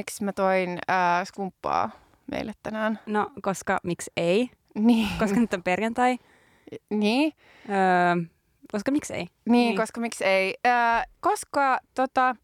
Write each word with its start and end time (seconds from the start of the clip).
miksi 0.00 0.24
mä 0.24 0.32
toin 0.32 0.78
äh, 0.90 1.26
skumppaa 1.26 1.90
meille 2.30 2.52
tänään. 2.62 2.98
No, 3.06 3.30
koska 3.42 3.78
miksi 3.82 4.10
ei? 4.16 4.50
Niin. 4.74 5.08
Koska 5.18 5.40
nyt 5.40 5.54
on 5.54 5.62
perjantai. 5.62 6.18
Niin, 6.90 7.32
Öö, 7.68 8.24
koska 8.72 8.90
miksi 8.90 9.14
ei? 9.14 9.18
niin, 9.20 9.52
niin. 9.52 9.76
koska 9.76 10.00
miksi 10.00 10.24
ei. 10.24 10.54
Äh, 10.66 11.06
koska 11.20 11.80
tota, 11.94 12.36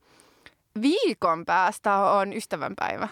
viikon 0.83 1.45
päästä 1.45 1.97
on 1.97 2.33
ystävänpäivä. 2.33 3.09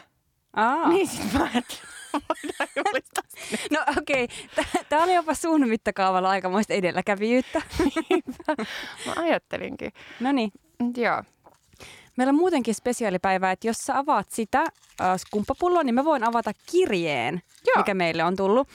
Aa. 0.56 0.88
Niin 0.88 1.08
sit 1.08 1.32
mä 1.32 1.38
voidaan 1.40 2.68
julistaa. 2.76 3.24
No 3.72 3.84
okei, 3.98 4.24
okay. 4.24 4.64
tämä 4.88 5.04
oli 5.04 5.14
jopa 5.14 5.34
sun 5.34 5.68
mittakaavalla 5.68 6.30
aikamoista 6.30 6.74
edelläkävijyyttä. 6.74 7.62
Mä 9.06 9.12
ajattelinkin. 9.16 9.92
No 10.20 10.32
niin, 10.32 10.50
Joo. 10.96 11.22
Meillä 12.16 12.30
on 12.30 12.34
muutenkin 12.34 12.74
spesiaalipäivä, 12.74 13.52
että 13.52 13.66
jos 13.66 13.76
sä 13.78 13.98
avaat 13.98 14.30
sitä 14.30 14.60
äh, 14.60 15.16
skumppapulloa, 15.16 15.82
niin 15.82 15.94
mä 15.94 16.04
voin 16.04 16.24
avata 16.24 16.52
kirjeen, 16.70 17.42
Joo. 17.66 17.76
mikä 17.76 17.94
meille 17.94 18.24
on 18.24 18.36
tullut. 18.36 18.68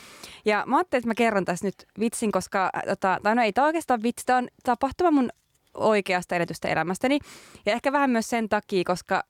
Ja 0.45 0.63
mä 0.67 0.77
ajattelin, 0.77 0.99
että 0.99 1.07
mä 1.07 1.15
kerron 1.15 1.45
tässä 1.45 1.67
nyt 1.67 1.75
vitsin, 1.99 2.31
koska, 2.31 2.69
äh, 2.75 2.83
tota, 2.85 3.17
tai 3.23 3.35
no 3.35 3.43
ei 3.43 3.53
tämä 3.53 3.67
oikeastaan 3.67 4.03
vitsi, 4.03 4.25
tämä 4.25 4.37
on 4.37 4.47
tapahtuma 4.63 5.11
mun 5.11 5.29
oikeasta 5.73 6.35
eletystä 6.35 6.67
elämästäni. 6.67 7.19
Ja 7.65 7.73
ehkä 7.73 7.91
vähän 7.91 8.09
myös 8.09 8.29
sen 8.29 8.49
takia, 8.49 8.83
koska, 8.83 9.23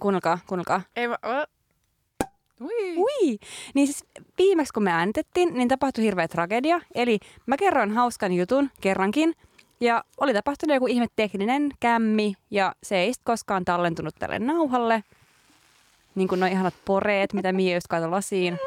kuunnelkaa, 0.00 0.38
kuunnelkaa. 0.46 0.82
Ei 0.96 1.08
mä... 1.08 1.18
ö. 1.24 1.46
Ui. 2.60 2.96
Ui! 2.96 3.38
Niin 3.74 3.86
siis 3.86 4.04
viimeksi 4.38 4.72
kun 4.72 4.82
me 4.82 4.92
äänitettiin, 4.92 5.54
niin 5.54 5.68
tapahtui 5.68 6.04
hirveä 6.04 6.28
tragedia. 6.28 6.80
Eli 6.94 7.18
mä 7.46 7.56
kerroin 7.56 7.92
hauskan 7.92 8.32
jutun 8.32 8.70
kerrankin. 8.80 9.34
Ja 9.80 10.04
oli 10.20 10.34
tapahtunut 10.34 10.74
joku 10.74 10.86
ihme 10.86 11.06
tekninen 11.16 11.70
kämmi 11.80 12.34
ja 12.50 12.74
se 12.82 12.96
ei 12.96 13.12
koskaan 13.24 13.64
tallentunut 13.64 14.14
tälle 14.18 14.38
nauhalle. 14.38 15.04
Niin 16.14 16.28
kuin 16.28 16.40
nuo 16.40 16.48
ihanat 16.48 16.74
poreet, 16.84 17.32
mitä 17.32 17.52
Mia 17.52 17.74
just 17.74 17.86
katsoi 17.86 18.10
lasiin. 18.10 18.58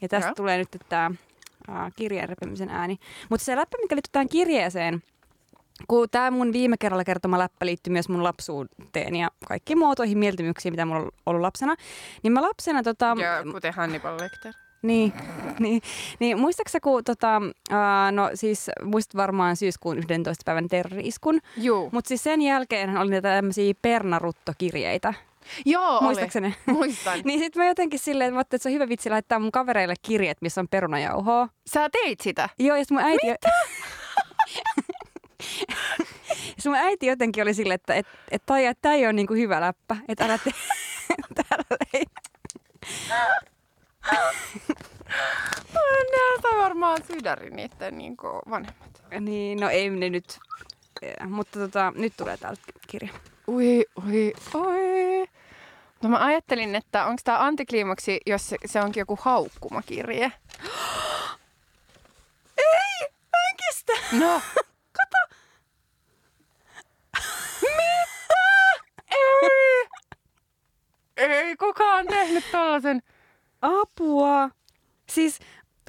Ja 0.00 0.08
tästä 0.08 0.28
Joo. 0.28 0.34
tulee 0.34 0.58
nyt 0.58 0.68
tämä 0.88 1.10
kirjeen 1.96 2.28
repimisen 2.28 2.70
ääni. 2.70 2.98
Mutta 3.28 3.44
se 3.44 3.56
läppä, 3.56 3.76
mikä 3.82 3.96
liittyy 3.96 4.12
tähän 4.12 4.28
kirjeeseen, 4.28 5.02
kun 5.88 6.08
tämä 6.10 6.30
mun 6.30 6.52
viime 6.52 6.76
kerralla 6.76 7.04
kertoma 7.04 7.38
läppä 7.38 7.66
liittyy 7.66 7.92
myös 7.92 8.08
mun 8.08 8.24
lapsuuteen 8.24 9.16
ja 9.16 9.30
kaikkiin 9.48 9.78
muotoihin 9.78 10.18
mieltymyksiin, 10.18 10.72
mitä 10.72 10.84
mulla 10.84 11.00
on 11.00 11.10
ollut 11.26 11.42
lapsena, 11.42 11.74
niin 12.22 12.32
mä 12.32 12.42
lapsena 12.42 12.82
tota, 12.82 13.16
Ja 13.20 13.52
kuten 13.52 13.74
Hannibal 13.74 14.16
Lecter. 14.20 14.52
niin, 14.82 15.12
niin, 15.58 15.82
niin 16.18 16.38
muistaaksä, 16.40 16.80
kun 16.80 17.04
tota, 17.04 17.42
ää, 17.70 18.12
no 18.12 18.30
siis 18.34 18.70
muistat 18.84 19.16
varmaan 19.16 19.56
syyskuun 19.56 19.98
11. 19.98 20.42
päivän 20.44 20.68
terrori-iskun, 20.68 21.40
Juu. 21.56 21.88
mutta 21.92 22.08
siis 22.08 22.22
sen 22.22 22.42
jälkeen 22.42 22.96
oli 22.96 23.10
näitä 23.10 23.28
tämmöisiä 23.28 23.74
pernaruttokirjeitä. 23.82 25.14
Joo, 25.64 26.00
Muistaaksä 26.00 26.40
ne? 26.40 26.54
oli. 26.66 26.76
Muistan. 26.78 27.20
Niin 27.24 27.38
sitten 27.40 27.62
mä 27.62 27.68
jotenkin 27.68 27.98
silleen, 27.98 28.28
että 28.28 28.40
että 28.40 28.62
se 28.62 28.68
on 28.68 28.72
hyvä 28.72 28.88
vitsi 28.88 29.10
laittaa 29.10 29.38
mun 29.38 29.52
kavereille 29.52 29.94
kirjeet, 30.02 30.38
missä 30.40 30.60
on 30.60 30.68
perunajauhoa. 30.68 31.48
Sä 31.66 31.88
teit 31.92 32.20
sitä. 32.20 32.48
Joo, 32.58 32.76
ja 32.76 32.84
mun 32.90 33.00
äiti... 33.00 33.26
Mitä? 33.26 33.48
mun 36.64 36.74
äiti 36.74 37.06
jotenkin 37.06 37.42
oli 37.42 37.54
silleen, 37.54 37.74
että 37.74 37.94
et, 37.94 38.06
et, 38.30 38.42
tämä 38.82 38.94
ei 38.94 39.04
ole 39.04 39.12
niinku 39.12 39.34
hyvä 39.34 39.60
läppä, 39.60 39.96
että 40.08 40.24
älä 40.24 40.38
tee 40.38 40.52
on 46.44 46.58
varmaan 46.58 46.98
sydäri 47.06 47.50
niiden 47.50 47.98
niin 47.98 48.16
vanhemmat. 48.50 49.02
Niin, 49.20 49.60
no 49.60 49.68
ei 49.68 49.90
ne 49.90 50.10
nyt, 50.10 50.38
eh, 51.02 51.26
mutta 51.28 51.58
tota, 51.58 51.92
nyt 51.96 52.12
tulee 52.16 52.36
täältä 52.36 52.62
kirja. 52.86 53.12
Ui, 53.48 53.84
ui, 54.06 54.32
ui. 54.54 55.28
No 56.02 56.08
mä 56.08 56.24
ajattelin, 56.24 56.74
että 56.74 57.04
onko 57.06 57.20
tämä 57.24 57.38
antikliimaksi, 57.38 58.20
jos 58.26 58.48
se, 58.48 58.56
se 58.66 58.80
onkin 58.80 59.00
joku 59.00 59.18
haukkumakirje. 59.20 60.32
Ei, 62.58 63.08
en 63.22 63.56
kestä. 63.56 63.92
No. 64.12 64.40
Kato. 64.98 65.34
Mitä? 67.62 68.34
Ei. 69.10 69.88
Ei 71.16 71.56
kukaan 71.56 72.06
tehnyt 72.06 72.44
tollasen. 72.52 73.02
Apua. 73.62 74.50
Siis 75.10 75.38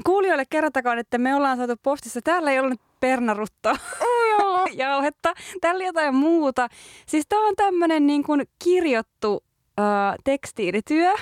kuulijoille 0.06 0.44
kerrotakoon, 0.50 1.00
että 1.00 1.18
me 1.18 1.36
ollaan 1.36 1.58
saatu 1.58 1.76
postissa, 1.84 2.20
täällä 2.24 2.52
ei 2.52 2.60
ollut 2.60 2.82
pernaruttoa 3.00 3.76
Oi 4.02 4.34
olla. 4.46 4.66
jauhetta, 4.74 5.34
täällä 5.62 5.84
jotain 5.84 6.16
muuta. 6.16 6.68
Siis 7.08 7.26
tää 7.30 7.40
on 7.40 7.56
tämmönen 7.56 8.08
niin 8.08 8.24
kuin 8.24 8.44
kirjottu 8.64 9.44
äh, 9.80 10.16
tekstiilityö, 10.24 11.14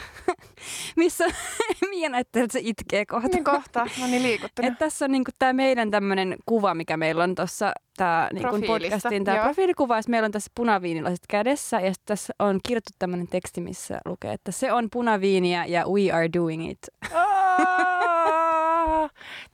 missä 0.95 1.25
näyttää, 2.09 2.43
että 2.43 2.53
se 2.53 2.59
itkee 2.63 3.05
kohta. 3.05 3.27
Niin 3.27 3.43
kohta. 3.43 3.87
Mä 3.99 4.07
niin 4.07 4.23
liikuttunut. 4.23 4.71
Et 4.71 4.79
tässä 4.79 5.05
on 5.05 5.11
niinku 5.11 5.31
tämä 5.39 5.53
meidän 5.53 5.91
tämmöinen 5.91 6.35
kuva, 6.45 6.73
mikä 6.73 6.97
meillä 6.97 7.23
on 7.23 7.35
tuossa 7.35 7.73
tää 7.97 8.29
niinku 8.33 8.67
podcastin 8.67 9.23
tämä 9.23 9.43
profiilikuva. 9.43 9.99
Meillä 10.07 10.25
on 10.25 10.31
tässä 10.31 10.51
punaviinilasit 10.55 11.27
kädessä 11.29 11.79
ja 11.79 11.93
tässä 12.05 12.33
on 12.39 12.59
kirjoitettu 12.67 12.95
tämmöinen 12.99 13.27
teksti, 13.27 13.61
missä 13.61 13.99
lukee, 14.05 14.33
että 14.33 14.51
se 14.51 14.73
on 14.73 14.87
punaviiniä 14.91 15.65
ja 15.65 15.85
we 15.87 16.11
are 16.11 16.29
doing 16.33 16.71
it. 16.71 16.79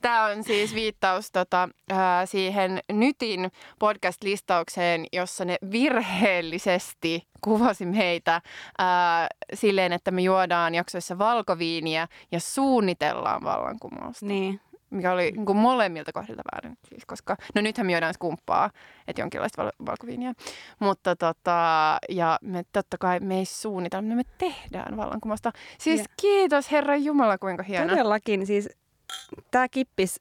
Tämä 0.00 0.24
on 0.24 0.44
siis 0.44 0.74
viittaus 0.74 1.32
tota, 1.32 1.68
ää, 1.90 2.26
siihen 2.26 2.80
Nytin 2.92 3.50
podcast-listaukseen, 3.78 5.04
jossa 5.12 5.44
ne 5.44 5.56
virheellisesti 5.70 7.28
kuvasi 7.40 7.86
meitä 7.86 8.40
ää, 8.78 9.26
silleen, 9.54 9.92
että 9.92 10.10
me 10.10 10.20
juodaan 10.22 10.74
jaksoissa 10.74 11.18
valkoviiniä 11.18 12.08
ja 12.32 12.40
suunnitellaan 12.40 13.44
vallankumousta. 13.44 14.26
Niin. 14.26 14.60
Mikä 14.90 15.12
oli 15.12 15.30
niin 15.30 15.46
kuin 15.46 15.58
molemmilta 15.58 16.12
kohdilta 16.12 16.42
väärin. 16.52 16.78
Siis, 16.88 17.06
koska, 17.06 17.36
no 17.54 17.60
nythän 17.62 17.86
me 17.86 17.92
juodaan 17.92 18.14
skumppaa, 18.14 18.70
että 19.08 19.22
jonkinlaista 19.22 19.62
val- 19.62 19.86
valkoviiniä. 19.86 20.32
Mutta 20.78 21.16
tota, 21.16 21.98
ja 22.08 22.38
me 22.42 22.64
totta 22.72 22.98
kai 22.98 23.20
me 23.20 23.38
ei 23.38 23.44
suunnitella, 23.44 24.02
me 24.02 24.22
tehdään 24.38 24.96
vallankumousta. 24.96 25.52
Siis 25.78 26.00
Ja. 26.00 26.06
kiitos 26.20 26.72
Herra 26.72 26.96
Jumala, 26.96 27.38
kuinka 27.38 27.62
hieno. 27.62 27.88
Todellakin, 27.88 28.46
siis 28.46 28.68
tämä 29.50 29.68
kippis 29.68 30.20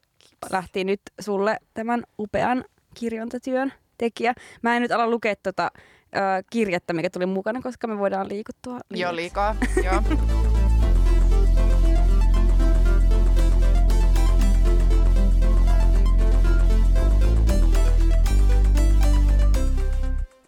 lähti 0.49 0.83
nyt 0.83 1.01
sulle 1.21 1.57
tämän 1.73 2.03
upean 2.19 2.65
kirjontatyön 2.93 3.73
tekijä. 3.97 4.33
Mä 4.61 4.75
en 4.75 4.81
nyt 4.81 4.91
ala 4.91 5.07
lukea 5.07 5.35
tota 5.43 5.71
ö, 5.75 6.19
kirjettä, 6.49 6.93
mikä 6.93 7.09
tuli 7.09 7.25
mukana, 7.25 7.61
koska 7.61 7.87
me 7.87 7.97
voidaan 7.97 8.29
liikuttua. 8.29 8.73
Joo, 8.73 8.81
liiaksi. 8.91 9.15
liikaa. 9.15 9.55
Joo. 9.85 10.03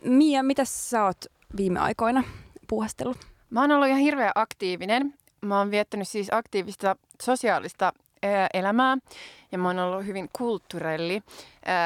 Mia, 0.04 0.44
mitä 0.44 0.66
sä 0.66 1.04
oot 1.04 1.26
viime 1.58 1.80
aikoina 1.80 2.24
puuhastellut? 2.68 3.18
Mä 3.50 3.62
oon 3.62 3.72
ollut 3.72 3.88
ihan 3.88 4.00
hirveän 4.00 4.32
aktiivinen. 4.36 5.14
Mä 5.42 5.58
oon 5.58 5.72
viettänyt 5.72 6.08
siis 6.08 6.28
aktiivista 6.32 6.96
sosiaalista 7.22 7.94
elämää 8.54 8.98
ja 9.52 9.58
mä 9.58 9.68
oon 9.68 9.80
ollut 9.80 10.06
hyvin 10.06 10.30
kulttuurelli. 10.38 11.22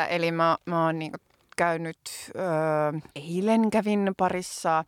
Eli 0.09 0.31
mä, 0.31 0.57
mä 0.65 0.85
oon 0.85 0.99
niinku 0.99 1.17
käynyt, 1.57 2.31
eilen 3.15 3.69
kävin 3.69 4.13
parissa 4.17 4.85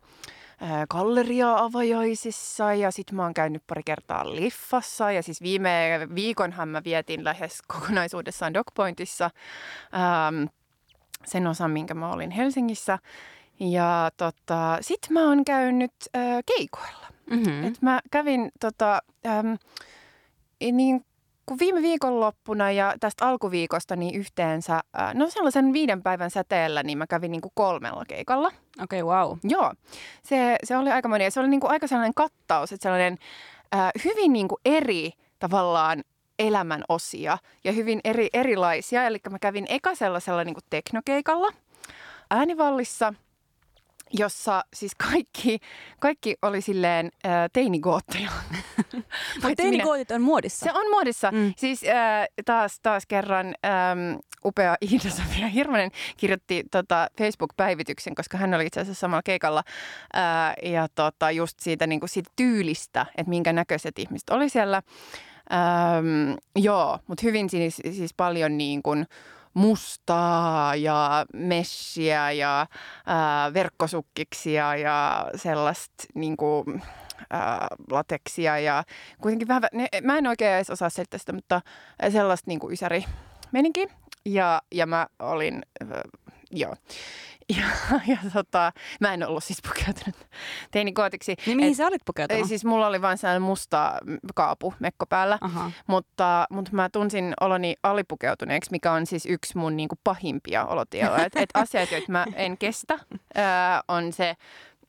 galleria-avajaisissa 0.90 2.74
ja 2.74 2.90
sit 2.90 3.12
mä 3.12 3.22
oon 3.22 3.34
käynyt 3.34 3.62
pari 3.66 3.82
kertaa 3.82 4.34
liffassa 4.34 5.12
ja 5.12 5.22
siis 5.22 5.42
viime 5.42 6.08
viikonhan 6.14 6.68
mä 6.68 6.84
vietin 6.84 7.24
lähes 7.24 7.62
kokonaisuudessaan 7.66 8.54
Dogpointissa 8.54 9.30
ähm, 9.94 10.44
sen 11.24 11.46
osan, 11.46 11.70
minkä 11.70 11.94
mä 11.94 12.12
olin 12.12 12.30
Helsingissä. 12.30 12.98
Ja 13.60 14.10
tota, 14.16 14.78
sit 14.80 15.06
mä 15.10 15.28
oon 15.28 15.44
käynyt 15.44 15.92
äh, 16.16 16.22
keikoilla. 16.46 17.06
Mm-hmm. 17.30 17.64
Et 17.64 17.82
mä 17.82 18.00
kävin 18.10 18.52
tota, 18.60 19.02
äm, 19.26 19.58
niin 20.72 21.04
kuin 21.46 21.58
viime 21.58 21.82
viikonloppuna 21.82 22.70
ja 22.70 22.94
tästä 23.00 23.28
alkuviikosta 23.28 23.96
niin 23.96 24.14
yhteensä, 24.14 24.80
äh, 25.00 25.14
no 25.14 25.30
sellaisen 25.30 25.72
viiden 25.72 26.02
päivän 26.02 26.30
säteellä, 26.30 26.82
niin 26.82 26.98
mä 26.98 27.06
kävin 27.06 27.32
niin 27.32 27.40
kuin 27.40 27.52
kolmella 27.54 28.04
keikalla. 28.08 28.48
Okei, 28.82 29.02
okay, 29.02 29.16
wow. 29.16 29.38
Joo, 29.44 29.72
se, 30.22 30.56
se 30.64 30.76
oli 30.76 30.90
aika 30.90 31.08
moni. 31.08 31.24
Ja 31.24 31.30
se 31.30 31.40
oli 31.40 31.48
niin 31.48 31.60
kuin 31.60 31.70
aika 31.70 31.86
sellainen 31.86 32.14
kattaus, 32.14 32.72
että 32.72 32.82
sellainen 32.82 33.18
äh, 33.74 33.90
hyvin 34.04 34.32
niin 34.32 34.48
kuin 34.48 34.60
eri 34.64 35.12
tavallaan 35.38 36.02
elämän 36.38 36.84
osia 36.88 37.38
ja 37.64 37.72
hyvin 37.72 38.00
eri, 38.04 38.28
erilaisia. 38.32 39.06
Eli 39.06 39.18
mä 39.30 39.38
kävin 39.38 39.66
eka 39.68 39.94
sellaisella 39.94 40.44
niin 40.44 40.54
kuin 40.54 40.64
teknokeikalla 40.70 41.52
äänivallissa 42.30 43.14
jossa 44.12 44.64
siis 44.74 44.92
kaikki, 44.94 45.58
kaikki 46.00 46.36
oli 46.42 46.60
silleen 46.60 47.10
äh, 47.26 47.32
teinigootteja. 47.52 48.30
Mutta 49.42 49.56
teinigootit 49.56 50.10
on 50.10 50.22
muodissa. 50.22 50.64
Se 50.64 50.72
on 50.72 50.90
muodissa. 50.90 51.30
Mm. 51.30 51.52
Siis 51.56 51.84
äh, 51.84 52.26
taas, 52.44 52.80
taas 52.82 53.06
kerran 53.06 53.46
ähm, 53.46 54.18
upea 54.44 54.76
Iida-Sofia 54.90 55.46
Hirvonen 55.46 55.90
kirjoitti 56.16 56.64
tota, 56.70 57.08
Facebook-päivityksen, 57.18 58.14
koska 58.14 58.38
hän 58.38 58.54
oli 58.54 58.66
itse 58.66 58.80
asiassa 58.80 59.00
samalla 59.00 59.22
keikalla. 59.22 59.62
Äh, 60.16 60.72
ja 60.72 60.88
tota, 60.94 61.30
just 61.30 61.60
siitä, 61.60 61.86
niin 61.86 62.00
kuin 62.00 62.10
siitä 62.10 62.30
tyylistä, 62.36 63.06
että 63.16 63.30
minkä 63.30 63.52
näköiset 63.52 63.98
ihmiset 63.98 64.30
oli 64.30 64.48
siellä. 64.48 64.82
Ähm, 65.52 66.36
joo, 66.56 66.98
mutta 67.06 67.22
hyvin 67.22 67.50
siis, 67.50 67.76
siis 67.76 68.14
paljon 68.14 68.58
niin 68.58 68.82
kuin 68.82 69.06
mustaa 69.54 70.76
ja 70.76 71.26
messiä 71.32 72.30
ja 72.30 72.66
ää, 73.06 73.54
verkkosukkiksia 73.54 74.76
ja 74.76 75.30
sellaista 75.34 76.04
niin 76.14 76.36
kuin, 76.36 76.82
ää, 77.30 77.66
lateksia 77.90 78.58
ja 78.58 78.84
kuitenkin 79.20 79.48
vähän, 79.48 79.62
ne, 79.72 79.88
mä 80.02 80.18
en 80.18 80.26
oikein 80.26 80.54
edes 80.54 80.70
osaa 80.70 80.90
selittää 80.90 81.18
sitä, 81.18 81.32
mutta 81.32 81.60
sellaista 82.08 82.48
niin 82.48 82.60
kuin 82.60 82.72
ysäri 82.72 83.04
meninkin. 83.52 83.88
Ja, 84.24 84.62
ja 84.74 84.86
mä 84.86 85.06
olin, 85.18 85.62
äh, 85.82 85.88
joo. 86.52 86.74
Ja, 87.58 87.64
ja 88.06 88.16
tota, 88.32 88.72
mä 89.00 89.14
en 89.14 89.28
ollut 89.28 89.44
siis 89.44 89.58
pukeutunut 89.68 90.16
teinikootiksi. 90.70 91.34
Niin 91.46 91.56
mihin 91.56 91.70
Et- 91.70 91.76
sä 91.76 91.86
olit 91.86 92.02
pukeutunut? 92.04 92.42
ei, 92.42 92.48
siis 92.48 92.64
mulla 92.64 92.86
oli 92.86 93.02
vain 93.02 93.18
sellainen 93.18 93.42
musta 93.42 93.92
kaapu 94.34 94.74
mekko 94.78 95.06
päällä. 95.06 95.38
Aha. 95.40 95.70
Mutta, 95.86 96.46
mutta 96.50 96.70
mä 96.74 96.88
tunsin 96.92 97.34
oloni 97.40 97.74
alipukeutuneeksi, 97.82 98.70
mikä 98.70 98.92
on 98.92 99.06
siis 99.06 99.26
yksi 99.26 99.58
mun 99.58 99.76
niin 99.76 99.88
kuin 99.88 99.98
pahimpia 100.04 100.64
olotiloja. 100.66 101.24
Et, 101.24 101.36
et 101.36 101.50
asiat, 101.54 101.90
joita 101.90 102.12
mä 102.12 102.26
en 102.34 102.58
kestä, 102.58 102.98
ää, 103.34 103.82
on 103.88 104.12
se, 104.12 104.34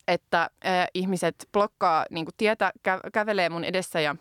että 0.07 0.49
ää, 0.63 0.87
ihmiset 0.93 1.35
blokkaa 1.53 2.05
niin 2.11 2.25
kuin 2.25 2.35
tietä, 2.37 2.71
kä- 2.89 3.09
kävelee 3.13 3.49
mun 3.49 3.63
edessä 3.63 4.01
ja 4.01 4.15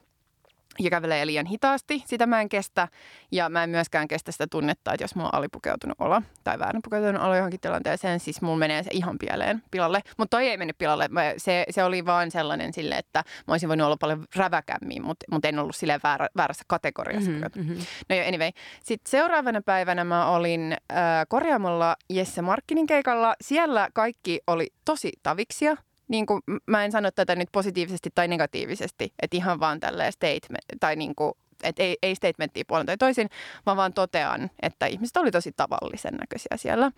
ja 0.79 0.91
kävelee 0.91 1.27
liian 1.27 1.47
hitaasti. 1.47 2.03
Sitä 2.07 2.27
mä 2.27 2.41
en 2.41 2.49
kestä. 2.49 2.89
Ja 3.33 3.49
mä 3.49 3.65
en 3.65 3.71
myöskään 3.71 4.09
kestä 4.09 4.33
sitä 4.33 4.47
tunnetta, 4.47 4.93
että 4.93 5.05
jos 5.05 5.15
mulla 5.15 5.29
on 5.33 5.35
alipukeutunut 5.39 5.97
olo 6.01 6.23
tai 6.45 6.59
väärin 6.59 6.83
pukeutunut 6.85 7.23
olo 7.23 7.35
johonkin 7.37 7.61
tilanteeseen, 7.61 8.21
siis 8.21 8.43
mulla 8.43 8.57
menee 8.59 8.83
se 8.83 8.91
ihan 8.93 9.19
pieleen 9.19 9.63
pilalle. 9.71 10.01
Mutta 10.19 10.37
toi 10.37 10.49
ei 10.49 10.57
mennyt 10.57 10.79
pilalle. 10.79 11.09
Mä, 11.09 11.23
se, 11.37 11.65
se 11.71 11.85
oli 11.85 12.07
vaan 12.07 12.31
sellainen 12.31 12.73
sille, 12.73 12.95
että 12.95 13.25
mä 13.47 13.55
olisin 13.55 13.69
voinut 13.69 13.85
olla 13.87 13.97
paljon 14.01 14.25
räväkämmin, 14.37 15.05
mutta 15.05 15.27
mut 15.31 15.45
en 15.45 15.59
ollut 15.59 15.77
silleen 15.77 16.01
väärä, 16.03 16.29
väärässä 16.37 16.65
kategoriassa 16.67 17.31
Mhm, 17.31 17.37
pukeutunut. 17.41 17.67
mhm. 17.69 17.79
No 18.09 18.17
joo, 18.17 18.29
anyway. 18.29 18.51
Sitten 18.83 19.11
seuraavana 19.11 19.61
päivänä 19.63 20.05
mä 20.05 20.27
olin 20.31 20.73
äh, 20.93 20.99
korjaamolla 21.29 21.97
Jesse 22.11 22.43
Markkinin 22.43 22.87
keikalla. 22.87 23.35
Siellä 23.41 23.89
kaikki 23.95 24.41
oli 24.47 24.67
tosi 24.85 25.13
taviksia. 25.23 25.77
Niin 26.13 26.27
kuin, 26.27 26.43
mä 26.67 26.85
en 26.85 26.93
sano 26.93 27.11
tätä 27.11 27.35
nyt 27.37 27.49
positiivisesti 27.53 28.11
tai 28.15 28.29
negatiivisesti, 28.29 29.13
että 29.23 29.37
ihan 29.37 29.61
vaan 29.61 29.81
tälleen 29.81 30.13
statement, 30.13 30.65
tai 30.81 30.97
niin 30.97 31.15
kuin, 31.15 31.33
että 31.63 31.83
ei, 31.83 31.97
ei 32.03 32.15
statementtia 32.15 32.65
puolen 32.69 32.87
tai 32.87 32.97
toisin, 32.99 33.29
vaan 33.67 33.77
vaan 33.77 33.93
totean, 33.93 34.51
että 34.63 34.87
ihmiset 34.87 35.17
oli 35.17 35.31
tosi 35.31 35.53
tavallisen 35.57 36.15
näköisiä 36.15 36.57
siellä. 36.57 36.91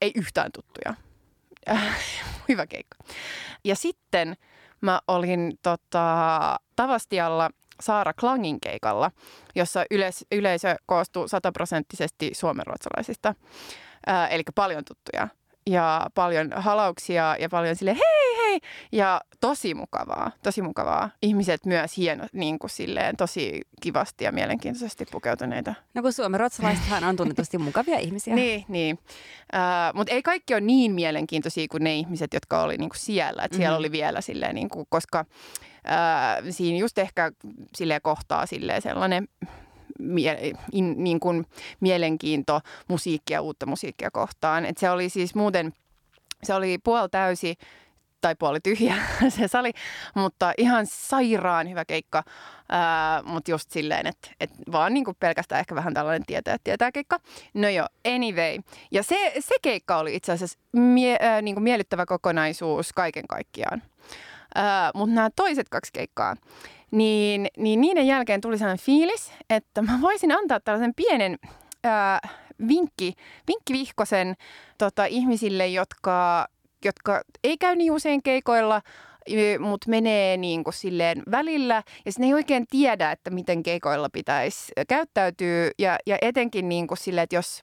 Ei 0.00 0.12
yhtään 0.14 0.50
tuttuja. 0.52 0.94
Hyvä 2.48 2.66
keikka. 2.66 2.96
Ja 3.64 3.76
sitten 3.76 4.36
mä 4.80 5.00
olin 5.08 5.58
tota, 5.62 6.56
Tavastialla 6.76 7.50
Saara 7.80 8.12
Klangin 8.12 8.60
keikalla, 8.60 9.10
jossa 9.54 9.84
yleis- 9.90 10.26
yleisö 10.32 10.76
koostuu 10.86 11.28
sataprosenttisesti 11.28 12.30
suomenruotsalaisista, 12.34 13.34
ää, 14.06 14.28
eli 14.28 14.42
paljon 14.54 14.84
tuttuja. 14.84 15.28
Ja 15.66 16.06
paljon 16.14 16.52
halauksia 16.56 17.36
ja 17.38 17.48
paljon 17.48 17.76
sille 17.76 17.94
hei 17.94 18.29
hei 18.50 18.60
ja 18.92 19.20
tosi 19.40 19.74
mukavaa, 19.74 20.30
tosi 20.42 20.62
mukavaa. 20.62 21.10
Ihmiset 21.22 21.66
myös 21.66 21.96
hieno, 21.96 22.26
niin 22.32 22.58
kuin 22.58 22.70
silleen 22.70 23.16
tosi 23.16 23.60
kivasti 23.80 24.24
ja 24.24 24.32
mielenkiintoisesti 24.32 25.06
pukeutuneita. 25.10 25.74
No 25.94 26.02
kun 26.02 26.12
suomen 26.12 26.40
ruotsalaisethan 26.40 27.04
on 27.04 27.16
tunnetusti 27.16 27.58
mukavia 27.68 27.98
ihmisiä. 27.98 28.34
Niin, 28.34 28.64
niin. 28.68 28.98
Uh, 29.54 29.94
mutta 29.94 30.12
ei 30.14 30.22
kaikki 30.22 30.54
ole 30.54 30.60
niin 30.60 30.92
mielenkiintoisia 30.92 31.66
kuin 31.70 31.84
ne 31.84 31.94
ihmiset, 31.94 32.34
jotka 32.34 32.62
oli 32.62 32.76
niinku 32.76 32.96
siellä. 32.98 33.42
Et 33.44 33.52
siellä 33.52 33.70
Mhm. 33.74 33.78
oli 33.78 33.92
vielä 33.92 34.20
silleen, 34.20 34.54
niinku, 34.54 34.86
koska 34.88 35.20
uh, 35.20 36.46
siinä 36.50 36.78
just 36.78 36.98
ehkä 36.98 37.32
silleen 37.76 38.02
kohtaa 38.02 38.46
silleen 38.46 38.82
sellainen 38.82 39.28
mie- 39.98 40.52
in, 40.72 40.94
niin 41.04 41.20
kuin 41.20 41.46
mielenkiinto 41.80 42.60
musiikkia, 42.88 43.40
uutta 43.42 43.66
musiikkia 43.66 44.10
kohtaan. 44.10 44.64
Et 44.66 44.78
se 44.78 44.90
oli 44.90 45.08
siis 45.08 45.34
muuten, 45.34 45.72
se 46.42 46.54
oli 46.54 46.78
puoli 46.78 47.08
täysi 47.08 47.54
tai 48.20 48.34
puoli 48.34 48.60
tyhjä 48.60 48.94
se 49.28 49.48
sali, 49.48 49.72
mutta 50.14 50.52
ihan 50.58 50.86
sairaan 50.86 51.70
hyvä 51.70 51.84
keikka. 51.84 52.22
Ää, 52.68 53.22
mutta 53.22 53.50
just 53.50 53.70
silleen, 53.70 54.06
että 54.06 54.28
et 54.40 54.50
vaan 54.72 54.94
niinku 54.94 55.14
pelkästään 55.20 55.60
ehkä 55.60 55.74
vähän 55.74 55.94
tällainen 55.94 56.26
tietää, 56.26 56.56
tietää 56.64 56.92
keikka. 56.92 57.18
No 57.54 57.68
joo, 57.68 57.86
anyway. 58.14 58.58
Ja 58.90 59.02
se, 59.02 59.32
se 59.38 59.54
keikka 59.62 59.98
oli 59.98 60.16
itse 60.16 60.32
asiassa 60.32 60.58
mie, 60.72 61.16
ää, 61.20 61.42
niinku 61.42 61.60
miellyttävä 61.60 62.06
kokonaisuus 62.06 62.92
kaiken 62.92 63.26
kaikkiaan. 63.28 63.82
Mutta 64.94 65.14
nämä 65.14 65.30
toiset 65.36 65.68
kaksi 65.68 65.92
keikkaa, 65.92 66.36
niin, 66.90 67.46
niin 67.56 67.80
niiden 67.80 68.06
jälkeen 68.06 68.40
tuli 68.40 68.58
sellainen 68.58 68.84
fiilis, 68.84 69.32
että 69.50 69.82
mä 69.82 69.98
voisin 70.00 70.32
antaa 70.32 70.60
tällaisen 70.60 70.94
pienen 70.94 71.38
ää, 71.84 72.20
vinkki, 72.68 73.14
vinkkivihkosen 73.48 74.34
tota, 74.78 75.04
ihmisille, 75.04 75.66
jotka, 75.66 76.46
jotka 76.84 77.22
ei 77.44 77.58
käy 77.58 77.76
niin 77.76 77.92
usein 77.92 78.22
keikoilla, 78.22 78.82
mutta 79.58 79.90
menee 79.90 80.36
niin 80.36 80.64
kuin 80.64 80.74
silleen 80.74 81.22
välillä 81.30 81.82
ja 82.04 82.12
sitten 82.12 82.26
ei 82.26 82.34
oikein 82.34 82.66
tiedä, 82.70 83.12
että 83.12 83.30
miten 83.30 83.62
keikoilla 83.62 84.08
pitäisi 84.10 84.72
käyttäytyä 84.88 85.70
ja, 85.78 85.98
ja 86.06 86.18
etenkin 86.22 86.68
niin 86.68 86.86
kuin 86.86 86.98
silleen, 86.98 87.22
että 87.22 87.36
jos, 87.36 87.62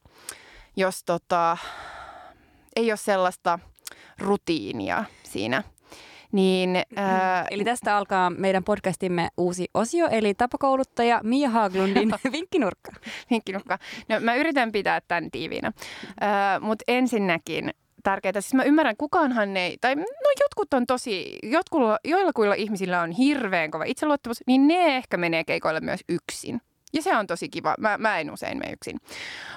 jos 0.76 1.04
tota, 1.04 1.58
ei 2.76 2.92
ole 2.92 2.98
sellaista 2.98 3.60
rutiinia 4.20 5.04
siinä, 5.24 5.64
niin 6.32 6.82
ää, 6.96 7.46
Eli 7.52 7.64
tästä 7.64 7.98
alkaa 7.98 8.30
meidän 8.30 8.64
podcastimme 8.64 9.28
uusi 9.38 9.68
osio, 9.74 10.08
eli 10.12 10.34
tapakouluttaja 10.34 11.22
Mia 11.24 11.50
Haglundin 11.50 12.12
vinkkinurkka. 12.32 12.92
vinkkinukka. 13.30 13.80
No, 14.10 14.20
mä 14.20 14.36
yritän 14.36 14.72
pitää 14.72 15.02
tämän 15.08 15.32
tiiviinä. 15.32 15.72
Mutta 16.62 16.84
ensinnäkin 16.88 17.74
tärkeää, 18.04 18.42
siis 18.42 18.54
mä 18.54 18.64
ymmärrän, 18.64 18.98
kukaanhan 18.98 19.58
ei, 19.58 19.78
tai 19.82 19.96
no 19.96 20.32
jotkut 20.40 20.74
on 20.74 20.88
tosi, 20.88 21.40
jotkulla, 21.44 22.00
joillakuilla 22.06 22.54
ihmisillä 22.54 23.02
on 23.02 23.12
hirveän 23.12 23.72
kova 23.72 23.84
itseluottamus, 23.84 24.44
niin 24.48 24.68
ne 24.68 24.98
ehkä 24.98 25.18
menee 25.18 25.44
keikoille 25.44 25.80
myös 25.80 26.00
yksin. 26.10 26.62
Ja 26.94 27.02
se 27.02 27.18
on 27.18 27.28
tosi 27.28 27.50
kiva. 27.50 27.76
Mä, 27.80 27.98
mä 27.98 28.20
en 28.20 28.32
usein 28.32 28.58
mene 28.58 28.72
yksin. 28.72 28.98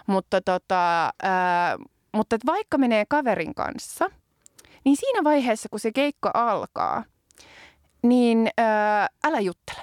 Mutta, 0.07 0.41
tota, 0.41 1.05
äh, 1.07 1.79
mutta 2.15 2.37
vaikka 2.47 2.79
menee 2.79 3.05
kaverin 3.09 3.55
kanssa, 3.55 4.11
niin 4.85 4.97
siinä 4.97 5.25
vaiheessa, 5.25 5.69
kun 5.69 5.81
se 5.81 5.93
keikka 5.93 6.31
alkaa, 6.35 7.05
niin 8.03 8.49
äh, 8.61 9.09
älä 9.25 9.41
juttele. 9.41 9.81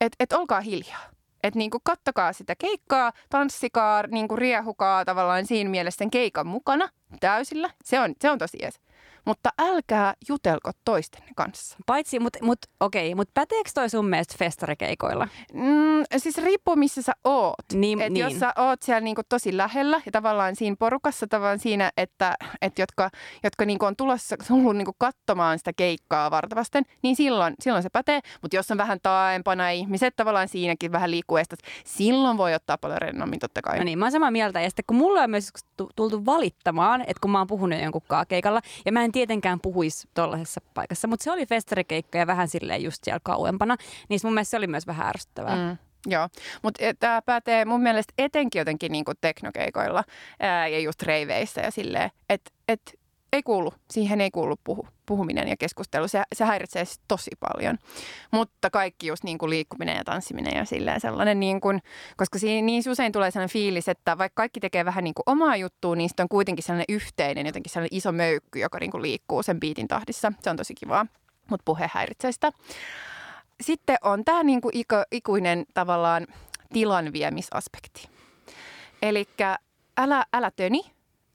Et, 0.00 0.12
et 0.20 0.32
olkaa 0.32 0.60
hiljaa. 0.60 1.12
Että 1.42 1.58
niinku 1.58 1.78
kattokaa 1.84 2.32
sitä 2.32 2.54
keikkaa, 2.54 3.12
tanssikaa, 3.30 4.02
niinku 4.06 4.36
riehukaa 4.36 5.04
tavallaan 5.04 5.46
siinä 5.46 5.70
mielessä 5.70 5.98
sen 5.98 6.10
keikan 6.10 6.46
mukana 6.46 6.88
täysillä. 7.20 7.70
Se 7.84 8.00
on, 8.00 8.14
se 8.20 8.30
on 8.30 8.38
tosi 8.38 8.58
jees. 8.62 8.80
Mutta 9.24 9.50
älkää 9.58 10.14
jutelko 10.28 10.70
toisten 10.84 11.22
kanssa. 11.36 11.76
Paitsi, 11.86 12.20
mutta 12.20 12.38
mut, 12.42 12.58
okei, 12.80 13.14
mutta 13.14 13.30
päteekö 13.34 13.70
toi 13.74 13.90
sun 13.90 14.08
mielestä 14.08 14.34
festarikeikoilla? 14.38 15.28
Mm, 15.52 16.02
siis 16.16 16.38
riippuu 16.38 16.76
missä 16.76 17.02
sä 17.02 17.12
oot. 17.24 17.54
Niin, 17.72 18.00
Et 18.00 18.12
niin. 18.12 18.24
jos 18.24 18.40
sä 18.40 18.52
oot 18.58 18.82
siellä 18.82 19.00
niinku 19.00 19.22
tosi 19.28 19.56
lähellä 19.56 20.00
ja 20.06 20.12
tavallaan 20.12 20.56
siinä 20.56 20.76
porukassa 20.78 21.26
tavallaan 21.26 21.58
siinä, 21.58 21.90
että, 21.96 22.34
että 22.62 22.82
jotka, 22.82 23.10
jotka 23.44 23.64
niinku 23.64 23.84
on 23.84 23.96
tulossa 23.96 24.36
tullut 24.48 24.76
niinku 24.76 24.94
katsomaan 24.98 25.58
sitä 25.58 25.72
keikkaa 25.76 26.30
vartavasten, 26.30 26.84
niin 27.02 27.16
silloin, 27.16 27.54
silloin 27.60 27.82
se 27.82 27.90
pätee. 27.90 28.20
Mutta 28.42 28.56
jos 28.56 28.70
on 28.70 28.78
vähän 28.78 28.98
taaempana 29.02 29.70
ihmiset 29.70 30.16
tavallaan 30.16 30.48
siinäkin 30.48 30.92
vähän 30.92 31.10
liikkuu 31.10 31.36
estat, 31.36 31.58
silloin 31.84 32.36
voi 32.36 32.54
ottaa 32.54 32.78
paljon 32.78 33.02
rennommin 33.02 33.38
totta 33.38 33.62
kai. 33.62 33.78
No 33.78 33.84
niin, 33.84 33.98
mä 33.98 34.04
oon 34.04 34.12
samaa 34.12 34.30
mieltä. 34.30 34.60
Ja 34.60 34.70
sitten 34.70 34.84
kun 34.86 34.96
mulla 34.96 35.22
on 35.22 35.30
myös 35.30 35.48
tu- 35.76 35.90
tultu 35.96 36.26
valittamaan, 36.26 37.00
että 37.00 37.20
kun 37.20 37.30
mä 37.30 37.38
oon 37.38 37.46
puhunut 37.46 37.80
jonkun 37.82 38.02
keikalla, 38.28 38.60
ja 38.86 38.92
mä 38.92 39.04
en 39.04 39.11
tietenkään 39.12 39.60
puhuisi 39.60 40.08
tollaisessa 40.14 40.60
paikassa, 40.74 41.08
mutta 41.08 41.24
se 41.24 41.32
oli 41.32 41.46
festarikeikka 41.46 42.18
ja 42.18 42.26
vähän 42.26 42.48
silleen 42.48 42.82
just 42.82 43.04
siellä 43.04 43.20
kauempana, 43.22 43.76
niin 44.08 44.20
mun 44.24 44.34
mielestä 44.34 44.50
se 44.50 44.56
oli 44.56 44.66
myös 44.66 44.86
vähän 44.86 45.08
ärsyttävää. 45.08 45.56
Mm. 45.56 45.78
Joo, 46.06 46.28
mutta 46.62 46.84
tämä 46.98 47.22
pätee 47.22 47.64
mun 47.64 47.82
mielestä 47.82 48.14
etenkin 48.18 48.58
jotenkin 48.58 48.92
niinku 48.92 49.12
teknokeikoilla 49.20 50.04
ää, 50.40 50.68
ja 50.68 50.78
just 50.78 51.02
reiveissä 51.02 51.60
ja 51.60 51.70
silleen, 51.70 52.10
että 52.28 52.50
et, 52.68 52.94
ei 53.32 53.42
kuulu. 53.42 53.74
Siihen 53.90 54.20
ei 54.20 54.30
kuulu 54.30 54.56
puhu, 54.64 54.88
puhuminen 55.12 55.48
ja 55.48 55.56
keskustelu. 55.56 56.08
Se, 56.08 56.22
se 56.34 56.44
häiritsee 56.44 56.84
siis 56.84 57.00
tosi 57.08 57.30
paljon. 57.40 57.78
Mutta 58.30 58.70
kaikki 58.70 59.06
just 59.06 59.24
niin 59.24 59.38
kuin 59.38 59.50
liikkuminen 59.50 59.96
ja 59.96 60.04
tanssiminen 60.04 60.56
ja 60.56 60.64
silleen 60.64 61.00
sellainen, 61.00 61.40
niin 61.40 61.60
kuin, 61.60 61.82
koska 62.16 62.38
siinä 62.38 62.66
niin 62.66 62.82
usein 62.90 63.12
tulee 63.12 63.30
sellainen 63.30 63.52
fiilis, 63.52 63.88
että 63.88 64.18
vaikka 64.18 64.40
kaikki 64.40 64.60
tekee 64.60 64.84
vähän 64.84 65.04
niin 65.04 65.14
kuin 65.14 65.22
omaa 65.26 65.56
juttua, 65.56 65.96
niin 65.96 66.08
sitten 66.08 66.24
on 66.24 66.28
kuitenkin 66.28 66.62
sellainen 66.62 66.84
yhteinen, 66.88 67.46
jotenkin 67.46 67.72
sellainen 67.72 67.98
iso 67.98 68.12
möykky, 68.12 68.58
joka 68.58 68.78
niin 68.78 68.90
kuin 68.90 69.02
liikkuu 69.02 69.42
sen 69.42 69.60
biitin 69.60 69.88
tahdissa. 69.88 70.32
Se 70.42 70.50
on 70.50 70.56
tosi 70.56 70.74
kivaa, 70.74 71.06
mutta 71.50 71.64
puhe 71.64 71.90
häiritsee 71.92 72.32
sitä. 72.32 72.52
Sitten 73.60 73.96
on 74.02 74.24
tämä 74.24 74.42
niin 74.42 74.60
kuin 74.60 74.76
iku, 74.76 74.94
ikuinen 75.10 75.64
tavallaan 75.74 76.26
tilanviemisaspekti. 76.72 78.08
Eli 79.02 79.28
älä, 79.98 80.24
älä 80.32 80.50
töni, 80.50 80.80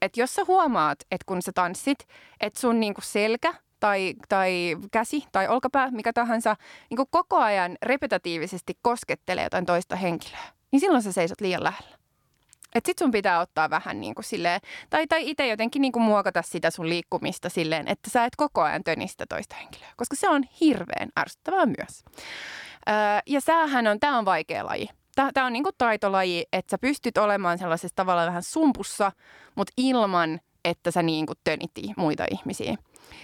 että 0.02 0.20
jos 0.20 0.34
sä 0.34 0.42
huomaat, 0.48 0.98
että 1.10 1.24
kun 1.26 1.42
sä 1.42 1.52
tanssit, 1.52 1.98
että 2.40 2.60
sun 2.60 2.80
niinku 2.80 3.00
selkä 3.00 3.54
tai, 3.80 4.14
tai 4.28 4.76
käsi 4.92 5.24
tai 5.32 5.48
olkapää, 5.48 5.90
mikä 5.90 6.12
tahansa, 6.12 6.56
niinku 6.90 7.06
koko 7.10 7.36
ajan 7.36 7.76
repetatiivisesti 7.82 8.78
koskettelee 8.82 9.44
jotain 9.44 9.66
toista 9.66 9.96
henkilöä, 9.96 10.44
niin 10.70 10.80
silloin 10.80 11.02
sä 11.02 11.12
seisot 11.12 11.40
liian 11.40 11.64
lähellä. 11.64 11.98
Et 12.74 12.86
sit 12.86 12.98
sun 12.98 13.10
pitää 13.10 13.40
ottaa 13.40 13.70
vähän 13.70 14.00
niin 14.00 14.14
kuin 14.14 14.24
silleen, 14.24 14.60
tai, 14.90 15.06
tai 15.06 15.30
itse 15.30 15.46
jotenkin 15.46 15.82
niin 15.82 15.92
kuin 15.92 16.02
muokata 16.02 16.42
sitä 16.42 16.70
sun 16.70 16.88
liikkumista 16.88 17.48
silleen, 17.48 17.88
että 17.88 18.10
sä 18.10 18.24
et 18.24 18.36
koko 18.36 18.62
ajan 18.62 18.84
tönistä 18.84 19.24
toista 19.28 19.56
henkilöä, 19.56 19.88
koska 19.96 20.16
se 20.16 20.28
on 20.28 20.44
hirveän 20.60 21.08
ärsyttävää 21.18 21.66
myös. 21.66 22.04
Öö, 22.88 22.94
ja 23.26 23.40
säähän 23.40 23.86
on, 23.86 24.00
tämä 24.00 24.18
on 24.18 24.24
vaikea 24.24 24.66
laji. 24.66 24.88
Tämä 25.34 25.46
on 25.46 25.52
niinku 25.52 25.70
taitolaji, 25.78 26.44
että 26.52 26.70
sä 26.70 26.78
pystyt 26.78 27.18
olemaan 27.18 27.58
sellaisessa 27.58 27.96
tavallaan 27.96 28.26
vähän 28.26 28.42
sumpussa, 28.42 29.12
mutta 29.54 29.72
ilman, 29.76 30.40
että 30.68 30.90
sä 30.90 31.02
niinku 31.02 31.32
tönitti 31.44 31.82
muita 31.96 32.24
ihmisiä. 32.30 32.76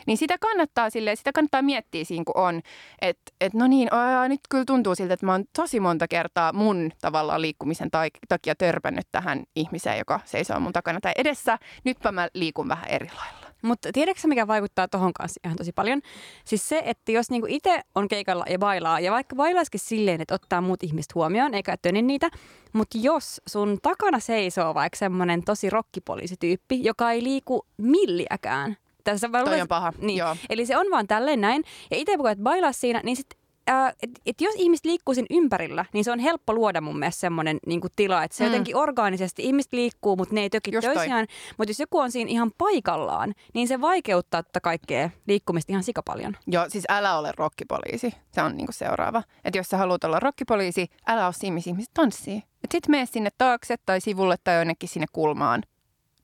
Niin 0.07 0.19
sitä 0.19 0.39
kannattaa 0.39 0.91
sille, 0.91 1.17
sitä 1.17 1.33
kannattaa 1.33 1.63
miettiä 1.63 2.05
siinä, 2.05 2.25
kun 2.27 2.43
on, 2.43 2.61
että 3.01 3.33
et 3.41 3.55
no 3.55 3.67
niin, 3.67 3.95
aa, 3.95 4.29
nyt 4.29 4.41
kyllä 4.51 4.65
tuntuu 4.65 4.95
siltä, 4.95 5.15
että 5.15 5.27
mä 5.27 5.33
oon 5.33 5.45
tosi 5.57 5.81
monta 5.81 6.09
kertaa 6.09 6.53
mun 6.53 6.93
tavallaan 7.01 7.43
liikkumisen 7.43 7.91
takia 8.29 8.55
törpännyt 8.55 9.07
tähän 9.13 9.45
ihmiseen, 9.57 9.99
joka 9.99 10.21
seisoo 10.25 10.61
mun 10.61 10.73
takana 10.73 11.01
tai 11.01 11.13
edessä. 11.17 11.59
Nytpä 11.85 12.13
mä 12.13 12.29
liikun 12.35 12.69
vähän 12.69 12.89
eri 12.89 13.11
lailla. 13.17 13.44
Mutta 13.65 13.93
tiedätkö 13.93 14.29
mikä 14.29 14.47
vaikuttaa 14.47 14.89
tohon 14.89 15.13
kanssa 15.13 15.41
ihan 15.45 15.57
tosi 15.57 15.73
paljon? 15.73 16.01
Siis 16.45 16.69
se, 16.69 16.83
että 16.85 17.13
jos 17.13 17.31
niinku 17.31 17.47
itse 17.51 17.81
on 17.95 18.09
keikalla 18.09 18.45
ja 18.51 18.59
bailaa, 18.59 19.01
ja 19.01 19.13
vaikka 19.13 19.37
bailaisikin 19.37 19.81
silleen, 19.81 20.21
että 20.21 20.35
ottaa 20.35 20.61
muut 20.61 20.83
ihmiset 20.83 21.15
huomioon, 21.15 21.55
eikä 21.55 21.77
töni 21.77 22.03
niitä, 22.03 22.31
mutta 22.73 22.99
jos 22.99 23.41
sun 23.47 23.79
takana 23.83 24.21
seisoo 24.21 24.75
vaikka 24.75 24.97
semmoinen 24.97 25.43
tosi 25.45 25.71
rokkipoliisityyppi, 25.71 26.85
joka 26.85 27.11
ei 27.11 27.23
liiku 27.23 27.67
milliäkään, 27.77 28.77
tässä 29.05 29.29
Toi 29.45 29.61
on 29.61 29.69
paha. 29.69 29.93
Niin. 29.99 30.19
Joo. 30.19 30.37
Eli 30.51 30.67
se 30.67 30.79
on 30.79 30.87
vaan 30.91 31.07
tälleen 31.07 31.41
näin. 31.41 31.65
Ja 31.91 31.97
itse 31.97 32.17
kun 32.17 32.31
et 32.31 32.39
bailaa 32.39 32.73
siinä, 32.73 33.01
niin 33.05 33.17
sit 33.17 33.37
äh, 33.71 33.95
et, 34.03 34.11
et 34.27 34.41
jos 34.41 34.55
ihmiset 34.57 34.85
liikkuu 34.85 35.15
sen 35.15 35.27
ympärillä, 35.31 35.85
niin 35.93 36.05
se 36.05 36.13
on 36.13 36.19
helppo 36.19 36.55
luoda 36.55 36.81
mun 36.81 36.99
mielestä 36.99 37.21
semmoinen 37.21 37.59
niin 37.67 37.81
tila, 37.97 38.25
että 38.25 38.37
se 38.37 38.45
mm. 38.45 38.51
jotenkin 38.51 38.77
orgaanisesti, 38.77 39.43
ihmiset 39.43 39.73
liikkuu, 39.73 40.17
mutta 40.17 40.35
ne 40.35 40.41
ei 40.41 40.51
töki 40.51 40.71
toisiaan. 40.73 41.27
Mutta 41.59 41.71
jos 41.71 41.81
joku 41.81 41.99
on 41.99 42.13
siinä 42.13 42.31
ihan 42.31 42.53
paikallaan, 42.59 43.35
niin 43.55 43.69
se 43.69 43.81
vaikeuttaa 43.81 44.43
tätä 44.43 44.61
kaikkea 44.61 45.11
liikkumista 45.27 45.73
ihan 45.73 45.83
sikapaljon. 45.83 46.37
Joo, 46.47 46.65
siis 46.69 46.85
älä 46.89 47.19
ole 47.19 47.33
rokkipoliisi. 47.37 48.15
Se 48.33 48.43
on 48.43 48.57
niin 48.57 48.67
seuraava. 48.71 49.23
Että 49.45 49.59
jos 49.59 49.69
sä 49.69 49.77
haluat 49.77 50.05
olla 50.05 50.21
rokkipoliisi, 50.21 50.89
älä 51.07 51.25
ole 51.25 51.33
siinä, 51.33 51.55
missä 51.55 51.71
ihmiset 51.71 51.95
tanssii. 51.95 52.43
Sitten 52.73 52.91
mene 52.91 53.07
sinne 53.07 53.31
taakse 53.39 53.77
tai 53.87 54.01
sivulle 54.01 54.37
tai 54.45 54.57
jonnekin 54.57 54.89
sinne 54.89 55.07
kulmaan. 55.13 55.63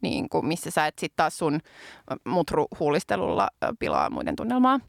Niin 0.01 0.29
kuin 0.29 0.47
missä 0.47 0.71
sä 0.71 0.87
et 0.87 0.99
sitten 0.99 1.17
taas 1.17 1.39
sun 1.39 1.61
mutruhuulistelulla 2.25 3.49
pilaa 3.79 4.11
muiden 4.11 4.37
tunnelmaa. 4.37 4.81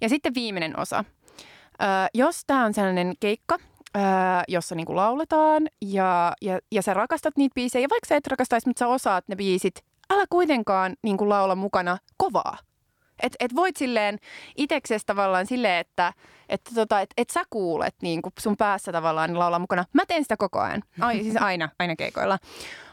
Ja 0.00 0.08
sitten 0.08 0.34
viimeinen 0.34 0.78
osa– 0.78 1.04
jos 2.14 2.44
tämä 2.46 2.64
on 2.64 2.74
sellainen 2.74 3.14
keikka, 3.20 3.58
jossa 4.48 4.74
niinku 4.74 4.96
lauletaan 4.96 5.68
ja, 5.82 6.32
ja, 6.42 6.58
ja 6.72 6.82
sä 6.82 6.94
rakastat 6.94 7.36
niitä 7.36 7.54
biisejä, 7.54 7.86
vaikka 7.90 8.08
sä 8.08 8.16
et 8.16 8.26
rakastaisi, 8.26 8.68
mutta 8.68 8.78
sä 8.78 8.88
osaat 8.88 9.24
ne 9.28 9.36
biisit, 9.36 9.84
älä 10.10 10.24
kuitenkaan 10.30 10.96
niinku 11.02 11.28
laula 11.28 11.54
mukana 11.54 11.98
kovaa. 12.16 12.58
Et, 13.22 13.36
et 13.40 13.54
voit 13.54 13.76
silleen 13.76 14.18
itseksesi 14.56 15.06
tavallaan 15.06 15.46
silleen, 15.46 15.80
että 15.80 16.12
et, 16.48 16.60
tota, 16.74 17.00
et, 17.00 17.10
et 17.16 17.30
sä 17.30 17.42
kuulet 17.50 17.94
niin 18.02 18.20
sun 18.38 18.56
päässä 18.56 18.92
tavallaan 18.92 19.38
laulaa 19.38 19.58
mukana. 19.58 19.84
Mä 19.92 20.06
teen 20.06 20.24
sitä 20.24 20.36
koko 20.36 20.60
ajan. 20.60 20.82
Ai, 21.00 21.22
siis 21.22 21.36
aina, 21.36 21.68
aina 21.78 21.96
keikoilla. 21.96 22.38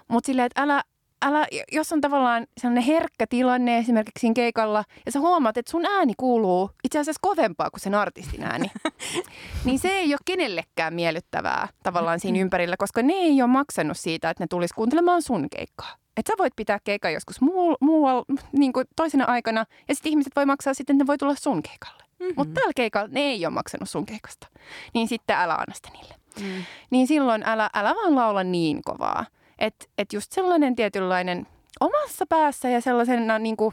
Mutta 0.08 0.28
silleen, 0.28 0.46
että 0.46 0.62
älä, 0.62 0.84
älä, 1.22 1.48
jos 1.72 1.94
on 1.94 2.02
tavallaan 2.02 2.48
sellainen 2.58 2.84
herkkä 2.84 3.28
tilanne 3.28 3.78
esimerkiksi 3.78 4.22
siinä 4.22 4.34
keikalla, 4.34 4.84
ja 5.06 5.12
sä 5.12 5.20
huomaat, 5.20 5.58
että 5.58 5.72
sun 5.72 5.86
ääni 5.86 6.14
kuuluu 6.18 6.72
itse 6.84 7.00
asiassa 7.00 7.20
kovempaa 7.22 7.70
kuin 7.70 7.82
sen 7.82 7.96
artistin 7.96 8.44
ääni, 8.44 8.72
niin 9.66 9.80
se 9.80 9.90
ei 9.90 10.14
ole 10.14 10.20
kenellekään 10.26 10.94
miellyttävää 10.94 11.68
tavallaan 11.84 12.20
siinä 12.20 12.40
ympärillä, 12.40 12.78
koska 12.78 13.02
ne 13.02 13.14
ei 13.14 13.42
ole 13.42 13.52
maksanut 13.52 13.98
siitä, 13.98 14.30
että 14.30 14.44
ne 14.44 14.48
tulisi 14.48 14.74
kuuntelemaan 14.74 15.22
sun 15.22 15.50
keikkaa. 15.50 15.96
Että 16.18 16.32
sä 16.34 16.38
voit 16.38 16.54
pitää 16.56 16.80
keikkaa 16.84 17.12
joskus 17.12 17.42
muualla 17.82 18.26
niin 18.52 18.74
kuin 18.74 18.86
toisena 18.96 19.26
aikana, 19.26 19.66
ja 19.88 19.96
sitten 19.96 20.10
ihmiset 20.10 20.36
voi 20.36 20.46
maksaa 20.46 20.74
sitten, 20.74 20.94
että 20.94 21.04
ne 21.04 21.08
voi 21.08 21.18
tulla 21.18 21.36
sun 21.36 21.64
keikalle. 21.64 22.04
Mm-hmm. 22.20 22.34
Mutta 22.38 22.54
tällä 22.54 22.74
keikalla 22.76 23.08
ne 23.12 23.20
ei 23.20 23.46
ole 23.46 23.54
maksanut 23.54 23.90
sun 23.90 24.06
keikasta. 24.06 24.48
Niin 24.94 25.08
sitten 25.08 25.36
älä 25.36 25.54
anna 25.54 25.74
sitä 25.74 25.90
niille. 25.94 26.16
Mm. 26.40 26.64
Niin 26.90 27.08
silloin 27.08 27.44
älä, 27.46 27.70
älä 27.74 27.96
vaan 27.96 28.16
laula 28.16 28.44
niin 28.44 28.82
kovaa. 28.86 29.26
Että 29.60 29.86
et 29.98 30.14
just 30.14 30.32
sellainen 30.32 30.76
tietynlainen 30.76 31.48
omassa 31.80 32.26
päässä 32.30 32.70
ja 32.70 32.82
sellaisena 32.82 33.40
niin 33.40 33.58
kuin, 33.58 33.72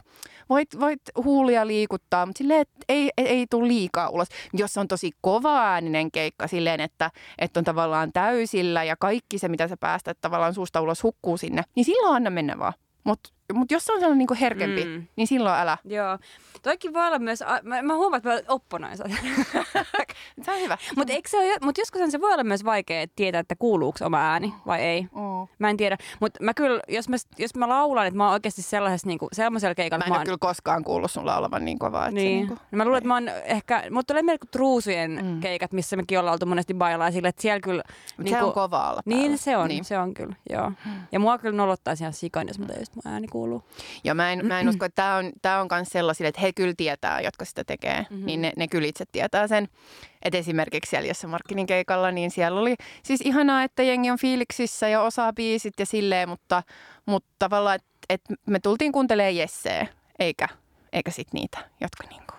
voit, 0.49 0.79
voit 0.79 1.01
huulia 1.23 1.67
liikuttaa, 1.67 2.25
mutta 2.25 2.37
silleen, 2.37 2.61
että 2.61 2.75
ei, 2.89 3.09
ei, 3.17 3.27
ei 3.27 3.47
tule 3.49 3.67
liikaa 3.67 4.09
ulos. 4.09 4.27
Jos 4.53 4.77
on 4.77 4.87
tosi 4.87 5.11
kova-ääninen 5.21 6.11
keikka 6.11 6.47
silleen, 6.47 6.81
että, 6.81 7.11
että 7.37 7.59
on 7.59 7.63
tavallaan 7.63 8.13
täysillä 8.13 8.83
ja 8.83 8.95
kaikki 8.99 9.39
se, 9.39 9.47
mitä 9.47 9.67
sä 9.67 9.77
päästät 9.77 10.17
tavallaan 10.21 10.53
suusta 10.53 10.81
ulos 10.81 11.03
hukkuu 11.03 11.37
sinne, 11.37 11.63
niin 11.75 11.85
silloin 11.85 12.15
anna 12.15 12.29
mennä 12.29 12.59
vaan. 12.59 12.73
Mutta 13.03 13.29
mutta 13.53 13.73
jos 13.73 13.85
se 13.85 13.93
on 13.93 13.99
sellainen 13.99 14.17
niinku 14.17 14.35
herkempi, 14.41 14.85
mm. 14.85 15.07
niin 15.15 15.27
silloin 15.27 15.55
älä. 15.55 15.77
Joo. 15.85 16.17
Toikin 16.61 16.93
voi 16.93 17.07
olla 17.07 17.19
myös, 17.19 17.39
mä, 17.63 17.81
mä 17.81 17.95
huomaan, 17.95 18.17
että 18.17 18.29
mä 18.29 18.39
opponoin 18.47 18.97
se 20.43 20.51
on 20.51 20.59
hyvä. 20.59 20.77
Mutta 20.95 21.13
mut 21.61 21.77
joskus 21.77 22.01
se 22.11 22.21
voi 22.21 22.33
olla 22.33 22.43
myös 22.43 22.65
vaikea 22.65 23.05
tietää, 23.15 23.39
että 23.39 23.55
kuuluuko 23.55 24.05
oma 24.05 24.17
ääni 24.17 24.53
vai 24.65 24.81
ei. 24.81 25.01
Mm. 25.01 25.47
Mä 25.59 25.69
en 25.69 25.77
tiedä. 25.77 25.97
Mutta 26.19 26.43
mä 26.43 26.53
kyllä, 26.53 26.81
jos 26.87 27.09
mä, 27.09 27.15
jos 27.37 27.55
mä 27.55 27.69
laulan, 27.69 28.07
että 28.07 28.17
mä 28.17 28.23
oon 28.23 28.33
oikeasti 28.33 28.61
sellaisessa 28.61 29.07
niinku, 29.07 29.27
sellaisella 29.33 29.75
keikalla. 29.75 30.03
Mä 30.03 30.05
en 30.05 30.11
mä 30.11 30.17
oon... 30.17 30.25
kyllä 30.25 30.37
koskaan 30.39 30.83
kuullut 30.83 31.11
sun 31.11 31.25
laulavan 31.25 31.65
niin 31.65 31.79
kovaa. 31.79 32.11
Niin. 32.11 32.15
Se, 32.15 32.47
niinku... 32.47 32.57
mä 32.71 32.85
luulen, 32.85 32.97
että 32.97 33.07
mä 33.07 33.13
oon 33.13 33.29
ehkä, 33.43 33.83
mutta 33.91 34.13
tulee 34.13 34.23
melko 34.23 34.45
truusujen 34.51 35.19
mm. 35.25 35.39
keikat, 35.39 35.71
missä 35.73 35.95
mekin 35.95 36.19
ollaan 36.19 36.33
oltu 36.33 36.45
monesti 36.45 36.73
bailaa 36.73 37.11
sille, 37.11 37.27
että 37.27 37.41
siellä 37.41 37.59
kyllä... 37.59 37.83
Niinku, 38.17 38.39
se 38.39 38.43
on 38.43 38.53
kovaa 38.53 39.01
Niin 39.05 39.37
se 39.37 39.57
on, 39.57 39.67
niin. 39.67 39.85
se 39.85 39.97
on 39.97 40.13
kyllä, 40.13 40.35
joo. 40.49 40.69
Mm. 40.69 40.91
Ja 41.11 41.19
mua 41.19 41.37
kyllä 41.37 41.57
nolottaisi 41.57 42.03
ihan 42.03 42.13
sikan, 42.13 42.47
jos 42.47 42.59
mä 42.59 42.65
tein, 42.65 42.85
mun 42.95 43.13
ääni 43.13 43.27
kuuluu. 43.35 43.63
Ja 44.03 44.15
mä 44.15 44.31
en, 44.31 44.45
mä 44.45 44.59
en 44.59 44.69
usko, 44.69 44.85
että 44.85 45.01
tämä 45.01 45.15
on, 45.15 45.31
tää 45.41 45.61
on 45.61 45.67
myös 45.71 45.87
sellaisille, 45.87 46.27
että 46.27 46.41
he 46.41 46.53
kyllä 46.53 46.73
tietää, 46.77 47.21
jotka 47.21 47.45
sitä 47.45 47.63
tekee. 47.63 48.05
Mm-hmm. 48.09 48.25
Niin 48.25 48.41
ne, 48.41 48.53
ne 48.57 48.67
kyllä 48.67 48.87
itse 48.87 49.05
tietää 49.11 49.47
sen. 49.47 49.67
Että 50.21 50.37
esimerkiksi 50.37 50.89
siellä 50.89 51.07
jossain 51.07 51.31
Markkinin 51.31 51.65
keikalla, 51.65 52.11
niin 52.11 52.31
siellä 52.31 52.59
oli 52.59 52.75
siis 53.03 53.21
ihanaa, 53.21 53.63
että 53.63 53.83
jengi 53.83 54.11
on 54.11 54.17
fiiliksissä 54.17 54.87
ja 54.87 55.01
osaa 55.01 55.33
biisit 55.33 55.73
ja 55.79 55.85
silleen, 55.85 56.29
mutta, 56.29 56.63
mutta 57.05 57.29
tavallaan, 57.39 57.75
että 57.75 57.89
et 58.09 58.21
me 58.45 58.59
tultiin 58.59 58.91
kuuntelemaan 58.91 59.35
Jesseä, 59.35 59.87
eikä, 60.19 60.47
eikä 60.93 61.11
sit 61.11 61.33
niitä, 61.33 61.57
jotka 61.81 62.03
niinku 62.09 62.33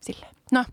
silleen. 0.00 0.34
No, 0.52 0.64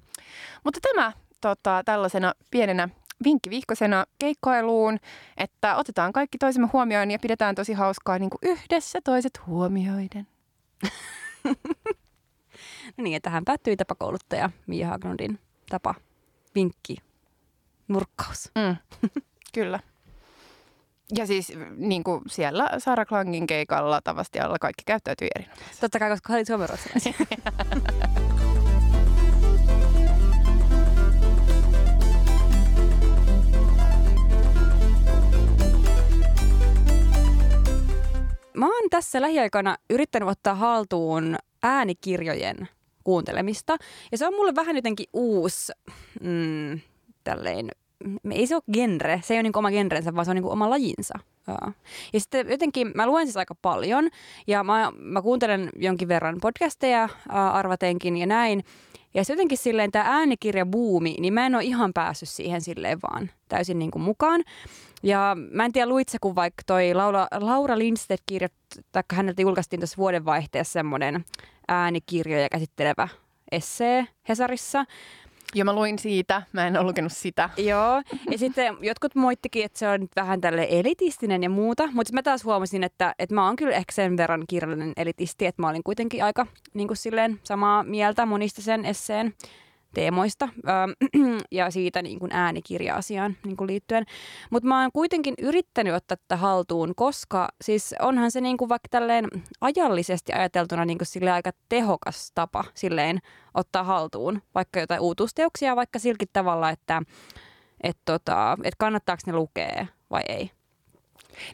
mutta 0.63 0.79
tämä 0.82 1.12
tota, 1.41 1.82
tällaisena 1.86 2.34
pienenä 2.51 2.89
vinkki 3.24 3.50
vihkosena 3.50 4.05
keikkailuun, 4.19 4.98
että 5.38 5.75
otetaan 5.75 6.13
kaikki 6.13 6.38
toisemme 6.38 6.69
huomioon 6.74 7.12
ja 7.12 7.19
pidetään 7.19 7.55
tosi 7.55 7.74
hauskaa 7.74 8.19
niin 8.19 8.29
kuin 8.29 8.39
yhdessä 8.41 9.00
toiset 9.03 9.48
huomioiden. 9.48 10.27
no 12.98 13.03
niin, 13.03 13.13
ja 13.13 13.22
tähän 13.22 13.45
päättyi 13.45 13.77
tapakouluttaja 13.77 14.50
Mia 14.67 14.88
Haglundin 14.88 15.39
tapa 15.69 15.95
vinkki 16.55 16.98
nurkkaus. 17.88 18.51
Mm, 18.55 18.75
kyllä. 19.53 19.79
Ja 21.17 21.27
siis 21.27 21.53
niin 21.75 22.03
kuin 22.03 22.22
siellä 22.27 22.69
Sara 22.77 23.05
Klangin 23.05 23.48
keikalla 23.48 24.01
Tavastialla 24.03 24.57
kaikki 24.62 24.84
käyttäytyy 24.86 25.27
erinomaisesti. 25.36 25.81
Totta 25.81 26.00
kai, 26.00 26.10
koska 26.10 26.34
olit 26.34 26.48
suomenruotsalaisia. 26.48 27.13
Mä 38.55 38.65
oon 38.65 38.89
tässä 38.89 39.21
lähiaikana 39.21 39.77
yrittänyt 39.89 40.29
ottaa 40.29 40.55
haltuun 40.55 41.35
äänikirjojen 41.63 42.67
kuuntelemista. 43.03 43.77
Ja 44.12 44.17
se 44.17 44.27
on 44.27 44.33
mulle 44.33 44.55
vähän 44.55 44.75
jotenkin 44.75 45.05
uusi 45.13 45.71
mm, 46.21 46.79
tälleen 47.24 47.69
ei 48.31 48.47
se 48.47 48.55
ole 48.55 48.63
genre, 48.74 49.21
se 49.24 49.33
ei 49.33 49.38
ole 49.38 49.43
niin 49.43 49.57
oma 49.57 49.71
genrensä, 49.71 50.15
vaan 50.15 50.25
se 50.25 50.31
on 50.31 50.35
niin 50.35 50.45
oma 50.45 50.69
lajinsa. 50.69 51.19
Ja 52.13 52.19
sitten 52.19 52.50
jotenkin 52.50 52.91
mä 52.95 53.07
luen 53.07 53.25
siis 53.25 53.38
aika 53.38 53.55
paljon 53.55 54.09
ja 54.47 54.63
mä, 54.63 54.91
mä 54.97 55.21
kuuntelen 55.21 55.69
jonkin 55.75 56.07
verran 56.07 56.38
podcasteja 56.41 57.09
arvatenkin 57.29 58.17
ja 58.17 58.25
näin. 58.25 58.63
Ja 59.15 59.24
sitten 59.24 59.34
jotenkin 59.34 59.57
silleen 59.57 59.91
tämä 59.91 60.05
äänikirjabuumi, 60.07 61.15
niin 61.19 61.34
mä 61.34 61.45
en 61.45 61.55
ole 61.55 61.63
ihan 61.63 61.93
päässyt 61.93 62.29
siihen 62.29 62.62
silleen 62.62 63.00
vaan 63.12 63.31
täysin 63.50 63.79
niin 63.79 63.91
kuin 63.91 64.01
mukaan. 64.01 64.43
Ja 65.03 65.38
mä 65.51 65.65
en 65.65 65.72
tiedä, 65.72 65.89
luitse, 65.89 66.17
kun 66.22 66.36
vaikka 66.36 66.63
toi 66.65 66.93
Laura, 66.93 67.27
Laura 67.39 67.77
Lindstedt 67.77 68.24
kirjat, 68.25 68.53
tai 68.91 69.03
häneltä 69.13 69.41
julkaistiin 69.41 69.79
tuossa 69.79 69.98
vuodenvaihteessa 69.98 70.74
semmoinen 70.74 71.25
äänikirjoja 71.67 72.50
käsittelevä 72.50 73.07
essee 73.51 74.07
Hesarissa. 74.29 74.86
Ja 75.55 75.65
mä 75.65 75.73
luin 75.73 75.99
siitä, 75.99 76.41
mä 76.53 76.67
en 76.67 76.77
ole 76.77 76.87
lukenut 76.87 77.11
sitä. 77.11 77.49
Joo, 77.57 78.01
ja 78.31 78.37
sitten 78.37 78.77
jotkut 78.81 79.15
moittikin, 79.15 79.65
että 79.65 79.79
se 79.79 79.87
on 79.87 80.07
vähän 80.15 80.41
tälle 80.41 80.67
elitistinen 80.69 81.43
ja 81.43 81.49
muuta, 81.49 81.89
mutta 81.93 82.13
mä 82.13 82.23
taas 82.23 82.43
huomasin, 82.43 82.83
että, 82.83 83.15
että 83.19 83.35
mä 83.35 83.45
oon 83.45 83.55
kyllä 83.55 83.75
ehkä 83.75 83.91
sen 83.93 84.17
verran 84.17 84.43
kirjallinen 84.49 84.93
elitisti, 84.97 85.45
että 85.45 85.61
mä 85.61 85.69
olin 85.69 85.83
kuitenkin 85.83 86.23
aika 86.23 86.47
niin 86.73 86.87
kuin 86.87 86.97
silleen 86.97 87.39
samaa 87.43 87.83
mieltä 87.83 88.25
monista 88.25 88.61
sen 88.61 88.85
esseen 88.85 89.33
teemoista 89.95 90.49
ja 91.51 91.71
siitä 91.71 92.01
niin 92.01 92.19
kuin 92.19 92.31
äänikirja-asiaan 92.31 93.37
niin 93.45 93.57
kuin 93.57 93.67
liittyen. 93.67 94.05
Mutta 94.49 94.67
mä 94.67 94.81
oon 94.81 94.91
kuitenkin 94.93 95.33
yrittänyt 95.41 95.93
ottaa 95.93 96.17
tätä 96.17 96.37
haltuun, 96.37 96.95
koska 96.95 97.49
siis 97.61 97.95
onhan 97.99 98.31
se 98.31 98.41
niin 98.41 98.57
kuin 98.57 98.69
vaikka 98.69 98.87
tälleen 98.91 99.27
ajallisesti 99.61 100.33
ajateltuna 100.33 100.85
niin 100.85 100.97
kuin 100.97 101.07
sille 101.07 101.31
aika 101.31 101.51
tehokas 101.69 102.31
tapa 102.35 102.63
silleen 102.73 103.19
ottaa 103.53 103.83
haltuun 103.83 104.41
vaikka 104.55 104.79
jotain 104.79 105.01
uutuusteoksia 105.01 105.75
vaikka 105.75 105.99
silkin 105.99 106.27
tavalla, 106.33 106.69
että 106.69 107.01
et 107.83 107.97
tota, 108.05 108.57
et 108.63 108.73
kannattaako 108.77 109.21
ne 109.25 109.33
lukea 109.33 109.85
vai 110.09 110.21
ei. 110.27 110.51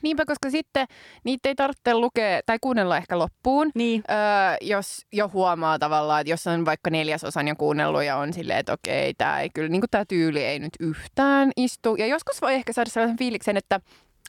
Niinpä, 0.02 0.26
koska 0.26 0.50
sitten 0.50 0.88
niitä 1.24 1.50
ei 1.50 1.56
tarvitse 1.56 1.94
lukea 1.94 2.40
tai 2.46 2.58
kuunnella 2.62 2.98
ehkä 2.98 3.20
loppuun, 3.20 3.72
niin. 3.76 4.04
öö, 4.10 4.18
jos 4.62 5.06
jo 5.12 5.30
huomaa 5.34 5.80
tavallaan, 5.80 6.22
että 6.22 6.32
jos 6.32 6.48
on 6.48 6.66
vaikka 6.66 6.90
neljäsosan 6.90 7.48
jo 7.48 7.56
kuunnellut 7.56 8.04
ja 8.04 8.18
on 8.18 8.34
silleen, 8.34 8.60
että 8.60 8.74
okei, 8.74 9.14
tämä 9.14 9.40
ei 9.40 9.50
kyllä, 9.54 9.70
niin 9.70 9.84
tämä 9.92 10.06
tyyli 10.06 10.44
ei 10.44 10.60
nyt 10.60 10.74
yhtään 10.80 11.52
istu. 11.58 11.96
Ja 11.96 12.08
joskus 12.08 12.42
voi 12.42 12.54
ehkä 12.54 12.74
saada 12.74 12.90
sellaisen 12.90 13.18
fiiliksen, 13.18 13.58
että 13.58 13.80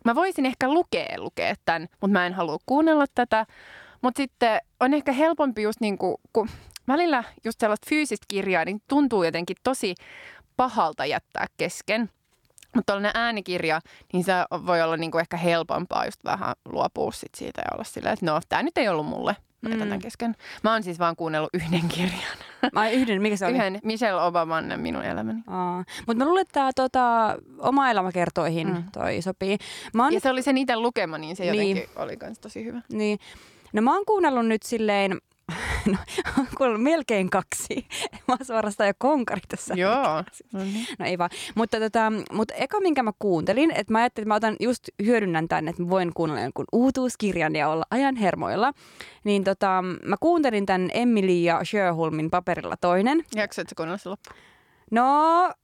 mä 0.05 0.15
voisin 0.15 0.47
ehkä 0.47 0.69
lukea, 0.69 1.15
lukea 1.17 1.55
tämän, 1.65 1.89
mutta 2.01 2.13
mä 2.13 2.27
en 2.27 2.35
halua 2.35 2.59
kuunnella 2.67 3.05
tätä. 3.15 3.47
Mutta 4.03 4.17
sitten 4.17 4.61
on 4.81 4.95
ehkä 4.95 5.13
helpompi 5.13 5.63
just 5.63 5.81
niin 5.81 5.99
kuin, 5.99 6.17
kun 6.33 6.49
välillä 6.89 7.25
just 7.45 7.61
sellaista 7.61 7.87
fyysistä 7.89 8.25
kirjaa, 8.29 8.65
niin 8.65 8.83
tuntuu 8.89 9.25
jotenkin 9.25 9.57
tosi 9.63 9.95
pahalta 10.57 11.07
jättää 11.07 11.47
kesken. 11.57 12.11
Mutta 12.75 12.93
tuollainen 12.93 13.23
äänikirja, 13.23 13.81
niin 14.13 14.25
se 14.25 14.33
voi 14.67 14.83
olla 14.83 14.97
niinku 14.97 15.19
ehkä 15.19 15.37
helpompaa 15.37 16.05
just 16.05 16.25
vähän 16.25 16.55
luopua 16.65 17.13
sit 17.13 17.35
siitä 17.35 17.61
ja 17.61 17.75
olla 17.75 17.85
silleen, 17.85 18.13
että 18.13 18.27
no, 18.27 18.41
tämä 18.49 18.63
nyt 18.63 18.79
ei 18.79 18.89
ollut 18.89 19.07
mulle. 19.07 19.37
Mm. 19.63 20.01
kesken. 20.03 20.35
Mä 20.65 20.73
oon 20.73 20.83
siis 20.83 20.99
vaan 20.99 21.17
kuunnellut 21.17 21.51
yhden 21.55 21.89
kirjan. 21.89 22.37
Mä 22.73 22.91
yhden, 22.91 23.23
mikä 23.23 23.37
se 23.37 23.47
oli? 23.47 23.55
Yhden, 23.55 23.81
Michelle 23.85 24.23
Obaman 24.23 24.73
Minun 24.77 25.05
elämäni. 25.05 25.43
Mutta 26.07 26.15
mä 26.15 26.25
luulen, 26.25 26.43
että 26.43 26.53
tämä 26.53 26.71
tota, 26.77 27.37
oma 27.59 27.91
elämä 27.91 28.13
kertoihin 28.13 28.69
mm. 28.69 28.85
toi 28.93 29.23
sopii. 29.23 29.59
Mä 29.95 30.05
oon... 30.05 30.13
Ja 30.13 30.21
se 30.21 30.31
oli 30.31 30.43
sen 30.43 30.59
itse 30.59 30.77
lukema, 30.77 31.19
niin 31.19 31.37
se 31.37 31.45
jotenkin 31.45 31.77
niin. 31.77 31.89
oli 31.97 32.17
kans 32.17 32.39
tosi 32.39 32.65
hyvä. 32.65 32.81
Niin. 32.93 33.19
No 33.73 33.83
mä 33.83 33.95
oon 33.95 34.07
kuunnellut 34.07 34.47
nyt 34.47 34.63
silleen, 34.63 35.19
no, 35.93 35.99
on 36.61 36.81
melkein 36.81 37.31
kaksi. 37.31 37.87
Mä 38.29 38.35
oon 38.35 38.47
suorastaan 38.47 38.89
jo 38.89 38.93
konkari 38.99 39.41
tässä. 39.49 39.75
Joo. 39.75 40.25
No, 40.53 40.61
niin. 40.61 40.87
no 40.99 41.07
ei 41.07 41.19
vaan. 41.19 41.31
Mutta, 41.55 41.81
tota, 41.81 42.13
mutta 42.33 42.55
eka, 42.55 42.81
minkä 42.81 43.03
mä 43.03 43.13
kuuntelin, 43.19 43.71
että 43.71 43.93
mä 43.93 43.99
ajattelin, 43.99 44.25
että 44.25 44.29
mä 44.29 44.35
otan 44.35 44.57
just 44.61 44.89
hyödynnän 45.05 45.49
tänne, 45.49 45.71
että 45.71 45.83
mä 45.83 45.91
voin 45.91 46.11
kuunnella 46.15 46.43
jonkun 46.43 46.65
uutuuskirjan 46.73 47.57
ja 47.57 47.69
olla 47.69 47.85
ajan 47.91 48.17
hermoilla. 48.17 48.73
Niin 49.25 49.45
tota, 49.45 49.85
mä 50.07 50.17
kuuntelin 50.21 50.67
tämän 50.67 50.91
Emily 50.95 51.33
ja 51.33 51.65
Sherholmin 51.65 52.31
paperilla 52.31 52.77
toinen. 52.77 53.25
Jaksoitko 53.35 53.73
kuunnella 53.77 53.99
se 53.99 54.09
loppuun? 54.09 54.52
No, 54.93 55.05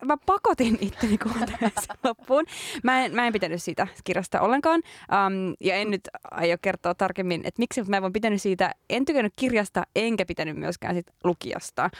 mä 0.04 0.16
pakotin 0.26 0.78
itteni 0.80 1.18
kuuntelemaan 1.18 1.72
loppuun. 2.04 2.44
Mä 2.82 3.04
en, 3.04 3.14
mä 3.14 3.26
en 3.26 3.32
pitänyt 3.32 3.62
siitä 3.62 3.86
kirjasta 4.04 4.40
ollenkaan. 4.40 4.82
Um, 5.26 5.54
ja 5.60 5.74
en 5.74 5.90
nyt 5.90 6.00
aio 6.30 6.56
kertoa 6.62 6.94
tarkemmin, 6.94 7.40
että 7.44 7.62
miksi, 7.62 7.82
mä 7.82 7.96
en 7.96 8.12
pitänyt 8.12 8.42
siitä. 8.42 8.74
En 8.90 9.04
tykännyt 9.04 9.32
kirjasta, 9.36 9.82
enkä 9.96 10.26
pitänyt 10.26 10.56
myöskään 10.56 10.94
sit 10.94 11.06
lukijasta. 11.24 11.90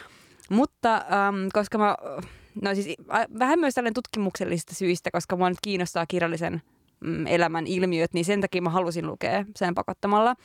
Mutta 0.50 0.96
um, 0.96 1.48
koska 1.52 1.78
mä, 1.78 1.96
no 2.62 2.74
siis 2.74 2.96
vähän 3.38 3.58
myös 3.58 3.74
tällainen 3.74 3.94
tutkimuksellisista 3.94 4.74
syistä, 4.74 5.10
koska 5.10 5.36
mua 5.36 5.48
nyt 5.48 5.58
kiinnostaa 5.62 6.06
kirjallisen 6.06 6.62
mm, 7.00 7.26
elämän 7.26 7.66
ilmiöt, 7.66 8.14
niin 8.14 8.24
sen 8.24 8.40
takia 8.40 8.62
mä 8.62 8.70
halusin 8.70 9.06
lukea 9.06 9.44
sen 9.56 9.74
pakottamalla 9.74 10.36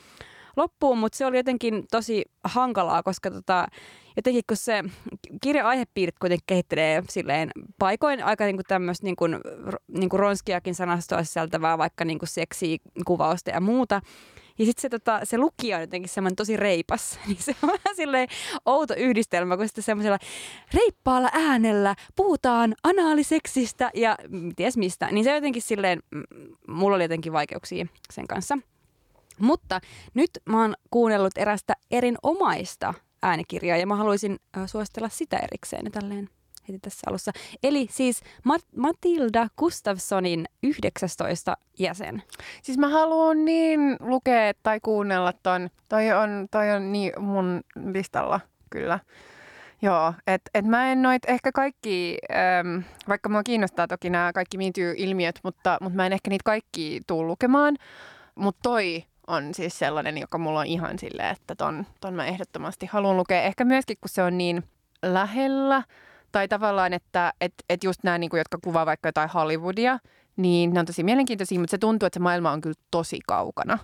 loppuun, 0.58 0.98
mutta 0.98 1.18
se 1.18 1.26
oli 1.26 1.38
jotenkin 1.38 1.84
tosi 1.92 2.26
hankalaa, 2.44 3.04
koska 3.04 3.32
tota, 3.32 3.68
jotenkin 4.16 4.44
kun 4.48 4.58
se 4.58 4.84
kirja 5.42 5.68
aihepiirit 5.68 6.20
kuitenkin 6.20 6.44
kehittelee 6.48 7.04
silleen 7.10 7.52
paikoin 7.80 8.24
aika 8.24 8.46
niinku 8.46 8.64
tämmöistä 8.68 9.06
niinku, 9.06 9.26
niinku 9.88 10.18
ronskiakin 10.18 10.76
sanastoa 10.76 11.24
sisältävää, 11.24 11.78
vaikka 11.78 12.06
niinku 12.06 12.26
seksiä, 12.26 12.78
kuvausta 13.06 13.50
ja 13.50 13.62
muuta. 13.62 14.02
Ja 14.60 14.66
sitten 14.66 14.82
se, 14.82 14.90
tota, 14.90 15.20
se 15.24 15.38
lukija 15.38 15.78
on 15.78 15.82
jotenkin 15.82 16.10
semmoinen 16.10 16.36
tosi 16.36 16.58
reipas. 16.58 17.20
Niin 17.28 17.38
se 17.40 17.56
on 17.64 17.68
vähän 17.68 17.96
silleen 17.96 18.28
outo 18.66 18.94
yhdistelmä, 18.98 19.58
kun 19.58 19.68
sitten 19.68 19.84
semmoisella 19.84 20.18
reippaalla 20.74 21.30
äänellä 21.34 21.96
puhutaan 22.16 22.76
anaaliseksistä 22.84 23.92
ja 23.94 24.18
ties 24.56 24.78
mistä. 24.78 25.08
Niin 25.12 25.24
se 25.24 25.36
jotenkin 25.36 25.62
silleen, 25.62 26.04
mulla 26.68 26.96
oli 26.96 27.04
jotenkin 27.04 27.34
vaikeuksia 27.34 27.86
sen 28.12 28.28
kanssa. 28.28 28.58
Mutta 29.40 29.80
nyt 30.14 30.30
mä 30.50 30.62
oon 30.62 30.76
kuunnellut 30.92 31.38
erästä 31.38 31.74
erinomaista 31.92 32.94
äänikirjaa 33.22 33.78
ja 33.78 33.88
mä 33.88 33.96
haluaisin 33.96 34.40
suositella 34.66 35.10
sitä 35.10 35.38
erikseen 35.38 35.92
tälleen 35.92 36.30
heti 36.68 36.80
tässä 36.80 37.02
alussa. 37.10 37.32
Eli 37.64 37.88
siis 37.92 38.22
Mat- 38.24 38.78
Matilda 38.78 39.48
Gustafssonin 39.58 40.46
19 40.64 41.58
jäsen. 41.80 42.24
Siis 42.62 42.78
mä 42.78 42.90
haluan 42.90 43.46
niin 43.46 43.98
lukea 44.00 44.54
tai 44.64 44.80
kuunnella 44.80 45.34
ton. 45.44 45.70
Toi 45.90 46.12
on, 46.12 46.48
toi 46.52 46.72
on 46.72 46.92
niin 46.92 47.14
mun 47.20 47.62
listalla 47.94 48.40
kyllä. 48.70 49.00
Joo, 49.82 50.14
että 50.28 50.52
et 50.54 50.66
mä 50.66 50.92
en 50.92 51.02
noit 51.02 51.30
ehkä 51.30 51.52
kaikki, 51.52 52.18
äm, 52.60 52.84
vaikka 53.08 53.30
mua 53.30 53.44
kiinnostaa 53.44 53.88
toki 53.88 54.10
nämä 54.10 54.34
kaikki 54.34 54.58
MeToo-ilmiöt, 54.58 55.40
mutta, 55.44 55.78
mutta 55.82 55.96
mä 55.96 56.06
en 56.06 56.14
ehkä 56.14 56.30
niitä 56.30 56.44
kaikki 56.46 57.02
tuu 57.08 57.28
lukemaan. 57.28 57.76
Mutta 58.36 58.60
toi 58.64 59.04
on 59.28 59.54
siis 59.54 59.80
sellainen, 59.80 60.18
joka 60.18 60.38
mulla 60.38 60.60
on 60.60 60.66
ihan 60.66 61.00
silleen, 61.00 61.30
että 61.30 61.56
ton, 61.56 61.86
ton 62.02 62.14
mä 62.14 62.26
ehdottomasti 62.26 62.86
haluan 62.86 63.18
lukea. 63.18 63.42
Ehkä 63.42 63.66
myöskin, 63.66 63.98
kun 64.02 64.10
se 64.10 64.24
on 64.24 64.38
niin 64.38 64.64
lähellä, 65.02 65.84
tai 66.32 66.48
tavallaan, 66.48 66.94
että 66.94 67.34
et, 67.42 67.54
et 67.70 67.84
just 67.84 68.04
nämä, 68.04 68.18
niin 68.18 68.30
kuin, 68.30 68.38
jotka 68.38 68.58
kuvaa 68.64 68.86
vaikka 68.86 69.08
jotain 69.08 69.30
Hollywoodia, 69.30 70.00
niin 70.38 70.74
ne 70.74 70.80
on 70.80 70.86
tosi 70.86 71.04
mielenkiintoisia, 71.04 71.60
mutta 71.60 71.72
se 71.72 71.78
tuntuu, 71.78 72.08
että 72.08 72.20
se 72.20 72.24
maailma 72.24 72.52
on 72.52 72.62
kyllä 72.62 72.80
tosi 72.92 73.20
kaukana. 73.28 73.78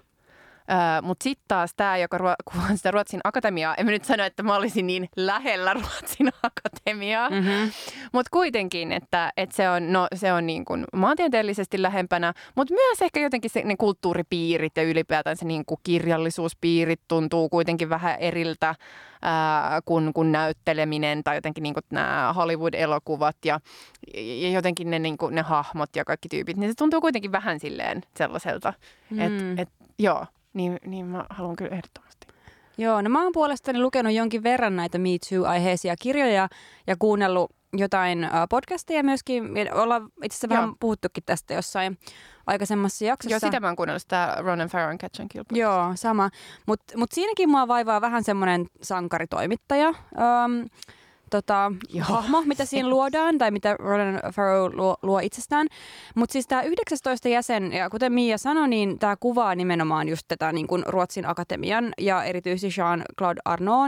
Öö, 0.71 1.01
Mutta 1.01 1.23
sitten 1.23 1.45
taas 1.47 1.71
tämä, 1.77 1.97
joka 1.97 2.17
ruo- 2.17 2.35
kuvaa 2.51 2.75
sitä 2.75 2.91
Ruotsin 2.91 3.19
akatemiaa, 3.23 3.75
en 3.75 3.85
mä 3.85 3.91
nyt 3.91 4.05
sano, 4.05 4.23
että 4.23 4.43
mä 4.43 4.55
olisin 4.55 4.87
niin 4.87 5.09
lähellä 5.15 5.73
Ruotsin 5.73 6.29
akatemiaa, 6.43 7.29
mm-hmm. 7.29 7.71
mutta 8.11 8.29
kuitenkin, 8.31 8.91
että, 8.91 9.33
että 9.37 9.55
se 9.55 9.69
on, 9.69 9.93
no, 9.93 10.07
se 10.15 10.33
on 10.33 10.45
niin 10.45 10.65
kuin 10.65 10.85
maantieteellisesti 10.93 11.81
lähempänä, 11.81 12.33
mutta 12.55 12.73
myös 12.73 13.01
ehkä 13.01 13.19
jotenkin 13.19 13.51
se, 13.51 13.61
ne 13.65 13.75
kulttuuripiirit 13.77 14.77
ja 14.77 14.83
ylipäätään 14.83 15.37
se 15.37 15.45
niin 15.45 15.65
kuin 15.65 15.79
kirjallisuuspiirit 15.83 17.01
tuntuu 17.07 17.49
kuitenkin 17.49 17.89
vähän 17.89 18.19
eriltä 18.19 18.75
ää, 19.21 19.81
kuin, 19.85 20.13
kuin 20.13 20.31
näytteleminen 20.31 21.23
tai 21.23 21.37
jotenkin 21.37 21.61
niin 21.61 21.73
kuin 21.73 21.83
nämä 21.91 22.33
Hollywood-elokuvat 22.35 23.35
ja, 23.45 23.59
ja 24.13 24.49
jotenkin 24.49 24.89
ne, 24.89 24.99
niin 24.99 25.17
kuin, 25.17 25.35
ne 25.35 25.41
hahmot 25.41 25.95
ja 25.95 26.05
kaikki 26.05 26.29
tyypit, 26.29 26.57
niin 26.57 26.71
se 26.71 26.75
tuntuu 26.75 27.01
kuitenkin 27.01 27.31
vähän 27.31 27.59
silleen 27.59 28.01
sellaiselta, 28.17 28.73
mm. 29.09 29.19
että 29.19 29.61
et, 29.61 29.69
joo 29.99 30.25
niin, 30.53 30.79
niin 30.85 31.05
mä 31.05 31.25
haluan 31.29 31.55
kyllä 31.55 31.71
ehdottomasti. 31.71 32.27
Joo, 32.77 33.01
no 33.01 33.09
mä 33.09 33.23
oon 33.23 33.31
puolestani 33.31 33.79
lukenut 33.81 34.13
jonkin 34.13 34.43
verran 34.43 34.75
näitä 34.75 34.97
Me 34.97 35.09
Too-aiheisia 35.29 35.95
kirjoja 36.01 36.49
ja 36.87 36.95
kuunnellut 36.99 37.51
jotain 37.73 38.23
uh, 38.23 38.31
podcasteja 38.49 39.03
myöskin. 39.03 39.43
Ollaan 39.73 40.09
itse 40.23 40.35
asiassa 40.35 40.49
vähän 40.49 40.73
puhuttukin 40.79 41.23
tästä 41.25 41.53
jossain 41.53 41.97
aikaisemmassa 42.47 43.05
jaksossa. 43.05 43.33
Joo, 43.33 43.39
sitä 43.39 43.59
mä 43.59 43.67
oon 43.67 43.75
kuunnellut, 43.75 44.01
sitä 44.01 44.35
Ronan 44.39 44.67
Farron 44.67 44.97
Catch 44.97 45.21
and 45.21 45.29
Kill 45.29 45.43
podcast. 45.43 45.59
Joo, 45.59 45.91
sama. 45.95 46.29
Mutta 46.65 46.97
mut 46.97 47.11
siinäkin 47.11 47.49
mua 47.49 47.67
vaivaa 47.67 48.01
vähän 48.01 48.23
semmoinen 48.23 48.65
sankaritoimittaja. 48.81 49.89
Um, 49.89 50.65
tota, 51.29 51.71
hahmo, 52.01 52.41
mitä 52.45 52.65
siinä 52.69 52.89
luodaan, 52.89 53.37
tai 53.37 53.51
mitä 53.51 53.75
Ronan 53.79 54.21
Farrow 54.33 54.73
luo, 54.73 54.97
luo 55.01 55.19
itsestään. 55.19 55.67
Mutta 56.15 56.33
siis 56.33 56.47
tämä 56.47 56.61
19 56.61 57.29
jäsen, 57.29 57.73
ja 57.73 57.89
kuten 57.89 58.13
Mia 58.13 58.37
sanoi, 58.37 58.67
niin 58.67 58.99
tämä 58.99 59.15
kuvaa 59.19 59.55
nimenomaan 59.55 60.09
just 60.09 60.27
tätä 60.27 60.51
niin 60.51 60.67
kuin 60.67 60.83
Ruotsin 60.87 61.25
akatemian 61.25 61.93
ja 61.97 62.23
erityisesti 62.23 62.81
Jean-Claude 62.81 63.41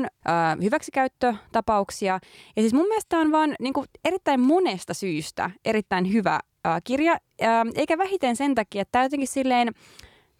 äh, 0.03 0.57
hyväksikäyttötapauksia. 0.61 2.19
Ja 2.55 2.61
siis 2.61 2.73
mun 2.73 2.87
mielestä 2.87 3.17
on 3.17 3.31
vaan 3.31 3.55
niin 3.59 3.73
kuin 3.73 3.87
erittäin 4.05 4.39
monesta 4.39 4.93
syystä 4.93 5.51
erittäin 5.65 6.13
hyvä 6.13 6.39
äh, 6.67 6.81
kirja, 6.83 7.11
äh, 7.43 7.49
eikä 7.75 7.97
vähiten 7.97 8.35
sen 8.35 8.55
takia, 8.55 8.81
että 8.81 8.91
tämä 8.91 9.05
jotenkin 9.05 9.27
silleen 9.27 9.67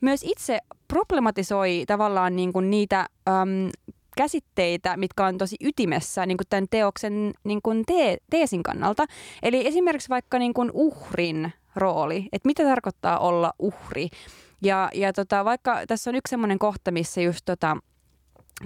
myös 0.02 0.22
itse 0.24 0.60
problematisoi 0.88 1.84
tavallaan 1.88 2.36
niin 2.36 2.54
kuin 2.54 2.70
niitä 2.70 3.00
äm, 3.30 3.70
käsitteitä, 4.22 4.98
mitkä 4.98 5.26
on 5.26 5.38
tosi 5.38 5.56
ytimessä 5.62 6.26
niin 6.26 6.38
kuin 6.38 6.48
tämän 6.50 6.68
teoksen 6.70 7.34
niin 7.44 7.62
kuin 7.62 7.84
te- 7.86 8.18
teesin 8.30 8.64
kannalta. 8.64 9.06
Eli 9.44 9.68
esimerkiksi 9.68 10.10
vaikka 10.10 10.40
niin 10.40 10.54
kuin 10.54 10.72
uhrin 10.74 11.54
rooli, 11.76 12.30
että 12.32 12.48
mitä 12.48 12.64
tarkoittaa 12.64 13.20
olla 13.20 13.54
uhri. 13.60 14.10
Ja, 14.62 14.90
ja 14.94 15.14
tota, 15.14 15.46
vaikka 15.46 15.82
tässä 15.88 16.10
on 16.10 16.16
yksi 16.16 16.30
semmoinen 16.30 16.60
kohta, 16.60 16.92
missä 16.92 17.22
just 17.22 17.42
tota, 17.46 17.78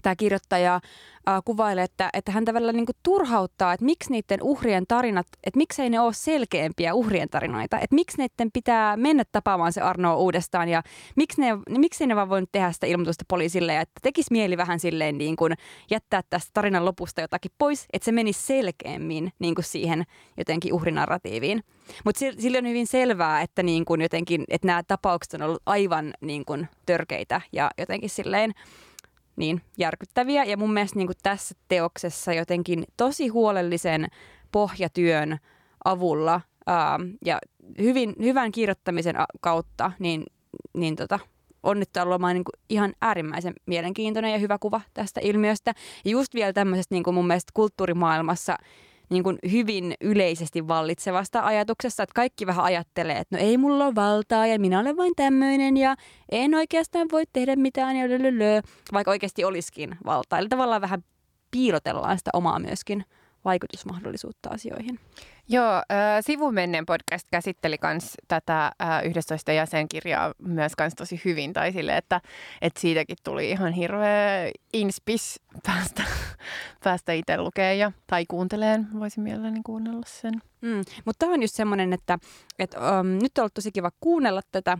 tämä 0.02 0.16
kirjoittaja 0.16 0.76
äh, 0.76 1.42
kuvailee, 1.46 1.84
että, 1.84 2.10
että 2.14 2.32
hän 2.32 2.46
tavallaan 2.46 2.76
niin 2.76 2.86
turhauttaa, 3.04 3.74
että 3.74 3.86
miksi 3.86 4.12
niiden 4.12 4.42
uhrien 4.42 4.84
tarinat, 4.88 5.28
että 5.44 5.58
miksei 5.58 5.90
ne 5.90 6.00
ole 6.00 6.14
selkeämpiä 6.14 6.94
uhrien 6.94 7.30
tarinoita, 7.30 7.80
että 7.80 7.96
miksi 7.96 8.18
niiden 8.18 8.52
pitää 8.54 8.98
mennä 8.98 9.24
tapaamaan 9.32 9.74
se 9.74 9.82
Arno 9.82 10.18
uudestaan 10.18 10.70
ja 10.70 10.84
miksi 11.16 11.42
ne, 11.42 11.48
miksi 11.70 12.08
ne 12.08 12.16
vaan 12.16 12.30
voinut 12.30 12.50
tehdä 12.52 12.72
sitä 12.72 12.88
ilmoitusta 12.88 13.26
poliisille 13.28 13.74
ja 13.74 13.82
että 13.82 14.00
tekisi 14.02 14.32
mieli 14.32 14.58
vähän 14.58 14.80
silleen 14.80 15.18
niin 15.18 15.36
kuin 15.36 15.54
jättää 15.92 16.22
tästä 16.30 16.50
tarinan 16.54 16.86
lopusta 16.86 17.22
jotakin 17.22 17.52
pois, 17.58 17.86
että 17.94 18.06
se 18.06 18.12
menisi 18.12 18.42
selkeämmin 18.42 19.32
niin 19.40 19.56
kuin 19.56 19.66
siihen 19.66 20.04
jotenkin 20.38 20.74
uhrinarratiiviin. 20.74 21.64
Mutta 22.06 22.20
sillä 22.20 22.58
on 22.58 22.68
hyvin 22.68 22.88
selvää, 22.88 23.42
että, 23.42 23.64
niin 23.64 23.86
kuin 23.86 24.02
jotenkin, 24.02 24.44
että 24.50 24.68
nämä 24.68 24.84
tapaukset 24.84 25.34
on 25.34 25.42
ollut 25.42 25.62
aivan 25.66 26.14
niin 26.22 26.46
kuin 26.46 26.68
törkeitä 26.86 27.42
ja 27.52 27.72
jotenkin 27.78 28.10
silleen 28.10 28.54
niin 29.36 29.62
järkyttäviä. 29.78 30.44
Ja 30.44 30.58
mun 30.58 30.74
mielestä 30.74 31.00
niin 31.00 31.08
kuin 31.08 31.18
tässä 31.24 31.56
teoksessa 31.68 32.34
jotenkin 32.34 32.84
tosi 32.98 33.28
huolellisen 33.28 34.08
pohjatyön 34.52 35.38
avulla 35.86 36.42
ää, 36.68 37.00
ja 37.26 37.40
hyvin, 37.82 38.16
hyvän 38.22 38.52
kirjoittamisen 38.52 39.16
kautta, 39.42 39.92
niin, 40.00 40.24
niin 40.74 40.96
tota, 40.96 41.20
on 41.64 41.80
nyt 41.80 41.90
niin 42.34 42.44
ihan 42.70 42.94
äärimmäisen 43.02 43.54
mielenkiintoinen 43.66 44.32
ja 44.32 44.38
hyvä 44.38 44.58
kuva 44.60 44.82
tästä 44.94 45.22
ilmiöstä. 45.24 45.74
Ja 46.06 46.12
just 46.12 46.34
vielä 46.34 46.54
tämmöisestä 46.54 46.96
niin 46.96 47.04
kuin 47.04 47.14
mun 47.14 47.28
mielestä 47.28 47.52
kulttuurimaailmassa– 47.54 48.58
niin 49.10 49.24
kuin 49.24 49.40
hyvin 49.52 49.94
yleisesti 50.02 50.68
vallitsevasta 50.68 51.46
ajatuksesta, 51.46 52.04
että 52.04 52.14
kaikki 52.16 52.48
vähän 52.48 52.66
ajattelee, 52.66 53.18
että 53.18 53.38
no 53.38 53.44
ei 53.44 53.58
mulla 53.58 53.86
ole 53.86 53.96
valtaa 53.96 54.48
ja 54.48 54.60
minä 54.60 54.80
olen 54.80 54.98
vain 54.98 55.14
tämmöinen 55.16 55.78
ja 55.78 55.96
en 56.32 56.56
oikeastaan 56.56 57.08
voi 57.12 57.24
tehdä 57.34 57.56
mitään 57.56 57.96
ja 57.96 58.10
lölölö, 58.10 58.62
vaikka 58.94 59.12
oikeasti 59.12 59.44
olisikin 59.44 59.98
valtaa. 60.06 60.40
Eli 60.40 60.50
tavallaan 60.50 60.82
vähän 60.82 61.04
piilotellaan 61.52 62.18
sitä 62.18 62.30
omaa 62.34 62.60
myöskin 62.60 63.06
vaikutusmahdollisuutta 63.46 64.50
asioihin. 64.50 65.00
Joo, 65.50 65.76
äh, 65.76 65.84
Sivumennen 66.22 66.86
podcast 66.86 67.28
käsitteli 67.32 67.78
myös 67.84 68.14
tätä 68.28 68.66
äh, 68.66 69.06
11 69.06 69.52
jäsenkirjaa 69.52 70.34
myös 70.38 70.76
kans 70.76 70.96
tosi 70.96 71.22
hyvin, 71.26 71.54
tai 71.54 71.72
sille, 71.72 71.98
että, 71.98 72.22
että 72.62 72.80
siitäkin 72.80 73.18
tuli 73.24 73.50
ihan 73.50 73.74
hirveä 73.74 74.52
inspis 74.74 75.40
päästä, 75.66 76.04
päästä 76.84 77.14
itse 77.14 77.38
lukemaan 77.38 77.78
ja, 77.78 77.92
tai 78.08 78.26
kuunteleen. 78.28 78.88
Voisin 79.00 79.24
mielelläni 79.24 79.60
kuunnella 79.66 80.04
sen. 80.06 80.34
Mm, 80.62 80.78
mutta 81.06 81.20
tämä 81.20 81.34
on 81.34 81.42
just 81.42 81.56
semmoinen, 81.56 81.94
että, 81.94 82.20
että 82.60 83.00
um, 83.00 83.08
nyt 83.08 83.38
on 83.38 83.42
ollut 83.42 83.54
tosi 83.54 83.72
kiva 83.72 83.92
kuunnella 84.00 84.42
tätä 84.52 84.78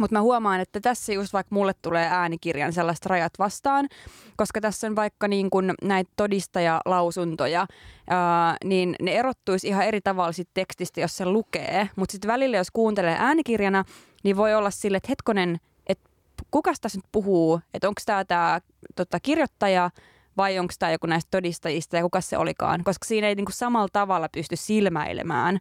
mutta 0.00 0.14
mä 0.14 0.22
huomaan, 0.22 0.60
että 0.60 0.80
tässä 0.80 1.12
just 1.12 1.32
vaikka 1.32 1.54
mulle 1.54 1.72
tulee 1.82 2.08
äänikirjan 2.10 2.72
sellaiset 2.72 3.06
rajat 3.06 3.32
vastaan, 3.38 3.88
koska 4.36 4.60
tässä 4.60 4.86
on 4.86 4.96
vaikka 4.96 5.28
niin 5.28 5.50
kun 5.50 5.74
näitä 5.82 6.12
todistajalausuntoja, 6.16 7.66
ää, 8.10 8.56
niin 8.64 8.96
ne 9.02 9.12
erottuisi 9.12 9.68
ihan 9.68 9.86
eri 9.86 10.00
tavalla 10.00 10.32
sit 10.32 10.48
tekstistä, 10.54 11.00
jos 11.00 11.16
se 11.16 11.26
lukee. 11.26 11.88
Mutta 11.96 12.12
sitten 12.12 12.28
välillä, 12.28 12.56
jos 12.56 12.70
kuuntelee 12.70 13.16
äänikirjana, 13.18 13.84
niin 14.24 14.36
voi 14.36 14.54
olla 14.54 14.70
sille, 14.70 14.96
että 14.96 15.08
hetkonen, 15.08 15.56
että 15.86 16.10
kuka 16.50 16.72
tässä 16.80 16.98
nyt 16.98 17.12
puhuu, 17.12 17.60
että 17.74 17.88
onko 17.88 18.00
tämä 18.06 18.24
tämä 18.24 18.60
tota, 18.96 19.20
kirjoittaja 19.20 19.90
vai 20.36 20.58
onko 20.58 20.74
tämä 20.78 20.92
joku 20.92 21.06
näistä 21.06 21.30
todistajista 21.30 21.96
ja 21.96 22.02
kuka 22.02 22.20
se 22.20 22.38
olikaan, 22.38 22.84
koska 22.84 23.04
siinä 23.04 23.28
ei 23.28 23.34
niin 23.34 23.46
samalla 23.50 23.88
tavalla 23.92 24.28
pysty 24.28 24.56
silmäilemään 24.56 25.58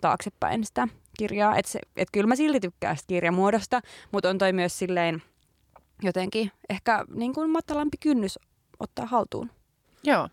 taaksepäin 0.00 0.64
sitä 0.64 0.88
kirjaa. 1.18 1.56
Että 1.56 1.78
et 1.96 2.08
kyllä 2.12 2.26
mä 2.26 2.36
silti 2.36 2.60
tykkään 2.60 2.96
sitä 2.96 3.08
kirjamuodosta, 3.08 3.80
mutta 4.12 4.30
on 4.30 4.38
toi 4.38 4.52
myös 4.52 4.78
silleen 4.78 5.22
jotenkin 6.02 6.52
ehkä 6.70 7.04
niin 7.14 7.34
kuin 7.34 7.50
matalampi 7.50 7.96
kynnys 8.00 8.38
ottaa 8.80 9.06
haltuun. 9.06 9.50
Joo. 10.04 10.28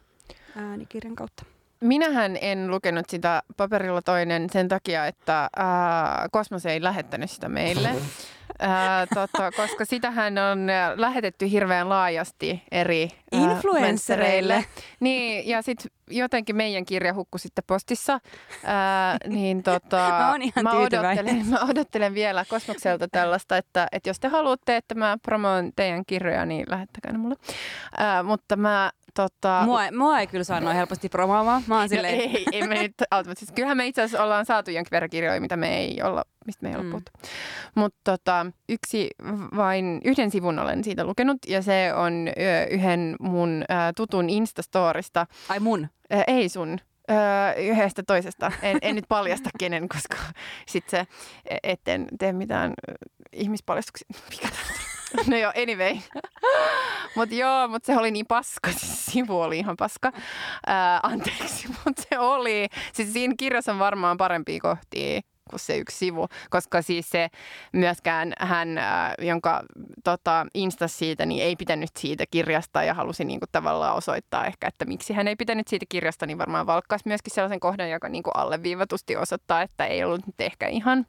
Äänikirjan 0.56 1.16
kautta. 1.16 1.46
Minähän 1.80 2.38
en 2.42 2.72
lukenut 2.72 3.10
sitä 3.10 3.44
paperilla 3.58 4.02
toinen 4.02 4.50
sen 4.50 4.68
takia, 4.68 5.06
että 5.06 5.50
ää, 5.56 6.28
Kosmos 6.32 6.66
ei 6.66 6.84
lähettänyt 6.84 7.32
sitä 7.32 7.50
meille. 7.50 7.90
Ää, 8.60 9.08
tota, 9.08 9.52
koska 9.52 9.86
sitähän 9.86 10.38
on 10.38 10.68
lähetetty 10.96 11.52
hirveän 11.52 11.90
laajasti 11.90 12.64
eri 12.72 13.10
influenssereille. 13.32 14.66
Niin, 15.00 15.48
ja 15.48 15.62
sitten 15.62 15.92
jotenkin 16.10 16.56
meidän 16.56 16.86
kirja 16.86 17.14
hukkui 17.14 17.40
sitten 17.40 17.64
postissa. 17.68 18.20
Ää, 18.64 19.18
niin 19.28 19.64
tota, 19.64 19.98
mä, 20.20 20.36
ihan 20.42 20.64
mä, 20.64 20.72
odottelen, 20.72 21.46
mä 21.46 21.60
odottelen 21.70 22.14
vielä 22.14 22.46
Kosmokselta 22.50 23.08
tällaista, 23.08 23.58
että, 23.58 23.88
että 23.92 24.10
jos 24.10 24.20
te 24.20 24.28
haluatte, 24.28 24.76
että 24.78 24.96
mä 24.96 25.18
promoon 25.22 25.72
teidän 25.76 26.06
kirjoja, 26.06 26.46
niin 26.46 26.66
lähettäkää 26.70 27.12
ne 27.12 27.18
mulle. 27.18 27.36
Ää, 27.98 28.24
mutta 28.24 28.56
mä 28.56 28.92
Tota... 29.18 29.62
Mua, 29.66 29.82
mua 29.98 30.20
ei 30.20 30.28
kyllä 30.28 30.44
saa 30.44 30.60
noin 30.60 30.76
helposti 30.76 31.10
promoomaan. 31.10 31.64
Mä 31.68 31.76
oon 31.76 31.84
no 31.84 31.88
silleen... 31.88 32.14
ei, 32.14 32.46
ei 32.52 32.68
me 32.68 32.82
nyt 32.82 32.94
siis 33.38 33.52
Kyllähän 33.52 33.78
me 33.78 33.88
itse 33.88 34.02
asiassa 34.02 34.24
ollaan 34.24 34.46
saatu 34.46 34.72
jonkin 34.72 34.92
verran 34.92 35.10
kirjoja, 35.10 35.42
mitä 35.42 35.58
me 35.58 35.78
ei 35.78 36.02
olla, 36.02 36.24
mistä 36.46 36.64
me 36.64 36.70
ei 36.70 36.76
olla 36.76 36.84
mm. 36.84 36.90
puhuttu. 36.90 37.12
Mutta 37.76 37.98
tota, 38.04 38.46
yksi, 38.70 39.10
vain 39.56 40.02
yhden 40.06 40.32
sivun 40.32 40.60
olen 40.60 40.84
siitä 40.84 41.06
lukenut 41.06 41.38
ja 41.48 41.62
se 41.62 41.94
on 41.96 42.14
yhden 42.70 43.16
mun 43.20 43.64
ö, 43.70 43.74
tutun 43.96 44.30
Instastorista. 44.30 45.28
Ai 45.50 45.60
mun? 45.60 45.88
Ö, 46.14 46.24
ei 46.28 46.50
sun. 46.50 46.80
Öö, 47.12 47.54
yhdestä 47.54 48.04
toisesta. 48.08 48.52
En, 48.62 48.78
en 48.82 48.96
nyt 48.96 49.06
paljasta 49.08 49.50
kenen, 49.60 49.90
koska 49.90 50.18
sitten 50.68 51.00
se, 51.00 51.08
e, 51.50 51.58
etten 51.64 52.08
tee 52.20 52.34
mitään 52.34 52.74
ihmispaljastuksia. 53.34 54.08
Mikä 54.30 54.48
No 55.28 55.38
joo, 55.38 55.52
anyway. 55.64 55.98
mutta 57.16 57.36
joo, 57.36 57.68
mutta 57.68 57.86
se 57.86 58.00
oli 58.00 58.12
niin 58.12 58.26
paska. 58.26 58.72
Siis 58.80 59.06
sivu 59.06 59.42
oli 59.42 59.58
ihan 59.58 59.78
paska. 59.78 60.12
Ää, 60.68 61.00
anteeksi, 61.04 61.68
mutta 61.86 62.04
se 62.10 62.20
oli. 62.20 62.68
Siis 62.94 63.14
siinä 63.14 63.34
kirjassa 63.38 63.72
on 63.72 63.80
varmaan 63.80 64.18
parempia 64.18 64.60
kohtia 64.62 65.22
kuin 65.50 65.60
se 65.60 65.78
yksi 65.78 65.98
sivu, 65.98 66.28
koska 66.50 66.82
siis 66.82 67.10
se 67.10 67.30
myöskään 67.74 68.34
hän, 68.40 68.78
ää, 68.78 69.14
jonka 69.22 69.64
tota, 70.04 70.46
instas 70.54 70.98
siitä, 70.98 71.26
niin 71.26 71.44
ei 71.44 71.56
pitänyt 71.56 71.90
siitä 71.98 72.24
kirjasta 72.32 72.84
ja 72.84 72.94
halusi 72.94 73.26
niin 73.26 73.40
kuin, 73.40 73.50
tavallaan 73.52 73.96
osoittaa 73.96 74.46
ehkä, 74.46 74.68
että 74.68 74.86
miksi 74.86 75.14
hän 75.14 75.28
ei 75.28 75.36
pitänyt 75.36 75.68
siitä 75.68 75.86
kirjasta, 75.90 76.26
niin 76.26 76.38
varmaan 76.38 76.68
valkkaisi 76.68 77.08
myöskin 77.08 77.34
sellaisen 77.34 77.60
kohdan, 77.60 77.90
joka 77.90 78.10
niin 78.10 78.24
alleviivatusti 78.34 79.16
osoittaa, 79.16 79.62
että 79.62 79.86
ei 79.86 80.04
ollut 80.04 80.28
nyt 80.28 80.42
ehkä 80.42 80.68
ihan 80.68 81.06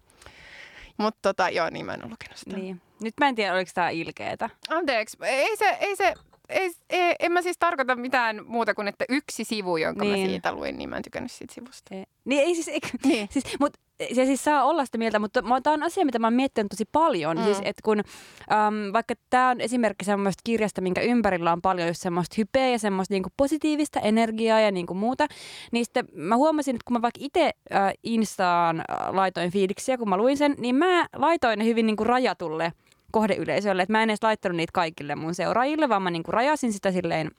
mutta 0.99 1.19
tota, 1.23 1.51
joo, 1.51 1.71
niin 1.71 1.87
mä 1.87 1.95
en 1.95 2.05
ole 2.05 2.11
lukenut 2.11 2.37
sitä. 2.37 2.57
Niin. 2.57 2.81
Nyt 3.01 3.15
mä 3.21 3.29
en 3.29 3.35
tiedä, 3.35 3.55
oliko 3.55 3.71
tämä 3.75 3.91
ilkeetä. 3.91 4.51
Anteeksi, 4.69 5.17
ei 5.23 5.57
se, 5.57 5.77
ei 5.81 5.97
se, 5.97 6.15
ei, 6.49 6.73
ei, 6.91 7.15
en 7.21 7.33
mä 7.33 7.43
siis 7.43 7.57
tarkoita 7.59 7.97
mitään 7.97 8.41
muuta 8.47 8.75
kuin, 8.75 8.89
että 8.89 9.05
yksi 9.09 9.45
sivu, 9.45 9.77
jonka 9.77 10.05
niin. 10.05 10.21
mä 10.21 10.27
siitä 10.27 10.53
luin, 10.53 10.79
niin 10.79 10.91
mä 10.91 10.97
en 10.97 11.03
tykännyt 11.03 11.33
siitä 11.33 11.55
sivusta. 11.55 11.95
Ei. 11.95 12.05
Niin 12.25 12.43
ei 12.43 12.55
siis, 12.55 12.69
ei, 12.69 12.81
niin. 13.05 13.29
siis 13.31 13.45
mutta 13.61 13.81
se 14.15 14.25
siis 14.25 14.45
saa 14.45 14.65
olla 14.65 14.85
sitä 14.85 14.99
mieltä, 14.99 15.19
mutta 15.19 15.43
tämä 15.63 15.75
on 15.75 15.83
asia, 15.83 16.05
mitä 16.05 16.19
mä 16.19 16.27
oon 16.27 16.35
miettinyt 16.35 16.71
tosi 16.71 16.85
paljon. 16.93 17.37
Mm. 17.37 17.45
Siis, 17.45 17.59
että 17.59 17.83
kun, 17.85 17.99
äm, 17.99 18.93
vaikka 18.93 19.15
tämä 19.31 19.51
on 19.51 19.61
esimerkki 19.61 20.05
semmoista 20.05 20.41
kirjasta, 20.45 20.81
minkä 20.81 21.01
ympärillä 21.01 21.53
on 21.53 21.63
paljon 21.63 21.89
just 21.89 22.03
semmoista 22.03 22.35
hypeä 22.39 22.69
ja 22.69 22.79
semmoista 22.79 23.15
niinku 23.15 23.29
positiivista 23.37 24.01
energiaa 24.01 24.61
ja 24.61 24.71
niinku 24.71 24.95
muuta, 24.95 25.27
niin 25.73 25.85
sitten 25.85 26.05
mä 26.13 26.37
huomasin, 26.37 26.77
että 26.77 26.85
kun 26.87 26.97
mä 26.97 27.03
vaikka 27.03 27.21
itse 27.23 27.51
äh, 27.75 27.93
Instaan 28.03 28.81
äh, 28.81 29.15
laitoin 29.15 29.51
fiiliksiä, 29.51 29.99
kun 29.99 30.09
mä 30.09 30.17
luin 30.17 30.37
sen, 30.37 30.55
niin 30.59 30.75
mä 30.75 31.07
laitoin 31.17 31.59
ne 31.59 31.65
hyvin 31.65 31.87
niinku 31.87 32.05
rajatulle– 32.05 32.73
kohdeyleisölle. 33.13 33.83
Et 33.83 33.89
mä 33.89 34.03
en 34.03 34.11
edes 34.11 34.23
laittanut 34.23 34.57
niitä 34.57 34.73
kaikille 34.73 35.15
mun 35.15 35.35
seuraajille, 35.35 35.89
vaan 35.89 36.03
mä 36.03 36.11
niinku 36.11 36.33
rajasin 36.33 36.73
sitä 36.73 36.93
silleen 36.93 37.31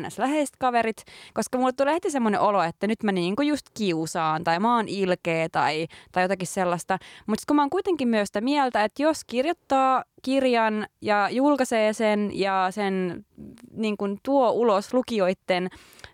ns. 0.00 0.18
läheiset 0.18 0.56
kaverit, 0.58 1.04
koska 1.34 1.58
mulle 1.58 1.72
tulee 1.72 1.94
heti 1.94 2.10
semmoinen 2.10 2.40
olo, 2.40 2.62
että 2.62 2.86
nyt 2.86 3.02
mä 3.02 3.12
niinku 3.12 3.42
just 3.42 3.66
kiusaan 3.74 4.44
tai 4.44 4.58
mä 4.58 4.76
oon 4.76 4.88
ilkeä 4.88 5.48
tai, 5.48 5.86
tai 6.12 6.24
jotakin 6.24 6.46
sellaista. 6.46 6.98
Mutta 7.26 7.44
kun 7.46 7.56
mä 7.56 7.62
oon 7.62 7.70
kuitenkin 7.70 8.08
myös 8.08 8.26
sitä 8.26 8.40
mieltä, 8.40 8.84
että 8.84 9.02
jos 9.02 9.24
kirjoittaa 9.24 10.04
kirjan 10.22 10.86
ja 11.02 11.28
julkaisee 11.30 11.92
sen 11.92 12.30
ja 12.34 12.68
sen 12.70 13.24
niin 13.72 13.96
kun 13.96 14.18
tuo 14.22 14.50
ulos 14.50 14.94
lukijoiden 14.94 15.68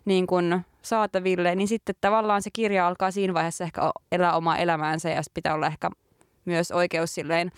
niin 0.05 0.27
kun 0.27 0.61
saataville, 0.81 1.55
niin 1.55 1.67
sitten 1.67 1.95
tavallaan 2.01 2.41
se 2.41 2.49
kirja 2.53 2.87
alkaa 2.87 3.11
siinä 3.11 3.33
vaiheessa 3.33 3.63
ehkä 3.63 3.91
elää 4.11 4.37
omaa 4.37 4.57
elämäänsä 4.57 5.09
ja 5.09 5.21
pitää 5.33 5.53
olla 5.53 5.67
ehkä 5.67 5.89
myös 6.45 6.71
oikeus 6.71 7.15
silleen 7.15 7.51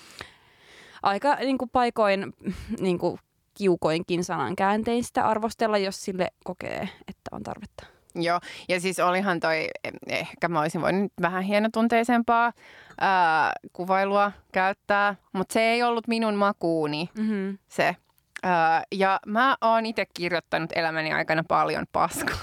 aika 1.04 1.36
niin 1.36 1.58
kuin 1.58 1.70
paikoin 1.70 2.34
niin 2.80 3.00
kuin 3.00 3.20
kiukoinkin 3.54 4.24
sanankäänteistä 4.24 5.26
arvostella, 5.26 5.78
jos 5.78 6.06
sille 6.06 6.28
kokee, 6.44 6.90
että 7.08 7.30
on 7.32 7.44
tarvetta. 7.44 7.86
Joo, 8.16 8.40
ja 8.70 8.82
siis 8.82 9.00
olihan 9.00 9.40
toi, 9.40 9.68
ehkä 10.08 10.48
mä 10.48 10.62
olisin 10.62 10.82
voinut 10.82 11.12
vähän 11.22 11.44
hienotunteisempaa 11.44 12.54
ää, 13.02 13.54
kuvailua 13.74 14.32
käyttää, 14.52 15.16
mutta 15.34 15.54
se 15.54 15.62
ei 15.62 15.84
ollut 15.84 16.08
minun 16.08 16.36
makuuni 16.36 17.10
mm-hmm. 17.18 17.58
se. 17.68 17.96
Ää, 18.44 18.84
ja 18.92 19.20
mä 19.26 19.58
oon 19.62 19.86
itse 19.86 20.06
kirjoittanut 20.14 20.70
elämäni 20.76 21.14
aikana 21.14 21.44
paljon 21.48 21.86
paskaa. 21.92 22.38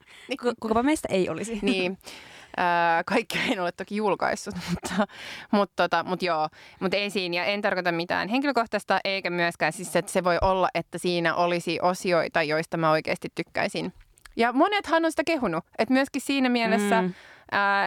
Kukapa 0.60 0.82
meistä 0.82 1.08
ei 1.10 1.28
olisi. 1.28 1.58
niin. 1.62 1.98
Ää, 2.60 3.04
kaikkea 3.04 3.42
en 3.52 3.60
ole 3.60 3.72
toki 3.72 3.96
julkaissut, 3.96 4.54
mutta, 4.70 5.06
mutta, 5.50 5.82
tota, 5.82 6.04
mutta 6.04 6.24
joo, 6.24 6.48
mutta 6.80 6.96
ei 6.96 7.10
siinä. 7.10 7.36
Ja 7.36 7.44
en 7.44 7.62
tarkoita 7.62 7.92
mitään 7.92 8.28
henkilökohtaista, 8.28 9.00
eikä 9.04 9.30
myöskään 9.30 9.72
siis, 9.72 9.96
että 9.96 10.12
se 10.12 10.24
voi 10.24 10.38
olla, 10.40 10.68
että 10.74 10.98
siinä 10.98 11.34
olisi 11.34 11.78
osioita, 11.82 12.42
joista 12.42 12.76
mä 12.76 12.90
oikeasti 12.90 13.28
tykkäisin 13.34 13.92
ja 14.38 14.52
monethan 14.52 15.04
on 15.04 15.12
sitä 15.12 15.24
kehunut. 15.26 15.64
Että 15.78 15.94
myöskin 15.94 16.22
siinä 16.22 16.48
mielessä, 16.48 17.02
mm. 17.02 17.14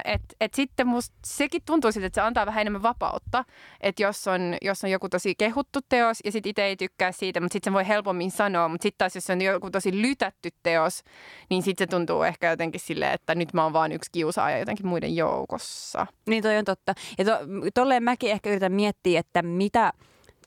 Että 0.06 0.36
et 0.42 0.54
sitten 0.54 0.88
musta 0.88 1.16
sekin 1.26 1.62
tuntuu 1.66 1.92
siltä, 1.92 2.08
että 2.08 2.22
se 2.22 2.28
antaa 2.28 2.46
vähän 2.46 2.62
enemmän 2.62 2.84
vapautta. 2.84 3.46
Että 3.82 4.04
jos 4.04 4.28
on, 4.28 4.58
jos 4.62 4.84
on 4.84 4.92
joku 4.92 5.10
tosi 5.10 5.36
kehuttu 5.36 5.80
teos 5.90 6.20
ja 6.26 6.32
sitten 6.32 6.50
itse 6.50 6.64
ei 6.64 6.76
tykkää 6.76 7.12
siitä, 7.12 7.42
mutta 7.42 7.54
sitten 7.54 7.72
se 7.72 7.76
voi 7.76 7.88
helpommin 7.88 8.32
sanoa. 8.32 8.68
Mutta 8.68 8.84
sitten 8.84 8.98
taas 8.98 9.16
jos 9.16 9.30
on 9.30 9.42
joku 9.42 9.72
tosi 9.72 10.02
lytätty 10.02 10.50
teos, 10.64 11.04
niin 11.50 11.64
sitten 11.64 11.88
se 11.88 11.90
tuntuu 11.90 12.24
ehkä 12.24 12.50
jotenkin 12.50 12.82
silleen, 12.82 13.14
että 13.14 13.36
nyt 13.36 13.54
mä 13.54 13.64
oon 13.64 13.74
vaan 13.74 13.92
yksi 13.92 14.12
kiusaaja 14.12 14.60
jotenkin 14.60 14.88
muiden 14.88 15.16
joukossa. 15.16 16.08
Niin 16.28 16.44
toi 16.44 16.58
on 16.58 16.66
totta. 16.66 16.94
Ja 17.18 17.26
to, 17.26 17.32
tolleen 17.74 18.04
mäkin 18.04 18.32
ehkä 18.32 18.50
yritän 18.50 18.72
miettiä, 18.72 19.20
että 19.20 19.42
mitä– 19.42 19.94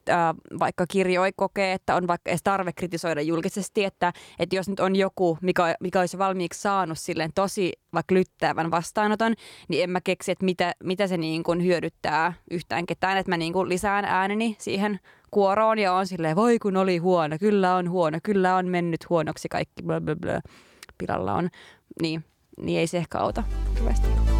äh, 0.08 0.34
vaikka 0.58 0.86
kirjoi 0.86 1.30
kokee, 1.36 1.72
että 1.72 1.96
on 1.96 2.06
vaikka 2.06 2.30
edes 2.30 2.42
tarve 2.42 2.72
kritisoida 2.72 3.22
julkisesti, 3.22 3.84
että, 3.84 4.12
että 4.38 4.56
jos 4.56 4.68
nyt 4.68 4.80
on 4.80 4.96
joku, 4.96 5.38
mikä, 5.42 5.74
mikä 5.80 6.00
olisi 6.00 6.18
valmiiksi 6.18 6.60
saanut 6.60 6.98
silleen 6.98 7.30
tosi 7.34 7.72
vaikka 7.94 8.14
lyttäävän 8.14 8.70
vastaanoton, 8.70 9.34
niin 9.68 9.82
en 9.84 9.90
mä 9.90 10.00
keksi, 10.00 10.32
että 10.32 10.44
mitä, 10.44 10.74
mitä 10.84 11.06
se 11.06 11.16
niin 11.16 11.42
kuin 11.42 11.64
hyödyttää 11.64 12.32
yhtään 12.50 12.86
ketään, 12.86 13.18
että 13.18 13.32
mä 13.32 13.36
niin 13.36 13.52
kuin 13.52 13.68
lisään 13.68 14.04
ääneni 14.04 14.56
siihen 14.58 15.00
kuoroon 15.30 15.78
ja 15.78 15.92
on 15.92 16.06
silleen, 16.06 16.36
voi 16.36 16.58
kun 16.58 16.76
oli 16.76 16.98
huono, 16.98 17.36
kyllä 17.40 17.74
on 17.74 17.90
huono, 17.90 18.18
kyllä 18.22 18.56
on 18.56 18.68
mennyt 18.68 19.10
huonoksi 19.10 19.48
kaikki, 19.48 19.82
bla 19.82 20.00
bla 20.00 20.16
bla, 20.16 20.40
pilalla 20.98 21.34
on, 21.34 21.48
niin, 22.02 22.24
niin 22.58 22.80
ei 22.80 22.86
se 22.86 22.98
ehkä 22.98 23.18
auta 23.18 23.42
hirveästi. 23.74 24.33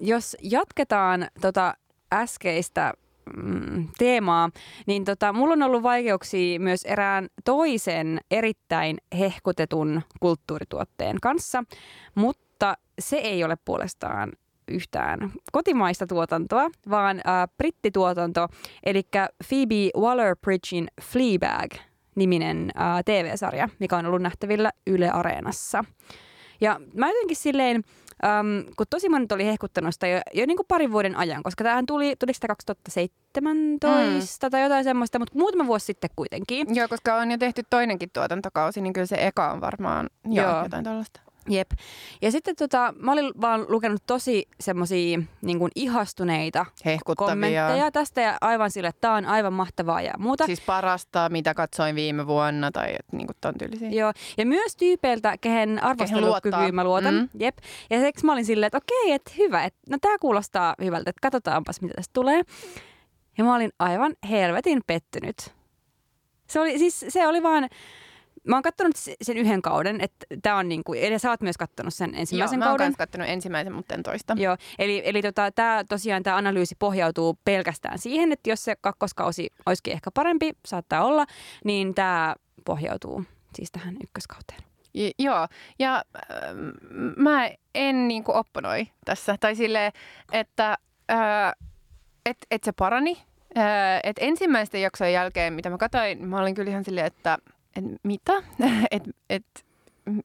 Jos 0.00 0.36
jatketaan 0.42 1.28
tota 1.40 1.74
äskeistä 2.12 2.92
mm, 3.36 3.88
teemaa, 3.98 4.50
niin 4.86 5.04
tota, 5.04 5.32
mulla 5.32 5.52
on 5.52 5.62
ollut 5.62 5.82
vaikeuksia 5.82 6.60
myös 6.60 6.84
erään 6.84 7.28
toisen 7.44 8.20
erittäin 8.30 8.96
hehkutetun 9.18 10.02
kulttuurituotteen 10.20 11.16
kanssa, 11.22 11.64
mutta 12.14 12.76
se 12.98 13.16
ei 13.16 13.44
ole 13.44 13.56
puolestaan 13.64 14.32
yhtään 14.68 15.32
kotimaista 15.52 16.06
tuotantoa, 16.06 16.70
vaan 16.90 17.16
äh, 17.16 17.48
brittituotanto, 17.56 18.48
eli 18.84 19.02
Phoebe 19.48 19.90
Waller-Bridgein 19.96 20.86
Fleabag-niminen 21.02 22.70
äh, 22.80 23.04
TV-sarja, 23.04 23.68
mikä 23.78 23.96
on 23.96 24.06
ollut 24.06 24.22
nähtävillä 24.22 24.70
Yle 24.86 25.10
Areenassa. 25.10 25.84
Ja 26.60 26.80
mä 26.94 27.08
jotenkin 27.08 27.36
silleen 27.36 27.82
Um, 28.26 28.64
kun 28.76 28.86
tosi 28.90 29.08
monet 29.08 29.32
oli 29.32 29.46
hehkuttanut 29.46 29.94
sitä 29.94 30.06
jo, 30.06 30.20
jo 30.34 30.46
niin 30.46 30.56
kuin 30.56 30.66
parin 30.66 30.92
vuoden 30.92 31.16
ajan, 31.16 31.42
koska 31.42 31.64
tämähän 31.64 31.86
tuli, 31.86 32.16
tuli 32.16 32.34
sitä 32.34 32.48
2017 32.48 34.46
mm. 34.46 34.50
tai 34.50 34.62
jotain 34.62 34.84
semmoista, 34.84 35.18
mutta 35.18 35.38
muutama 35.38 35.66
vuosi 35.66 35.86
sitten 35.86 36.10
kuitenkin. 36.16 36.74
Joo, 36.74 36.88
koska 36.88 37.14
on 37.14 37.30
jo 37.30 37.38
tehty 37.38 37.62
toinenkin 37.70 38.10
tuotantokausi, 38.12 38.80
niin 38.80 38.92
kyllä 38.92 39.06
se 39.06 39.26
eka 39.26 39.52
on 39.52 39.60
varmaan 39.60 40.10
joo, 40.24 40.50
joo. 40.50 40.62
jotain 40.62 40.84
tällaista. 40.84 41.20
Jep. 41.50 41.70
Ja 42.22 42.30
sitten 42.30 42.56
tota, 42.56 42.94
mä 42.98 43.12
olin 43.12 43.32
vaan 43.40 43.66
lukenut 43.68 44.02
tosi 44.06 44.48
semmosia 44.60 45.18
niin 45.42 45.58
kuin 45.58 45.72
ihastuneita 45.74 46.66
kommentteja 47.16 47.90
tästä 47.92 48.20
ja 48.20 48.38
aivan 48.40 48.70
sille, 48.70 48.88
että 48.88 49.00
tämä 49.00 49.14
on 49.14 49.26
aivan 49.26 49.52
mahtavaa 49.52 50.02
ja 50.02 50.12
muuta. 50.18 50.46
Siis 50.46 50.60
parasta, 50.60 51.28
mitä 51.28 51.54
katsoin 51.54 51.94
viime 51.94 52.26
vuonna 52.26 52.70
tai 52.70 52.90
et, 52.90 53.12
niin 53.12 53.26
kuin 53.26 53.36
ton 53.40 53.54
tyylisiä. 53.58 53.90
Joo. 53.90 54.12
Ja 54.38 54.46
myös 54.46 54.76
tyypeiltä, 54.76 55.38
kehen 55.40 55.84
arvostelukykyyn 55.84 56.74
mä 56.74 56.84
luotan. 56.84 57.14
Mm. 57.14 57.28
Jep. 57.38 57.58
Ja 57.90 58.00
seksi 58.00 58.26
mä 58.26 58.32
olin 58.32 58.44
silleen, 58.44 58.66
että 58.66 58.78
okei, 58.78 59.12
että 59.12 59.32
hyvä, 59.38 59.64
että 59.64 59.80
no 59.90 59.98
tää 60.00 60.18
kuulostaa 60.20 60.74
hyvältä, 60.84 61.10
että 61.10 61.20
katsotaanpas 61.22 61.80
mitä 61.80 61.94
tästä 61.94 62.12
tulee. 62.12 62.42
Ja 63.38 63.44
mä 63.44 63.54
olin 63.54 63.70
aivan 63.78 64.12
helvetin 64.30 64.80
pettynyt. 64.86 65.54
Se 66.46 66.60
oli, 66.60 66.78
siis, 66.78 67.04
se 67.08 67.26
oli 67.26 67.42
vaan 67.42 67.68
Mä 68.46 68.56
oon 68.56 68.62
kattonut 68.62 68.96
sen 69.22 69.36
yhden 69.36 69.62
kauden, 69.62 70.00
että 70.00 70.26
tämä 70.42 70.56
on 70.56 70.68
niinku, 70.68 70.94
eli 70.94 71.18
sä 71.18 71.30
oot 71.30 71.40
myös 71.40 71.56
kattonut 71.56 71.94
sen 71.94 72.14
ensimmäisen 72.14 72.60
Joo, 72.60 72.68
kauden. 72.68 72.84
Joo, 72.84 72.88
mä 72.88 72.92
oon 72.92 72.96
kattonut 72.96 73.28
ensimmäisen, 73.28 73.72
mutta 73.72 73.94
en 73.94 74.02
toista. 74.02 74.36
Joo, 74.38 74.56
eli, 74.78 75.02
eli 75.04 75.22
tota, 75.22 75.50
tää, 75.52 75.84
tosiaan 75.84 76.22
tämä 76.22 76.36
analyysi 76.36 76.74
pohjautuu 76.78 77.38
pelkästään 77.44 77.98
siihen, 77.98 78.32
että 78.32 78.50
jos 78.50 78.64
se 78.64 78.76
kakkoskausi 78.80 79.50
olisikin 79.66 79.92
ehkä 79.92 80.10
parempi, 80.10 80.52
saattaa 80.66 81.04
olla, 81.04 81.26
niin 81.64 81.94
tämä 81.94 82.34
pohjautuu 82.64 83.24
siis 83.54 83.70
tähän 83.70 83.96
ykköskauteen. 84.04 84.62
J- 84.94 85.08
joo, 85.18 85.46
ja 85.78 86.04
äh, 86.16 86.32
mä 87.16 87.50
en 87.74 88.08
niinku 88.08 88.32
opponoi 88.32 88.86
tässä, 89.04 89.36
tai 89.40 89.54
silleen, 89.54 89.92
että 90.32 90.76
äh, 91.10 91.52
et, 92.26 92.36
et 92.50 92.64
se 92.64 92.72
parani. 92.72 93.22
Äh, 93.58 94.00
et 94.04 94.16
ensimmäisten 94.20 94.82
jaksojen 94.82 95.12
jälkeen, 95.12 95.52
mitä 95.52 95.70
mä 95.70 95.78
katsoin, 95.78 96.28
mä 96.28 96.40
olin 96.40 96.54
kyllä 96.54 96.70
ihan 96.70 96.84
silleen, 96.84 97.06
että 97.06 97.38
et 97.76 97.84
mitä? 98.02 98.32
et, 98.90 99.02
et, 99.30 99.44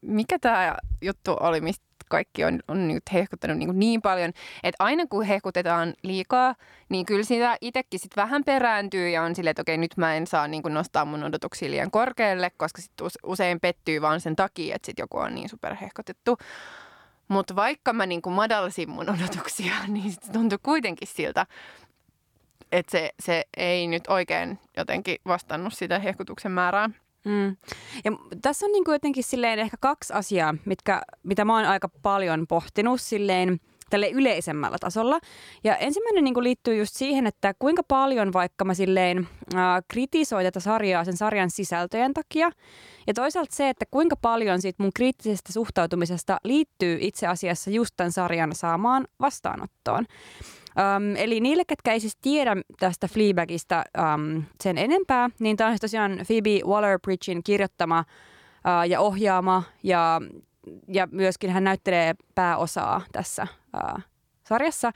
mikä 0.02 0.40
tämä 0.40 0.78
juttu 1.02 1.38
oli, 1.40 1.62
mistä 1.62 1.86
kaikki 2.10 2.44
on, 2.44 2.60
on 2.68 2.88
nyt 2.88 3.04
hehkuttanut 3.14 3.58
niin, 3.58 3.80
niin 3.80 4.02
paljon, 4.02 4.32
että 4.64 4.84
aina 4.84 5.08
kun 5.10 5.24
hehkutetaan 5.24 5.94
liikaa, 6.04 6.56
niin 6.90 7.06
kyllä 7.06 7.24
sitä 7.24 7.58
itsekin 7.62 8.00
sit 8.00 8.16
vähän 8.16 8.44
perääntyy 8.44 9.10
ja 9.10 9.24
on 9.24 9.36
silleen, 9.36 9.52
että 9.52 9.62
okei, 9.62 9.78
nyt 9.78 9.98
mä 9.98 10.16
en 10.16 10.28
saa 10.28 10.48
niin 10.48 10.64
nostaa 10.70 11.06
mun 11.06 11.24
odotuksia 11.24 11.72
liian 11.72 11.92
korkealle, 11.92 12.50
koska 12.58 12.82
sit 12.82 12.92
usein 13.24 13.60
pettyy 13.60 14.02
vaan 14.02 14.22
sen 14.22 14.36
takia, 14.36 14.76
että 14.76 14.86
sit 14.86 15.00
joku 15.00 15.18
on 15.18 15.36
niin 15.36 15.50
superhehkotettu. 15.50 16.38
Mutta 17.28 17.56
vaikka 17.56 17.94
mä 17.94 18.06
niin 18.06 18.22
madalsin 18.30 18.90
mun 18.90 19.10
odotuksia, 19.16 19.74
niin 19.88 20.12
se 20.12 20.32
tuntui 20.32 20.60
kuitenkin 20.64 21.08
siltä, 21.08 21.46
että 22.72 22.92
se, 22.92 23.12
se 23.20 23.44
ei 23.58 23.88
nyt 23.88 24.04
oikein 24.08 24.60
jotenkin 24.78 25.18
vastannut 25.28 25.74
sitä 25.74 26.00
hehkutuksen 26.00 26.52
määrää. 26.52 26.90
Mm. 27.26 27.58
Ja 28.06 28.12
tässä 28.42 28.66
on 28.66 28.72
niin 28.72 28.84
kuin 28.84 28.96
jotenkin 28.96 29.24
silleen 29.24 29.60
ehkä 29.60 29.78
kaksi 29.80 30.14
asiaa, 30.14 30.56
mitkä, 30.66 31.02
mitä 31.24 31.46
mä 31.46 31.56
oon 31.56 31.66
aika 31.66 31.90
paljon 32.02 32.48
pohtinut 32.48 33.02
silleen 33.02 33.60
tälle 33.90 34.10
yleisemmällä 34.10 34.78
tasolla. 34.80 35.20
Ja 35.64 35.78
ensimmäinen 35.78 36.24
niin 36.24 36.34
kuin 36.34 36.44
liittyy 36.44 36.76
just 36.78 36.96
siihen, 36.96 37.28
että 37.28 37.54
kuinka 37.60 37.84
paljon 37.84 38.34
vaikka 38.34 38.66
mä 38.66 38.74
silleen 38.74 39.28
äh, 39.56 39.62
kritisoin 39.88 40.46
tätä 40.46 40.60
sarjaa 40.60 41.06
sen 41.06 41.18
sarjan 41.18 41.50
sisältöjen 41.50 42.14
takia. 42.14 42.52
Ja 43.08 43.14
toisaalta 43.14 43.56
se, 43.56 43.70
että 43.70 43.86
kuinka 43.92 44.16
paljon 44.16 44.62
siitä 44.62 44.84
mun 44.84 44.92
kriittisestä 44.96 45.54
suhtautumisesta 45.54 46.38
liittyy 46.44 46.98
itse 47.02 47.28
asiassa 47.28 47.72
just 47.72 47.94
tämän 47.98 48.12
sarjan 48.12 48.56
saamaan 48.56 49.08
vastaanottoon. 49.20 50.06
Um, 50.76 51.16
eli 51.16 51.40
niille, 51.40 51.64
ketkä 51.68 51.94
ei 51.94 52.00
siis 52.00 52.18
tiedä 52.22 52.56
tästä 52.80 53.08
Fleabagista 53.08 53.84
um, 53.98 54.44
sen 54.64 54.78
enempää, 54.78 55.30
niin 55.40 55.58
tämä 55.58 55.68
on 55.68 55.72
siis 55.74 55.82
tosiaan 55.82 56.12
Phoebe 56.28 56.60
Waller-Bridgein 56.66 57.42
kirjoittama 57.44 58.00
uh, 58.00 58.90
ja 58.90 59.00
ohjaama 59.00 59.64
ja, 59.84 60.22
ja 60.88 61.08
myöskin 61.12 61.50
hän 61.50 61.64
näyttelee 61.64 62.14
pääosaa 62.36 63.02
tässä 63.12 63.48
uh, 63.78 64.02
sarjassa. 64.48 64.92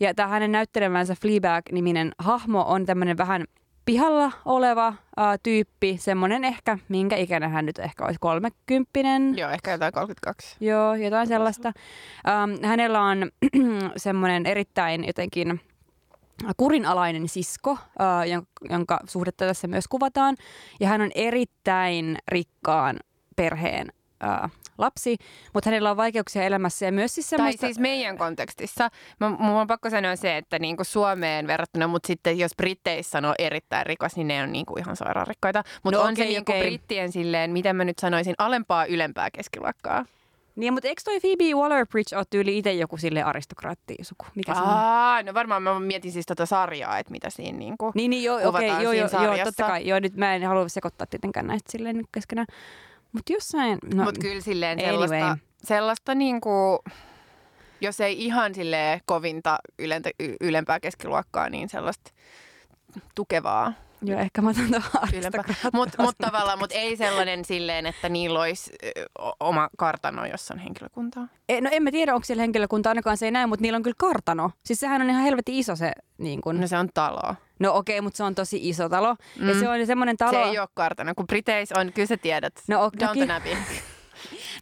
Ja 0.00 0.14
tämä 0.14 0.28
hänen 0.28 0.52
näyttelemänsä 0.52 1.14
Fleabag-niminen 1.20 2.12
hahmo 2.18 2.64
on 2.68 2.86
tämmöinen 2.86 3.16
vähän 3.16 3.44
pihalla 3.84 4.32
oleva 4.44 4.88
uh, 4.88 4.94
tyyppi, 5.42 5.96
semmoinen 6.00 6.44
ehkä, 6.44 6.78
minkä 6.88 7.16
ikäinen 7.16 7.50
hän 7.50 7.66
nyt 7.66 7.78
ehkä 7.78 8.04
olisi, 8.04 8.18
kolmekymppinen. 8.20 9.38
Joo, 9.38 9.50
ehkä 9.50 9.70
jotain 9.70 9.92
32. 9.92 10.56
Joo, 10.60 10.94
jotain 10.94 11.26
sellaista. 11.26 11.72
Um, 12.28 12.68
hänellä 12.68 13.02
on 13.02 13.30
semmoinen 13.96 14.46
erittäin 14.46 15.06
jotenkin 15.06 15.60
kurinalainen 16.56 17.28
sisko, 17.28 17.70
uh, 17.70 18.30
jonka, 18.30 18.50
jonka 18.70 19.00
suhdetta 19.08 19.46
tässä 19.46 19.68
myös 19.68 19.88
kuvataan. 19.88 20.36
Ja 20.80 20.88
hän 20.88 21.00
on 21.00 21.10
erittäin 21.14 22.18
rikkaan 22.28 22.96
perheen 23.36 23.92
ää, 24.22 24.48
lapsi, 24.78 25.16
mutta 25.54 25.70
hänellä 25.70 25.90
on 25.90 25.96
vaikeuksia 25.96 26.42
elämässä 26.42 26.86
ja 26.86 26.92
myös 26.92 27.14
siis 27.14 27.30
semmoista... 27.30 27.60
Tai 27.60 27.68
siis 27.68 27.78
meidän 27.78 28.18
kontekstissa. 28.18 28.90
Mä, 29.20 29.28
mun 29.30 29.50
on 29.56 29.66
pakko 29.66 29.90
sanoa 29.90 30.16
se, 30.16 30.36
että 30.36 30.58
niinku 30.58 30.84
Suomeen 30.84 31.46
verrattuna, 31.46 31.86
mutta 31.86 32.06
sitten 32.06 32.38
jos 32.38 32.52
Britteissä 32.56 33.10
sanoo 33.10 33.34
erittäin 33.38 33.86
rikas, 33.86 34.16
niin 34.16 34.28
ne 34.28 34.42
on 34.42 34.52
niinku 34.52 34.74
ihan 34.78 34.96
sairaan 34.96 35.26
rikkaita. 35.26 35.64
Mutta 35.82 35.98
No 35.98 36.04
on 36.04 36.12
okei, 36.12 36.24
se 36.26 36.30
niinku 36.32 36.52
okei. 36.52 36.62
brittien 36.62 37.12
silleen, 37.12 37.50
miten 37.50 37.76
mä 37.76 37.84
nyt 37.84 37.98
sanoisin, 37.98 38.34
alempaa 38.38 38.84
ylempää 38.84 39.30
keskiluokkaa. 39.30 40.04
Niin, 40.56 40.72
mutta 40.72 40.88
eikö 40.88 41.02
toi 41.04 41.20
Phoebe 41.20 41.44
Waller-Bridge 41.44 42.16
ole 42.16 42.24
tyyli 42.30 42.58
itse 42.58 42.72
joku 42.72 42.96
sille 42.96 43.22
aristokraattisuku? 43.22 44.26
Mikä 44.34 44.54
se 44.54 44.60
on? 44.60 44.68
Aa, 44.68 45.22
no 45.22 45.34
varmaan 45.34 45.62
mä 45.62 45.80
mietin 45.80 46.12
siis 46.12 46.26
tota 46.26 46.46
sarjaa, 46.46 46.98
että 46.98 47.10
mitä 47.12 47.30
siinä 47.30 47.58
niinku... 47.58 47.92
Niin, 47.94 48.10
niin 48.10 48.24
joo, 48.24 48.38
kuvataan 48.38 48.82
joo, 48.82 48.92
joo, 48.92 49.08
joo, 49.22 49.44
totta 49.44 49.66
kai. 49.66 49.88
Joo, 49.88 50.00
nyt 50.00 50.16
mä 50.16 50.34
en 50.34 50.42
halua 50.42 50.68
sekoittaa 50.68 51.06
tietenkään 51.06 51.46
näistä 51.46 51.72
silleen 51.72 52.02
keskenään. 52.12 52.46
Mutta 53.12 53.32
jossain... 53.32 53.78
No, 53.94 54.04
Mutta 54.04 54.20
kyllä 54.20 54.40
silleen 54.40 54.78
anyway. 54.78 55.08
sellaista, 55.08 55.38
sellaista 55.64 56.14
niinku, 56.14 56.84
jos 57.80 58.00
ei 58.00 58.24
ihan 58.24 58.54
silleen 58.54 59.00
kovinta 59.06 59.58
ylentä, 59.78 60.10
ylempää 60.40 60.80
keskiluokkaa, 60.80 61.48
niin 61.48 61.68
sellaista 61.68 62.10
tukevaa 63.14 63.72
Joo, 64.02 64.20
ehkä 64.20 64.42
mä 64.42 64.50
otan 64.50 64.82
Mutta 65.72 66.02
mut 66.02 66.14
tavallaan, 66.18 66.58
mut 66.58 66.72
ei 66.72 66.96
sellainen 66.96 67.44
silleen, 67.44 67.86
että 67.86 68.08
niillä 68.08 68.40
olisi 68.40 68.72
oma 69.40 69.68
kartano, 69.78 70.26
jossa 70.26 70.54
on 70.54 70.60
henkilökuntaa. 70.60 71.28
Ei, 71.48 71.60
No 71.60 71.70
en 71.72 71.82
mä 71.82 71.90
tiedä, 71.90 72.14
onko 72.14 72.24
siellä 72.24 72.40
henkilökunta, 72.40 72.88
ainakaan 72.88 73.16
se 73.16 73.26
ei 73.26 73.30
näy, 73.30 73.46
mutta 73.46 73.62
niillä 73.62 73.76
on 73.76 73.82
kyllä 73.82 73.96
kartano. 73.98 74.50
Siis 74.64 74.80
sehän 74.80 75.02
on 75.02 75.10
ihan 75.10 75.22
helvetin 75.22 75.54
iso 75.54 75.76
se, 75.76 75.92
niin 76.18 76.40
kun... 76.40 76.60
No 76.60 76.66
se 76.66 76.78
on 76.78 76.88
talo. 76.94 77.34
No 77.58 77.74
okei, 77.74 78.00
mutta 78.00 78.16
se 78.16 78.24
on 78.24 78.34
tosi 78.34 78.68
iso 78.68 78.88
talo. 78.88 79.16
Mm. 79.38 79.48
Ja 79.48 79.54
se 79.58 79.68
on 79.68 79.86
semmoinen 79.86 80.16
talo... 80.16 80.32
Se 80.32 80.50
ei 80.50 80.58
ole 80.58 80.68
kartano, 80.74 81.14
kun 81.14 81.26
Briteis 81.26 81.72
on, 81.72 81.92
kyllä 81.92 82.06
sä 82.06 82.16
tiedät. 82.16 82.52
No, 82.68 82.90
Downton 83.00 83.08
toki. 83.08 83.32
Abbey. 83.32 83.56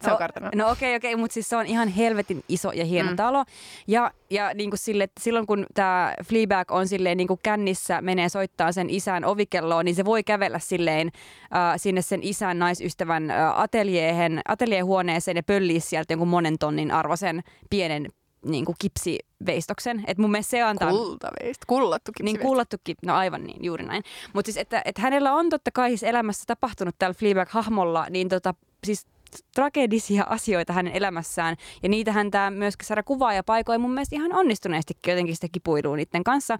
Se 0.03 0.11
on 0.11 0.17
kartano. 0.17 0.49
No 0.55 0.71
okei, 0.71 0.95
okei, 0.95 1.15
mutta 1.15 1.33
siis 1.33 1.49
se 1.49 1.55
on 1.55 1.65
ihan 1.65 1.87
helvetin 1.87 2.43
iso 2.49 2.71
ja 2.71 2.85
hieno 2.85 3.09
mm. 3.09 3.15
Talo. 3.15 3.45
Ja, 3.87 4.11
ja 4.29 4.53
niin 4.53 4.69
kuin 4.69 4.79
sille, 4.79 5.03
että 5.03 5.23
silloin 5.23 5.47
kun 5.47 5.65
tämä 5.73 6.13
Fleabag 6.23 6.71
on 6.71 6.87
silleen 6.87 7.17
niin 7.17 7.27
kuin 7.27 7.39
kännissä, 7.43 8.01
menee 8.01 8.29
soittaa 8.29 8.71
sen 8.71 8.89
isän 8.89 9.25
ovikelloon, 9.25 9.85
niin 9.85 9.95
se 9.95 10.05
voi 10.05 10.23
kävellä 10.23 10.59
silleen 10.59 11.11
äh, 11.55 11.73
sinne 11.77 12.01
sen 12.01 12.23
isän 12.23 12.59
naisystävän 12.59 13.31
äh, 13.31 13.59
ateljeehen, 13.59 14.41
ateljehuoneeseen 14.47 15.37
ja 15.37 15.43
pölliä 15.43 15.79
sieltä 15.79 16.13
jonkun 16.13 16.27
monen 16.27 16.57
tonnin 16.57 16.91
arvoisen 16.91 17.43
pienen 17.69 18.07
niin 18.45 18.65
kuin 18.65 18.75
kipsiveistoksen. 18.79 20.03
Et 20.07 20.17
mun 20.17 20.31
mielestä 20.31 20.51
se 20.51 20.61
antaa... 20.61 20.89
Kultaveistä. 20.89 21.65
Kullattu 21.67 22.11
Niin 22.21 22.39
kullattukin, 22.39 22.95
no 23.05 23.15
aivan 23.15 23.43
niin, 23.43 23.65
juuri 23.65 23.85
näin. 23.85 24.03
Mutta 24.33 24.47
siis, 24.47 24.57
että, 24.57 24.81
että 24.85 25.01
hänellä 25.01 25.33
on 25.33 25.49
totta 25.49 25.71
kai 25.73 25.89
siis 25.89 26.03
elämässä 26.03 26.43
tapahtunut 26.47 26.95
tällä 26.99 27.13
Fleabag-hahmolla, 27.13 28.09
niin 28.09 28.29
tota, 28.29 28.53
siis 28.83 29.07
tragedisia 29.55 30.23
asioita 30.29 30.73
hänen 30.73 30.93
elämässään. 30.93 31.55
Ja 31.83 31.89
niitähän 31.89 32.31
tämä 32.31 32.51
myöskin 32.51 32.87
saada 32.87 33.03
kuvaa 33.03 33.33
ja 33.33 33.43
paikoin 33.43 33.81
mun 33.81 33.91
mielestä 33.91 34.15
ihan 34.15 34.35
onnistuneestikin 34.35 35.11
jotenkin 35.11 35.35
sitä 35.35 35.47
kipuilua 35.51 35.95
niiden 35.95 36.23
kanssa. 36.23 36.57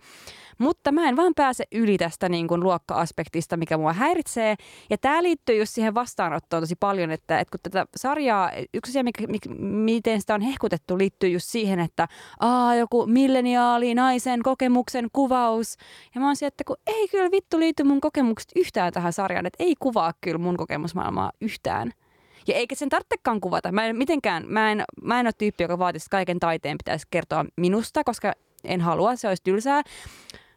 Mutta 0.58 0.92
mä 0.92 1.10
en 1.10 1.16
vaan 1.16 1.34
pääse 1.36 1.64
yli 1.72 1.98
tästä 1.98 2.30
niin 2.30 2.48
kuin 2.48 2.64
luokka-aspektista, 2.64 3.58
mikä 3.58 3.78
mua 3.78 3.94
häiritsee. 3.94 4.56
Ja 4.90 4.98
tämä 4.98 5.24
liittyy 5.24 5.56
just 5.56 5.74
siihen 5.74 5.94
vastaanottoon 5.94 6.64
tosi 6.64 6.76
paljon, 6.76 7.12
että, 7.12 7.40
että 7.40 7.52
kun 7.52 7.60
tätä 7.64 7.86
sarjaa, 7.96 8.52
yksi 8.74 8.92
asia, 8.92 9.04
mikä, 9.04 9.28
mikä, 9.28 9.50
miten 9.60 10.22
sitä 10.22 10.34
on 10.34 10.42
hehkutettu, 10.42 10.98
liittyy 10.98 11.30
just 11.30 11.48
siihen, 11.50 11.80
että 11.80 12.08
aa, 12.40 12.76
joku 12.76 13.06
milleniaali 13.06 13.96
naisen 13.96 14.44
kokemuksen 14.44 15.08
kuvaus. 15.14 15.78
Ja 16.16 16.22
mä 16.22 16.28
oon 16.28 16.36
siellä, 16.36 16.48
että 16.48 16.64
kun 16.64 16.78
ei 16.88 17.08
kyllä 17.08 17.32
vittu 17.32 17.60
liity 17.60 17.84
mun 17.84 18.02
kokemukset 18.02 18.52
yhtään 18.56 18.94
tähän 18.94 19.14
sarjaan, 19.14 19.46
että 19.46 19.64
ei 19.64 19.76
kuvaa 19.80 20.14
kyllä 20.22 20.38
mun 20.38 20.58
kokemusmaailmaa 20.58 21.32
yhtään. 21.42 21.94
Ja 22.48 22.56
eikä 22.56 22.76
sen 22.76 22.90
tarvitsekaan 22.90 23.42
kuvata. 23.42 23.72
Mä 23.72 23.86
en 23.86 23.96
mitenkään, 23.96 24.44
mä 24.48 24.72
en, 24.72 24.84
mä 25.02 25.20
en 25.20 25.28
ole 25.28 25.34
tyyppi, 25.38 25.64
joka 25.64 25.80
vaatisi, 25.80 26.04
että 26.04 26.12
kaiken 26.12 26.40
taiteen 26.40 26.78
pitäisi 26.78 27.08
kertoa 27.12 27.46
minusta, 27.56 28.04
koska 28.04 28.34
en 28.64 28.82
halua, 28.82 29.16
se 29.16 29.28
olisi 29.28 29.44
tylsää. 29.44 29.82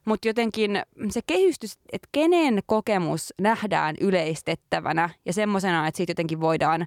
Mutta 0.05 0.29
jotenkin 0.29 0.83
se 1.11 1.21
kehystys, 1.27 1.79
että 1.93 2.09
kenen 2.13 2.61
kokemus 2.67 3.35
nähdään 3.41 3.97
yleistettävänä 4.01 5.11
ja 5.25 5.33
semmoisena, 5.33 5.87
että 5.87 5.97
siitä 5.97 6.11
jotenkin 6.11 6.41
voidaan 6.41 6.87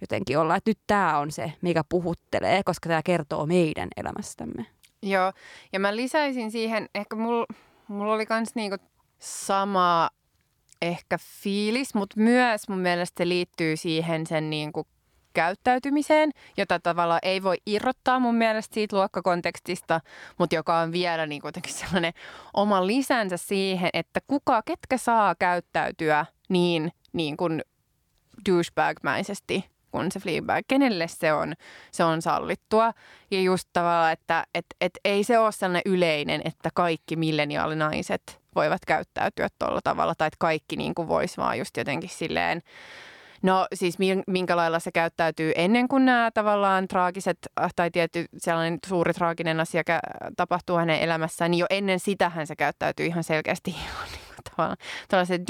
jotenkin 0.00 0.38
olla, 0.38 0.56
että 0.56 0.70
nyt 0.70 0.78
tämä 0.86 1.18
on 1.18 1.32
se, 1.32 1.52
mikä 1.60 1.84
puhuttelee, 1.88 2.62
koska 2.64 2.88
tämä 2.88 3.02
kertoo 3.02 3.46
meidän 3.46 3.88
elämästämme. 3.96 4.66
Joo, 5.02 5.32
ja 5.72 5.80
mä 5.80 5.96
lisäisin 5.96 6.50
siihen, 6.50 6.88
ehkä 6.94 7.16
mulla 7.16 7.46
mul 7.88 8.08
oli 8.08 8.26
kans 8.26 8.54
niinku 8.54 8.76
sama 9.18 10.10
ehkä 10.82 11.18
fiilis, 11.42 11.94
mutta 11.94 12.20
myös 12.20 12.68
mun 12.68 12.78
mielestä 12.78 13.24
se 13.24 13.28
liittyy 13.28 13.76
siihen 13.76 14.26
sen 14.26 14.50
niinku 14.50 14.86
käyttäytymiseen, 15.34 16.30
jota 16.56 16.80
tavallaan 16.80 17.20
ei 17.22 17.42
voi 17.42 17.56
irrottaa 17.66 18.18
mun 18.18 18.34
mielestä 18.34 18.74
siitä 18.74 18.96
luokkakontekstista, 18.96 20.00
mutta 20.38 20.54
joka 20.54 20.78
on 20.78 20.92
vielä 20.92 21.26
niin 21.26 21.42
kuitenkin 21.42 21.72
sellainen 21.72 22.12
oma 22.54 22.86
lisänsä 22.86 23.36
siihen, 23.36 23.90
että 23.92 24.20
kuka, 24.26 24.62
ketkä 24.62 24.96
saa 24.96 25.34
käyttäytyä 25.34 26.26
niin, 26.48 26.92
niin 27.12 27.36
kuin 27.36 27.62
douchebag-mäisesti 28.48 29.72
kuin 29.90 30.12
se 30.12 30.20
Fleabag, 30.20 30.64
kenelle 30.68 31.08
se 31.08 31.32
on, 31.32 31.54
se 31.90 32.04
on 32.04 32.22
sallittua. 32.22 32.92
Ja 33.30 33.40
just 33.40 33.68
tavallaan, 33.72 34.12
että 34.12 34.46
et, 34.54 34.66
et 34.80 34.98
ei 35.04 35.24
se 35.24 35.38
ole 35.38 35.52
sellainen 35.52 35.82
yleinen, 35.84 36.40
että 36.44 36.70
kaikki 36.74 37.16
milleniaalinaiset 37.16 38.41
voivat 38.54 38.84
käyttäytyä 38.86 39.48
tuolla 39.58 39.80
tavalla, 39.84 40.14
tai 40.14 40.26
että 40.26 40.36
kaikki 40.40 40.76
niin 40.76 40.94
kuin 40.94 41.08
vois 41.08 41.38
vaan 41.38 41.58
just 41.58 41.76
jotenkin 41.76 42.10
silleen, 42.10 42.62
No 43.42 43.66
siis 43.74 43.98
min- 43.98 44.22
minkä 44.26 44.56
lailla 44.56 44.78
se 44.78 44.92
käyttäytyy 44.92 45.52
ennen 45.56 45.88
kuin 45.88 46.04
nämä 46.04 46.30
tavallaan 46.34 46.88
traagiset 46.88 47.38
äh, 47.60 47.70
tai 47.76 47.90
tietty 47.90 48.24
sellainen 48.36 48.78
suuri 48.86 49.14
traaginen 49.14 49.60
asia 49.60 49.82
tapahtuu 50.36 50.76
hänen 50.76 51.00
elämässään, 51.00 51.50
niin 51.50 51.58
jo 51.58 51.66
ennen 51.70 52.00
sitähän 52.00 52.46
se 52.46 52.56
käyttäytyy 52.56 53.06
ihan 53.06 53.24
selkeästi 53.24 53.70
niin 54.12 54.32
tavallaan 54.50 54.76
tällaisen 55.08 55.44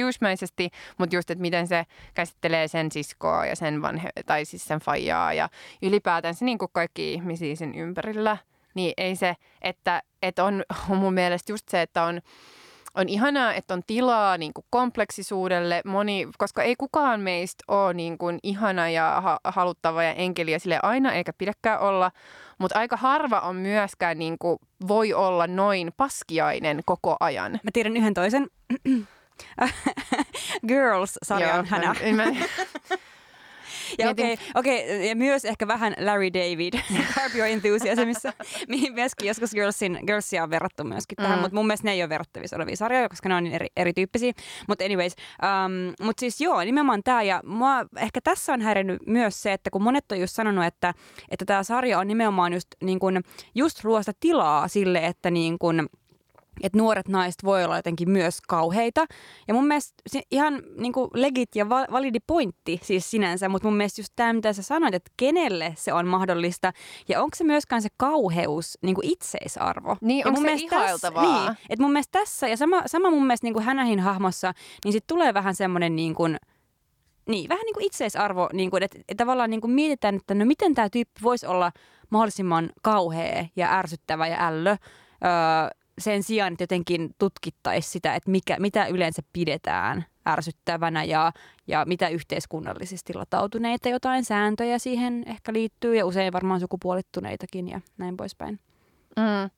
mutta 0.99 1.17
just, 1.17 1.31
että 1.31 1.43
miten 1.43 1.69
se 1.69 1.85
käsittelee 2.15 2.69
sen 2.69 2.93
siskoa 2.93 3.47
ja 3.47 3.57
sen 3.57 3.83
vanhe, 3.83 4.11
tai 4.27 4.45
siis 4.45 4.65
sen 4.65 4.79
faijaa 4.79 5.33
ja 5.33 5.49
ylipäätään 5.83 6.35
se 6.35 6.45
niin 6.45 6.59
kuin 6.59 6.71
kaikki 6.73 7.13
ihmisiä 7.13 7.57
sen 7.57 7.75
ympärillä, 7.75 8.37
niin 8.75 8.95
ei 8.97 9.17
se, 9.17 9.35
että, 9.63 10.03
että 10.23 10.45
on, 10.45 10.65
on 10.91 10.97
mun 10.97 11.15
mielestä 11.15 11.53
just 11.53 11.69
se, 11.69 11.83
että 11.83 12.03
on 12.03 12.21
on 12.95 13.09
ihanaa, 13.09 13.55
että 13.55 13.75
on 13.75 13.83
tilaa 13.87 14.39
niin 14.39 14.53
kuin 14.55 14.65
kompleksisuudelle, 14.71 15.83
moni, 15.85 16.29
koska 16.39 16.63
ei 16.63 16.77
kukaan 16.77 17.21
meistä 17.21 17.65
ole 17.69 17.95
niin 17.95 18.19
kuin 18.19 18.39
ihana 18.43 18.91
ja 18.91 19.21
ha- 19.21 19.41
haluttava 19.45 20.03
ja 20.03 20.15
enkeliä 20.15 20.59
sille 20.59 20.79
aina, 20.83 21.13
eikä 21.13 21.33
pidäkään 21.33 21.81
olla, 21.81 22.11
mutta 22.59 22.79
aika 22.79 22.97
harva 22.97 23.41
on 23.41 23.57
myöskään 23.57 24.19
niin 24.19 24.37
kuin, 24.39 24.59
voi 24.89 25.15
olla 25.15 25.47
noin 25.47 25.93
paskiainen 25.97 26.81
koko 26.85 27.17
ajan. 27.21 27.53
Mä 27.53 27.71
tiedän 27.73 27.97
yhden 27.97 28.15
toisen. 28.15 28.47
Girls-sarjan 30.69 31.67
hänä. 31.67 31.95
Mä, 32.17 32.25
mä, 32.25 32.33
Ja, 33.99 34.11
okei, 34.11 34.39
okei, 34.55 35.09
ja 35.09 35.17
myös 35.17 35.45
ehkä 35.45 35.67
vähän 35.69 35.95
Larry 35.99 36.33
David 36.33 36.73
Curb 37.15 37.35
Your 37.35 37.47
Enthusiasmissa, 37.49 38.33
mihin 38.69 38.95
myöskin 38.95 39.29
joskus 39.29 39.51
Girlsin, 39.51 39.99
Girlsia 40.07 40.43
on 40.43 40.51
verrattu 40.51 40.85
myöskin 40.85 41.17
tähän, 41.17 41.39
Mm. 41.39 41.41
mutta 41.43 41.55
mun 41.55 41.67
mielestä 41.67 41.87
ne 41.89 41.93
ei 41.93 42.03
ole 42.03 42.09
verrattavissa 42.09 42.57
olevia 42.57 42.77
sarjoja, 42.77 43.09
koska 43.09 43.29
ne 43.29 43.35
on 43.35 43.45
niin 43.45 43.55
eri, 43.55 43.67
erityyppisiä. 43.77 44.33
Mutta 44.69 44.85
anyways, 44.85 45.13
um, 45.43 46.07
mutta 46.07 46.21
siis 46.21 46.41
joo, 46.41 46.65
nimenomaan 46.65 47.03
tämä, 47.05 47.23
ja 47.23 47.41
mua 47.45 47.87
ehkä 47.97 48.21
tässä 48.25 48.53
on 48.53 48.61
häirinnyt 48.61 49.07
myös 49.07 49.43
se, 49.43 49.53
että 49.53 49.71
kun 49.71 49.83
monet 49.83 50.13
on 50.13 50.21
just 50.21 50.35
sanonut, 50.35 50.65
että 50.65 50.95
että 51.31 51.45
tämä 51.45 51.63
sarja 51.63 51.99
on 51.99 52.09
nimenomaan 52.09 52.53
just, 52.53 52.69
niin 52.83 52.99
kun, 52.99 53.21
just 53.55 53.85
luosta 53.85 54.13
tilaa 54.21 54.69
sille, 54.69 55.07
että 55.07 55.31
niin 55.31 55.59
kun, 55.59 55.89
että 56.63 56.79
nuoret 56.79 57.09
naiset 57.09 57.45
voi 57.45 57.65
olla 57.65 57.77
jotenkin 57.77 58.11
myös 58.11 58.41
kauheita. 58.49 59.07
Ja 59.49 59.55
mun 59.55 59.67
mielestä 59.67 59.95
se 60.07 60.23
ihan 60.31 60.63
niin 60.77 60.93
kuin 60.93 61.11
legit 61.15 61.57
ja 61.57 61.69
val- 61.69 61.87
validi 61.93 62.19
pointti 62.27 62.81
siis 62.83 63.11
sinänsä, 63.11 63.49
mutta 63.49 63.69
mun 63.69 63.77
mielestä 63.77 64.01
just 64.01 64.13
tämä, 64.17 64.33
mitä 64.33 64.53
sä 64.53 64.63
sanoit, 64.63 64.95
että 64.95 65.11
kenelle 65.17 65.75
se 65.77 65.93
on 65.93 66.07
mahdollista 66.07 66.73
ja 67.09 67.23
onko 67.23 67.37
se 67.37 67.45
myöskään 67.45 67.83
se 67.83 67.89
kauheus 67.97 68.79
niin 68.83 68.95
kuin 68.95 69.07
itseisarvo. 69.07 69.97
Niin, 70.01 70.27
onko 70.27 70.41
se 70.41 70.47
mielestä 70.47 70.69
tässä- 70.71 70.85
ihailtavaa? 70.85 71.45
Niin, 71.45 71.57
että 71.71 71.83
mun 71.83 71.93
mielestä 71.93 72.19
tässä, 72.19 72.49
ja 72.49 72.57
sama, 72.57 72.83
sama 72.87 73.11
mun 73.11 73.27
mielestä 73.27 73.47
niin 73.47 73.55
kuin 73.55 73.65
Hänähin 73.65 74.01
hahmossa, 74.01 74.53
niin 74.85 74.93
sitten 74.93 75.15
tulee 75.17 75.35
vähän 75.35 75.55
semmoinen 75.55 75.97
niin 75.97 76.15
kuin, 76.15 76.37
niin, 77.29 77.49
vähän 77.49 77.65
niin 77.65 77.75
kuin 77.75 77.85
itseisarvo, 77.87 78.49
niin 78.53 78.71
kuin, 78.71 78.83
että, 78.83 78.99
että 79.09 79.25
tavallaan 79.25 79.51
niin 79.51 79.61
kuin 79.61 79.71
mietitään, 79.71 80.15
että 80.17 80.35
no 80.35 80.45
miten 80.45 80.75
tämä 80.75 80.89
tyyppi 80.91 81.23
voisi 81.23 81.47
olla 81.47 81.73
mahdollisimman 82.11 82.71
kauhea 82.83 83.47
ja 83.57 83.79
ärsyttävä 83.79 84.27
ja 84.27 84.47
ällö, 84.47 84.71
öö, 84.71 85.82
sen 85.99 86.23
sijaan, 86.23 86.53
että 86.53 86.63
jotenkin 86.63 87.11
tutkittaisi 87.19 87.91
sitä, 87.91 88.15
että 88.15 88.31
mikä, 88.31 88.57
mitä 88.59 88.87
yleensä 88.87 89.23
pidetään 89.33 90.05
ärsyttävänä 90.29 91.05
ja, 91.05 91.33
ja 91.67 91.85
mitä 91.85 92.09
yhteiskunnallisesti 92.09 93.15
latautuneita 93.15 93.89
jotain 93.89 94.25
sääntöjä 94.25 94.79
siihen 94.79 95.25
ehkä 95.27 95.53
liittyy 95.53 95.97
ja 95.97 96.07
usein 96.07 96.33
varmaan 96.33 96.61
sukupuolittuneitakin 96.61 97.69
ja 97.69 97.81
näin 97.99 98.17
poispäin. 98.17 98.61
Mm. 99.17 99.51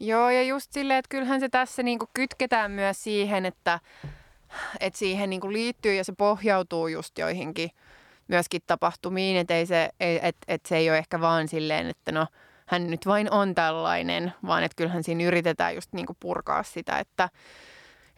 Joo, 0.00 0.30
ja 0.30 0.42
just 0.42 0.72
silleen, 0.72 0.98
että 0.98 1.08
kyllähän 1.08 1.40
se 1.40 1.48
tässä 1.48 1.82
niinku 1.82 2.06
kytketään 2.14 2.70
myös 2.70 3.04
siihen, 3.04 3.46
että, 3.46 3.80
että 4.80 4.98
siihen 4.98 5.30
niinku 5.30 5.52
liittyy 5.52 5.94
ja 5.94 6.04
se 6.04 6.12
pohjautuu 6.18 6.88
just 6.88 7.18
joihinkin 7.18 7.70
myöskin 8.28 8.60
tapahtumiin, 8.66 9.36
että 9.36 9.54
ei 9.54 9.66
se, 9.66 9.90
et, 10.00 10.36
et 10.48 10.66
se 10.66 10.76
ei 10.76 10.90
ole 10.90 10.98
ehkä 10.98 11.20
vaan 11.20 11.48
silleen, 11.48 11.86
että 11.86 12.12
no 12.12 12.26
hän 12.72 12.90
nyt 12.90 13.06
vain 13.06 13.32
on 13.32 13.54
tällainen, 13.54 14.32
vaan 14.46 14.62
että 14.64 14.76
kyllähän 14.76 15.04
siinä 15.04 15.24
yritetään 15.24 15.74
just 15.74 15.92
niin 15.92 16.06
kuin 16.06 16.16
purkaa 16.20 16.62
sitä, 16.62 16.98
että, 16.98 17.28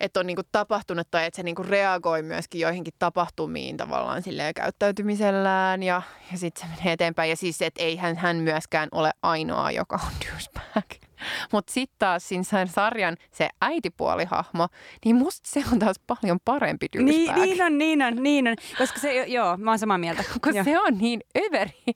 että 0.01 0.21
on 0.21 0.27
niin 0.27 0.37
kuin 0.37 0.47
tapahtunut 0.53 1.09
tai 1.11 1.27
että 1.27 1.37
se 1.37 1.43
niin 1.43 1.55
kuin 1.55 1.69
reagoi 1.69 2.23
myöskin 2.23 2.61
joihinkin 2.61 2.95
tapahtumiin 2.99 3.77
tavallaan 3.77 4.23
silleen 4.23 4.55
käyttäytymisellään 4.55 5.83
ja, 5.83 6.03
ja 6.33 6.39
sitten 6.39 6.69
se 6.69 6.77
menee 6.77 6.93
eteenpäin. 6.93 7.31
Ja 7.31 7.37
siis, 7.37 7.63
että 7.63 7.83
eihän 7.83 8.17
hän 8.17 8.37
myöskään 8.37 8.89
ole 8.93 9.11
ainoa, 9.23 9.71
joka 9.71 10.01
on 10.07 10.13
douchebag. 10.25 11.04
Mutta 11.53 11.73
sitten 11.73 11.97
taas 11.99 12.29
siinä 12.29 12.67
sarjan 12.67 13.17
se 13.31 13.49
äitipuolihahmo, 13.61 14.69
niin 15.05 15.17
musta 15.17 15.49
se 15.49 15.65
on 15.73 15.79
taas 15.79 15.97
paljon 16.07 16.39
parempi 16.45 16.87
douchebag. 16.97 17.37
Niin, 17.37 17.49
niin 17.49 17.63
on, 17.63 17.79
niin 17.79 18.03
on, 18.03 18.23
niin 18.23 18.49
on. 18.49 18.57
Koska 18.79 19.01
se, 19.01 19.25
joo, 19.27 19.57
mä 19.57 19.71
oon 19.71 19.79
samaa 19.79 19.99
mieltä. 19.99 20.25
Koska 20.41 20.65
se 20.65 20.79
on 20.79 20.99
niin 20.99 21.21
överi 21.47 21.83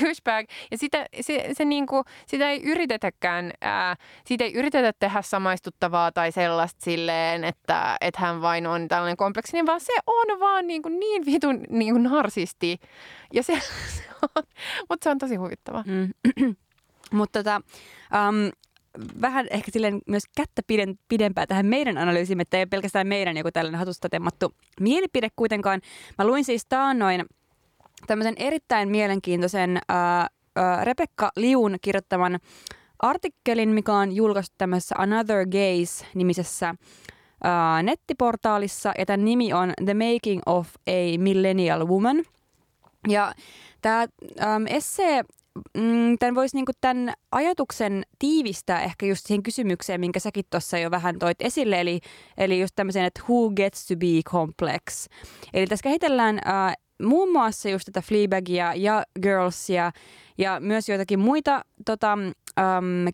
douchebag. 0.00 0.46
Ja 0.70 0.78
sitä, 0.78 1.06
se, 1.20 1.50
se 1.52 1.64
niinku, 1.64 2.04
sitä 2.26 2.50
ei 2.50 2.62
yritetäkään, 2.64 3.50
ää, 3.60 3.96
siitä 4.26 4.44
ei 4.44 4.54
yritetä 4.54 4.92
tehdä 4.98 5.22
samaistuttavaa 5.22 6.12
tai 6.12 6.32
sellaista 6.32 6.84
silleen, 6.84 7.44
että, 7.44 7.96
että 8.00 8.20
hän 8.20 8.42
vain 8.42 8.66
on 8.66 8.88
tällainen 8.88 9.16
kompleksinen, 9.16 9.66
vaan 9.66 9.80
se 9.80 9.92
on 10.06 10.40
vaan 10.40 10.66
niinku 10.66 10.88
niin 10.88 11.26
vitun 11.26 11.64
niinku 11.70 12.00
narsisti. 12.00 12.78
Ja 13.32 13.42
se, 13.42 13.60
se 13.96 14.02
on, 14.22 14.44
mutta 14.88 15.04
se 15.04 15.10
on 15.10 15.18
tosi 15.18 15.36
huvittava. 15.36 15.84
Mm. 15.86 16.14
Mutta 17.12 17.38
tota, 17.38 17.60
um, 18.28 18.50
vähän 19.20 19.46
ehkä 19.50 19.70
silleen 19.70 20.00
myös 20.06 20.22
kättä 20.36 20.62
piden, 20.66 20.98
pidempää 21.08 21.46
tähän 21.46 21.66
meidän 21.66 21.98
analyysiin, 21.98 22.40
että 22.40 22.56
ei 22.56 22.66
pelkästään 22.66 23.06
meidän 23.06 23.36
joku 23.36 23.50
tällainen 23.52 23.78
hatusta 23.78 24.08
temmattu 24.08 24.54
mielipide 24.80 25.28
kuitenkaan. 25.36 25.80
Mä 26.18 26.26
luin 26.26 26.44
siis 26.44 26.66
taannoin 26.68 27.24
tämmöisen 28.06 28.34
erittäin 28.36 28.88
mielenkiintoisen 28.88 29.78
ää, 29.88 30.26
ää, 30.56 30.84
Rebekka 30.84 31.30
Liun 31.36 31.76
kirjoittaman 31.82 32.38
artikkelin, 32.98 33.68
mikä 33.68 33.92
on 33.92 34.12
julkaistu 34.12 34.54
tämmöisessä 34.58 34.94
Another 34.98 35.46
Gaze-nimisessä 35.46 36.74
ää, 37.44 37.82
nettiportaalissa, 37.82 38.92
ja 38.98 39.06
tämän 39.06 39.24
nimi 39.24 39.52
on 39.52 39.72
The 39.84 39.94
Making 39.94 40.40
of 40.46 40.68
a 40.86 41.18
Millennial 41.18 41.86
Woman. 41.86 42.22
Ja 43.08 43.34
tämä 43.82 44.06
ähm, 44.42 44.66
essee 44.66 45.24
mm, 45.76 46.18
tämän 46.18 46.34
voisi 46.34 46.56
niinku 46.56 46.72
tämän 46.80 47.14
ajatuksen 47.32 48.02
tiivistää 48.18 48.82
ehkä 48.82 49.06
just 49.06 49.26
siihen 49.26 49.42
kysymykseen, 49.42 50.00
minkä 50.00 50.20
säkin 50.20 50.44
tuossa 50.50 50.78
jo 50.78 50.90
vähän 50.90 51.18
toit 51.18 51.36
esille, 51.40 51.80
eli, 51.80 52.00
eli 52.38 52.60
just 52.60 52.74
tämmöisen, 52.76 53.04
että 53.04 53.22
who 53.28 53.50
gets 53.50 53.86
to 53.86 53.96
be 53.96 54.22
complex. 54.30 55.06
Eli 55.54 55.66
tässä 55.66 55.82
kehitellään 55.82 56.38
äh, 56.46 56.76
muun 57.02 57.32
muassa 57.32 57.68
just 57.68 57.84
tätä 57.84 58.02
Fleabagia 58.02 58.74
ja 58.74 59.02
Girlsia 59.22 59.92
ja 60.38 60.60
myös 60.60 60.88
joitakin 60.88 61.18
muita 61.18 61.64
tota, 61.86 62.12
ähm, 62.58 63.08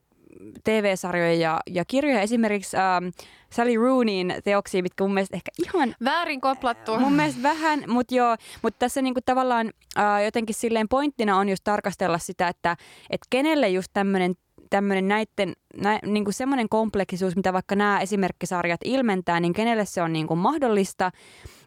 TV-sarjoja 0.64 1.34
ja, 1.34 1.60
ja 1.70 1.84
kirjoja. 1.84 2.20
Esimerkiksi 2.20 2.76
ähm, 2.76 3.08
Sally 3.50 3.76
Rooneyin 3.76 4.34
teoksia, 4.44 4.82
mitkä 4.82 5.04
mun 5.04 5.14
mielestä 5.14 5.36
ehkä 5.36 5.50
ihan... 5.66 5.94
Väärin 6.04 6.40
koplattu. 6.40 6.98
Mun 6.98 7.12
mielestä 7.12 7.42
vähän, 7.42 7.84
mutta 7.86 8.14
joo. 8.14 8.36
Mutta 8.62 8.78
tässä 8.78 9.02
niinku 9.02 9.20
tavallaan 9.24 9.70
äh, 9.98 10.24
jotenkin 10.24 10.54
silleen 10.54 10.88
pointtina 10.88 11.38
on 11.38 11.48
just 11.48 11.64
tarkastella 11.64 12.18
sitä, 12.18 12.48
että 12.48 12.76
et 13.10 13.20
kenelle 13.30 13.68
just 13.68 13.88
tämmöinen 13.92 14.34
tämmöinen 14.72 15.08
näitten, 15.08 15.52
nä, 15.76 15.98
niin 16.06 16.24
kuin 16.24 16.34
semmoinen 16.34 16.68
kompleksisuus, 16.68 17.36
mitä 17.36 17.52
vaikka 17.52 17.76
nämä 17.76 18.00
esimerkkisarjat 18.00 18.80
ilmentää, 18.84 19.40
niin 19.40 19.52
kenelle 19.52 19.84
se 19.84 20.02
on 20.02 20.12
niin 20.12 20.26
kuin 20.26 20.38
mahdollista. 20.38 21.10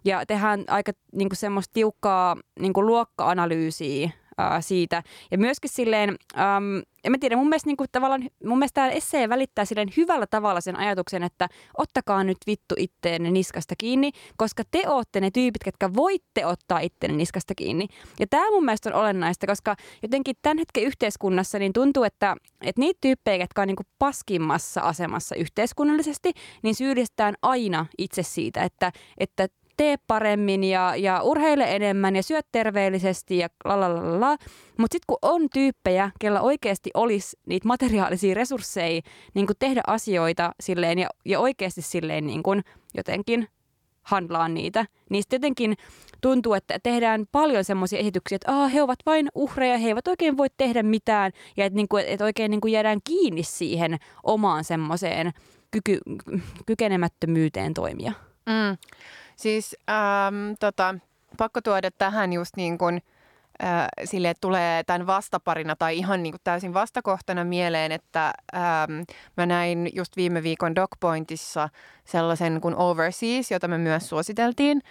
Ja 0.06 0.26
tehdään 0.26 0.64
aika 0.68 0.92
niin 1.12 1.30
kuin 1.30 1.38
semmoista 1.38 1.74
tiukkaa 1.74 2.38
niin 2.60 2.74
kuin 2.74 2.88
luokka-analyysiä 2.88 4.10
ää, 4.38 4.62
siitä. 4.62 5.04
Ja 5.32 5.38
myöskin 5.38 5.70
silleen, 5.70 6.10
äm, 6.10 6.82
en 7.04 7.12
mä 7.12 7.18
tiedä, 7.18 7.36
mun 7.36 7.50
mielestä, 7.50 7.70
niin 7.70 7.78
kuin, 7.78 7.88
tavallaan, 7.92 8.30
mun 8.46 8.58
mielestä 8.58 8.82
tämä 8.82 8.90
essee 8.90 9.30
välittää 9.30 9.66
silleen 9.66 9.90
hyvällä 9.98 10.28
tavalla 10.28 10.62
sen 10.62 10.76
ajatuksen, 10.76 11.24
että 11.24 11.50
ottakaa 11.78 12.24
nyt 12.24 12.38
vittu 12.48 12.76
itteenne 12.78 13.32
niskasta 13.32 13.76
kiinni, 13.78 14.12
koska 14.38 14.64
te 14.72 14.90
ootte 14.90 15.22
ne 15.22 15.32
tyypit, 15.32 15.64
ketkä 15.64 15.94
voitte 15.94 16.46
ottaa 16.46 16.80
itteenne 16.80 17.18
niskasta 17.18 17.56
kiinni. 17.56 17.88
Ja 18.20 18.28
tämä 18.28 18.52
mun 18.52 18.66
mielestä 18.66 18.90
on 18.90 18.96
olennaista, 18.96 19.48
koska 19.48 19.76
jotenkin 20.02 20.36
tämän 20.42 20.58
hetken 20.58 20.84
yhteiskunnassa 20.84 21.60
niin 21.60 21.74
tuntuu, 21.74 22.04
että, 22.04 22.36
että 22.62 22.80
niitä 22.80 22.98
tyyppejä, 23.02 23.44
jotka 23.44 23.62
on 23.62 23.68
niin 23.68 23.76
kuin 23.76 23.88
paskimmassa 24.00 24.82
asemassa 24.82 25.36
yhteiskunnallisesti, 25.36 26.32
niin 26.64 26.76
syyllistetään 26.76 27.36
aina 27.42 27.86
itse 27.98 28.24
siitä, 28.24 28.64
että, 28.64 28.92
että 29.18 29.48
tee 29.78 29.96
paremmin 30.08 30.64
ja, 30.64 30.96
ja 30.96 31.22
urheile 31.22 31.76
enemmän 31.76 32.16
ja 32.16 32.24
syö 32.24 32.40
terveellisesti 32.52 33.38
ja 33.38 33.50
la. 34.20 34.30
Mutta 34.78 34.96
sitten 34.96 35.06
kun 35.08 35.18
on 35.22 35.50
tyyppejä, 35.54 36.12
kellä 36.20 36.42
oikeasti 36.42 36.90
olisi 36.94 37.38
niitä 37.46 37.68
materiaalisia 37.68 38.36
resursseja 38.36 39.02
niin 39.34 39.48
tehdä 39.60 39.82
asioita 39.88 40.52
silleen 40.60 41.00
ja, 41.00 41.10
ja 41.26 41.40
oikeasti 41.40 41.82
silleen 41.82 42.28
niin 42.28 42.44
kuin 42.44 42.64
jotenkin 42.98 43.48
handlaan 44.06 44.54
niitä, 44.54 44.86
niin 45.10 45.24
sitten 45.24 45.38
jotenkin 45.38 45.76
tuntuu, 46.22 46.54
että 46.54 46.80
tehdään 46.84 47.26
paljon 47.32 47.64
semmoisia 47.64 48.00
esityksiä, 48.00 48.36
että 48.36 48.64
ah, 48.64 48.74
he 48.74 48.82
ovat 48.82 49.00
vain 49.06 49.28
uhreja, 49.36 49.78
he 49.78 49.88
eivät 49.88 50.08
oikein 50.08 50.38
voi 50.38 50.48
tehdä 50.58 50.84
mitään 50.84 51.32
ja 51.58 51.66
että, 51.66 51.76
niin 51.76 51.88
että 52.06 52.26
oikein 52.26 52.52
niin 52.52 52.62
kuin 52.62 52.72
jäädään 52.72 53.00
kiinni 53.04 53.44
siihen 53.44 53.98
omaan 54.24 54.64
semmoiseen 54.64 55.32
kyky, 55.72 56.00
kykenemättömyyteen 56.66 57.74
toimia. 57.74 58.12
Mm. 58.46 58.78
Siis 59.36 59.76
ähm, 59.90 60.36
tota, 60.60 60.96
pakko 61.38 61.62
tuoda 61.62 61.92
tähän 61.92 62.34
just 62.34 62.58
niin 62.58 62.78
kuin, 62.78 63.02
äh, 63.64 63.88
sille, 64.04 64.34
tulee 64.42 64.84
tämän 64.84 65.08
vastaparina 65.08 65.76
tai 65.76 65.98
ihan 65.98 66.24
niin 66.24 66.34
kuin 66.34 66.42
täysin 66.44 66.74
vastakohtana 66.74 67.44
mieleen, 67.44 67.92
että 67.92 68.34
ähm, 68.56 69.02
mä 69.38 69.46
näin 69.46 69.90
just 69.94 70.18
viime 70.18 70.44
viikon 70.44 70.76
DocPointissa 70.76 71.70
sellaisen 72.06 72.62
kuin 72.62 72.76
Overseas, 72.76 73.52
jota 73.52 73.68
me 73.68 73.78
myös 73.78 74.10
suositeltiin, 74.10 74.82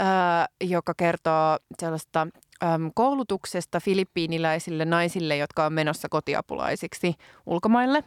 äh, 0.00 0.48
joka 0.60 0.94
kertoo 0.96 1.58
sellaista 1.78 2.26
ähm, 2.62 2.86
koulutuksesta 2.94 3.80
filippiiniläisille 3.80 4.84
naisille, 4.84 5.36
jotka 5.36 5.66
on 5.66 5.72
menossa 5.72 6.08
kotiapulaisiksi 6.08 7.14
ulkomaille 7.46 8.04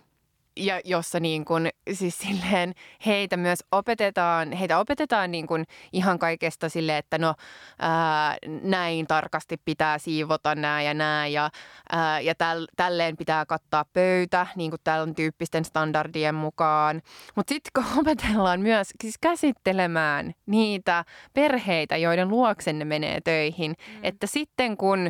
ja 0.57 0.81
jossa 0.83 1.19
niin 1.19 1.45
kuin, 1.45 1.69
siis 1.93 2.17
silleen 2.17 2.73
heitä 3.05 3.37
myös 3.37 3.59
opetetaan, 3.71 4.51
heitä 4.51 4.79
opetetaan 4.79 5.31
niin 5.31 5.47
kuin 5.47 5.65
ihan 5.93 6.19
kaikesta 6.19 6.69
sille, 6.69 6.97
että 6.97 7.17
no 7.17 7.35
ää, 7.79 8.37
näin 8.61 9.07
tarkasti 9.07 9.57
pitää 9.65 9.97
siivota 9.97 10.55
nämä 10.55 10.81
ja 10.81 10.93
nämä 10.93 11.27
ja, 11.27 11.49
ää, 11.91 12.19
ja 12.19 12.35
täl, 12.35 12.67
tälleen 12.75 13.17
pitää 13.17 13.45
kattaa 13.45 13.85
pöytä 13.93 14.47
niin 14.55 14.71
kuin 14.71 14.79
tällä 14.83 15.13
tyyppisten 15.13 15.65
standardien 15.65 16.35
mukaan. 16.35 17.01
Mutta 17.35 17.53
sitten 17.53 17.71
kun 17.75 17.99
opetellaan 18.01 18.61
myös 18.61 18.89
siis 19.01 19.17
käsittelemään 19.21 20.33
niitä 20.45 21.05
perheitä, 21.33 21.97
joiden 21.97 22.27
luoksenne 22.27 22.85
menee 22.85 23.21
töihin, 23.21 23.71
mm. 23.71 23.99
että 24.03 24.27
sitten 24.27 24.77
kun 24.77 25.09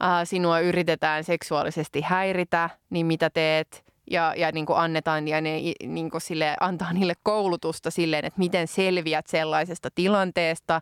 ää, 0.00 0.24
sinua 0.24 0.60
yritetään 0.60 1.24
seksuaalisesti 1.24 2.00
häiritä, 2.00 2.70
niin 2.90 3.06
mitä 3.06 3.30
teet– 3.30 3.68
ja, 4.10 4.34
ja 4.36 4.52
niin 4.52 4.66
kuin 4.66 4.78
annetaan 4.78 5.28
ja 5.28 5.40
ne 5.40 5.60
niin 5.86 6.10
kuin 6.10 6.20
sille, 6.20 6.56
antaa 6.60 6.92
niille 6.92 7.14
koulutusta 7.22 7.90
silleen, 7.90 8.24
että 8.24 8.38
miten 8.38 8.68
selviät 8.68 9.26
sellaisesta 9.26 9.88
tilanteesta 9.94 10.80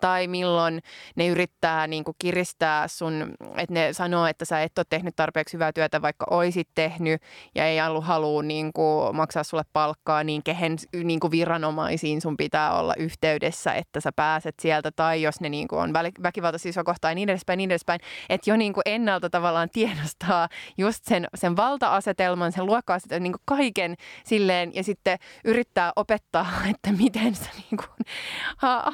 tai 0.00 0.26
milloin 0.26 0.80
ne 1.16 1.26
yrittää 1.26 1.86
niin 1.86 2.04
kuin 2.04 2.14
kiristää 2.18 2.88
sun, 2.88 3.34
että 3.56 3.74
ne 3.74 3.92
sanoo, 3.92 4.26
että 4.26 4.44
sä 4.44 4.62
et 4.62 4.78
ole 4.78 4.86
tehnyt 4.90 5.16
tarpeeksi 5.16 5.54
hyvää 5.54 5.72
työtä, 5.72 6.02
vaikka 6.02 6.26
oisit 6.30 6.68
tehnyt 6.74 7.22
ja 7.54 7.66
ei 7.66 7.80
ollut 7.82 8.04
halua 8.04 8.42
niin 8.42 8.72
kuin 8.72 9.16
maksaa 9.16 9.42
sulle 9.42 9.64
palkkaa, 9.72 10.24
niin 10.24 10.42
kehen 10.42 10.76
niin 11.04 11.20
kuin 11.20 11.30
viranomaisiin 11.30 12.20
sun 12.20 12.36
pitää 12.36 12.78
olla 12.78 12.94
yhteydessä, 12.98 13.72
että 13.72 14.00
sä 14.00 14.12
pääset 14.16 14.54
sieltä 14.60 14.90
tai 14.90 15.22
jos 15.22 15.40
ne 15.40 15.48
niin 15.48 15.68
kuin 15.68 15.80
on 15.80 15.92
väkivaltaisia 16.22 16.72
sua 16.72 16.84
kohtaan 16.84 17.10
ja 17.10 17.14
niin 17.14 17.28
edespäin, 17.28 17.56
niin 17.58 17.70
edespäin, 17.70 18.00
että 18.28 18.50
jo 18.50 18.56
niin 18.56 18.72
kuin 18.72 18.82
ennalta 18.86 19.30
tavallaan 19.30 19.68
tiedostaa 19.72 20.48
just 20.78 21.04
sen, 21.04 21.26
sen 21.34 21.56
valta-asetelman, 21.56 22.52
sen 22.52 22.66
luokkaa 22.68 22.98
sitä 22.98 23.20
niin 23.20 23.34
kaiken 23.44 23.94
silleen 24.24 24.74
ja 24.74 24.84
sitten 24.84 25.18
yrittää 25.44 25.92
opettaa, 25.96 26.46
että 26.70 26.92
miten 26.92 27.34
sä 27.34 27.50
niin 27.56 27.78
kuin 27.78 28.06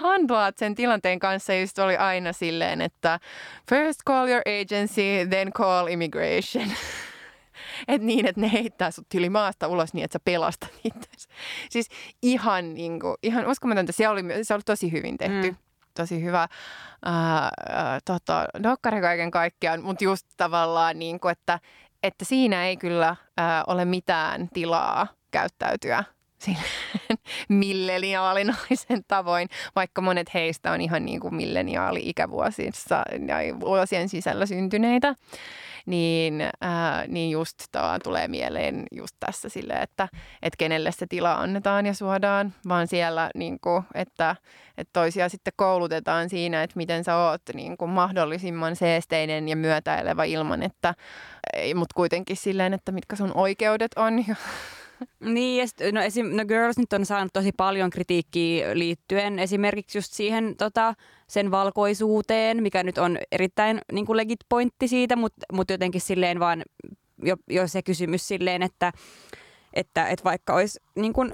handlaat 0.01 0.59
sen 0.59 0.75
tilanteen 0.75 1.18
kanssa. 1.18 1.53
Ja 1.53 1.61
just 1.61 1.79
oli 1.79 1.97
aina 1.97 2.33
silleen, 2.33 2.81
että 2.81 3.20
first 3.70 4.01
call 4.07 4.29
your 4.29 4.43
agency, 4.62 5.27
then 5.31 5.53
call 5.53 5.87
immigration. 5.87 6.70
Et 7.89 8.03
niin, 8.03 8.27
että 8.27 8.41
ne 8.41 8.53
heittää 8.53 8.91
sut 8.91 9.07
yli 9.14 9.31
maasta 9.31 9.68
ulos 9.68 9.95
niin, 9.95 10.05
että 10.05 10.12
sä 10.12 10.22
pelastat 10.25 10.70
itse. 10.85 11.09
Siis 11.70 11.89
ihan, 12.22 12.75
niin 12.75 13.01
kuin, 13.01 13.16
ihan 13.22 13.47
uskomatonta. 13.47 13.93
Se 13.93 14.09
oli, 14.09 14.22
se 14.43 14.55
oli 14.55 14.62
tosi 14.66 14.93
hyvin 14.93 15.18
tehty. 15.18 15.51
Mm 15.51 15.57
tosi 15.95 16.22
hyvä 16.22 16.49
ää, 17.05 17.51
ää, 17.68 18.01
tota, 18.05 18.47
dokkari 18.62 19.01
kaiken 19.01 19.31
kaikkiaan, 19.31 19.83
mutta 19.83 20.05
just 20.05 20.27
tavallaan 20.37 20.99
niin 20.99 21.20
kuin, 21.20 21.33
että 21.33 21.61
että 22.05 22.24
siinä 22.24 22.66
ei 22.66 22.76
kyllä 22.76 23.16
ole 23.66 23.84
mitään 23.84 24.48
tilaa 24.55 25.07
käyttäytyä 25.30 26.05
milleniaalinaisen 27.49 29.05
tavoin, 29.09 29.49
vaikka 29.76 30.01
monet 30.01 30.35
heistä 30.35 30.72
on 30.72 30.80
ihan 30.80 31.05
niin 31.05 31.20
kuin 31.20 31.35
milleniaali-ikävuosissa 31.35 33.03
ja 33.28 33.61
vuosien 33.61 34.09
sisällä 34.09 34.47
syntyneitä 34.47 35.14
niin, 35.87 36.49
ää, 36.61 37.07
niin 37.07 37.30
just 37.30 37.59
tulee 38.03 38.28
mieleen 38.28 38.82
just 38.93 39.16
tässä 39.20 39.49
sille, 39.49 39.72
että, 39.72 40.09
että 40.43 40.57
kenelle 40.57 40.93
se 40.93 41.07
tila 41.07 41.32
annetaan 41.35 41.87
ja 41.87 41.95
suodaan, 41.95 42.55
vaan 42.68 42.87
siellä, 42.87 43.30
niin 43.35 43.61
kuin, 43.61 43.82
että, 43.95 44.37
että 44.78 44.91
toisia 44.93 45.28
sitten 45.28 45.53
koulutetaan 45.57 46.28
siinä, 46.28 46.62
että 46.62 46.76
miten 46.76 47.05
sä 47.05 47.16
oot 47.16 47.43
niin 47.55 47.76
kuin 47.76 47.91
mahdollisimman 47.91 48.76
seesteinen 48.76 49.49
ja 49.49 49.57
myötäilevä 49.57 50.24
ilman, 50.24 50.62
että, 50.62 50.95
mutta 51.74 51.95
kuitenkin 51.95 52.37
silleen, 52.37 52.74
että 52.74 52.93
mitkä 52.93 53.16
sun 53.16 53.32
oikeudet 53.35 53.91
on 53.97 54.24
Niin, 55.20 55.61
ja 55.61 55.66
sit, 55.66 55.78
no, 55.92 56.00
esim, 56.00 56.26
no 56.26 56.44
Girls 56.44 56.78
nyt 56.78 56.92
on 56.92 57.07
saanut 57.07 57.32
tosi 57.32 57.52
paljon 57.57 57.90
kritiikkiä 57.90 58.78
liittyen 58.78 59.38
esimerkiksi 59.38 59.98
just 59.98 60.12
siihen 60.12 60.55
tota, 60.57 60.94
sen 61.26 61.50
valkoisuuteen, 61.50 62.62
mikä 62.62 62.82
nyt 62.82 62.98
on 62.98 63.18
erittäin 63.32 63.80
niin 63.92 64.07
kuin 64.07 64.16
legit 64.16 64.40
pointti 64.48 64.88
siitä, 64.88 65.16
mutta 65.16 65.46
mut 65.52 65.70
jotenkin 65.70 66.00
silleen 66.00 66.40
vaan 66.40 66.62
jo, 67.22 67.36
jo 67.50 67.68
se 67.68 67.82
kysymys 67.82 68.28
silleen, 68.28 68.62
että 68.62 68.92
että, 69.75 70.09
että 70.09 70.25
vaikka 70.25 70.55
olisi 70.55 70.81
niin 70.97 71.12
kuin, 71.12 71.33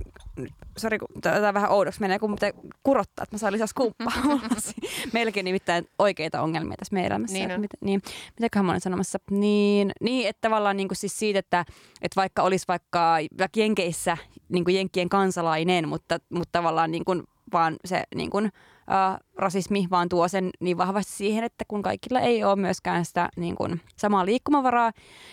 sori, 0.78 0.98
tämä 1.20 1.54
vähän 1.54 1.70
oudoksi 1.70 2.00
menee, 2.00 2.18
kun 2.18 2.34
pitää 2.34 2.50
kurottaa, 2.82 3.22
että 3.22 3.34
mä 3.34 3.38
saan 3.38 3.52
lisää 3.52 3.66
skumppaa. 3.66 4.12
Melkein 5.12 5.44
nimittäin 5.44 5.88
oikeita 5.98 6.42
ongelmia 6.42 6.76
tässä 6.76 6.94
meidän 6.94 7.12
elämässä. 7.12 7.38
Niin, 7.38 7.52
on. 7.52 7.60
Mit, 7.60 7.70
niin 7.80 8.02
mitäköhän 8.40 8.66
mä 8.66 8.72
olen 8.72 8.80
sanomassa? 8.80 9.18
Niin, 9.30 9.92
niin 10.00 10.28
että 10.28 10.48
tavallaan 10.48 10.76
niin 10.76 10.88
kuin 10.88 10.96
siis 10.96 11.18
siitä, 11.18 11.38
että, 11.38 11.64
että 12.02 12.20
vaikka 12.20 12.42
olisi 12.42 12.64
vaikka, 12.68 13.16
vaikka 13.38 13.60
Jenkeissä 13.60 14.16
niin 14.48 14.64
kuin 14.64 14.76
Jenkkien 14.76 15.08
kansalainen, 15.08 15.88
mutta, 15.88 16.18
mutta 16.28 16.52
tavallaan 16.52 16.90
niin 16.90 17.04
kuin 17.04 17.22
vaan 17.52 17.76
se 17.84 18.02
niin 18.14 18.30
kuin, 18.30 18.50
äh, 18.90 19.18
rasismi 19.36 19.86
vaan 19.90 20.08
tuo 20.08 20.28
sen 20.28 20.50
niin 20.60 20.78
vahvasti 20.78 21.12
siihen, 21.12 21.44
että 21.44 21.64
kun 21.68 21.82
kaikilla 21.82 22.20
ei 22.20 22.44
ole 22.44 22.56
myöskään 22.56 23.04
sitä 23.04 23.28
niin 23.36 23.56
kuin, 23.56 23.80
samaa 23.96 24.26
liikkumavaraa. 24.26 24.92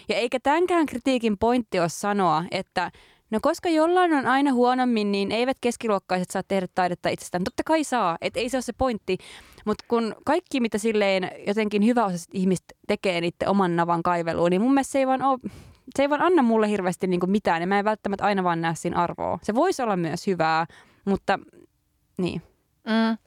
Ja 0.09 0.15
eikä 0.15 0.39
tämänkään 0.39 0.85
kritiikin 0.85 1.37
pointti 1.37 1.79
ole 1.79 1.89
sanoa, 1.89 2.43
että 2.51 2.91
No 3.31 3.39
koska 3.41 3.69
jollain 3.69 4.13
on 4.13 4.25
aina 4.25 4.53
huonommin, 4.53 5.11
niin 5.11 5.31
eivät 5.31 5.57
keskiluokkaiset 5.61 6.29
saa 6.29 6.43
tehdä 6.47 6.67
taidetta 6.75 7.09
itsestään. 7.09 7.43
Totta 7.43 7.63
kai 7.65 7.83
saa, 7.83 8.17
et 8.21 8.37
ei 8.37 8.49
se 8.49 8.57
ole 8.57 8.61
se 8.61 8.73
pointti. 8.73 9.17
Mutta 9.65 9.85
kun 9.87 10.15
kaikki, 10.25 10.59
mitä 10.59 10.77
silleen 10.77 11.31
jotenkin 11.47 11.85
hyväosaiset 11.85 12.29
ihmiset 12.33 12.65
tekee 12.87 13.21
niiden 13.21 13.49
oman 13.49 13.75
navan 13.75 14.03
kaiveluun, 14.03 14.49
niin 14.49 14.61
mun 14.61 14.73
mielestä 14.73 14.91
se 14.91 14.99
ei 14.99 15.07
vaan 15.07 15.21
ole 15.21 15.39
se 15.95 16.03
ei 16.03 16.09
vaan 16.09 16.21
anna 16.21 16.43
mulle 16.43 16.69
hirveästi 16.69 17.07
niin 17.07 17.19
mitään 17.27 17.61
ja 17.61 17.67
mä 17.67 17.79
en 17.79 17.85
välttämättä 17.85 18.25
aina 18.25 18.43
vaan 18.43 18.61
näe 18.61 18.75
siinä 18.75 18.97
arvoa. 18.97 19.39
Se 19.43 19.55
voisi 19.55 19.81
olla 19.81 19.97
myös 19.97 20.27
hyvää, 20.27 20.65
mutta 21.05 21.39
niin. 22.17 22.41
Mm. 22.85 23.17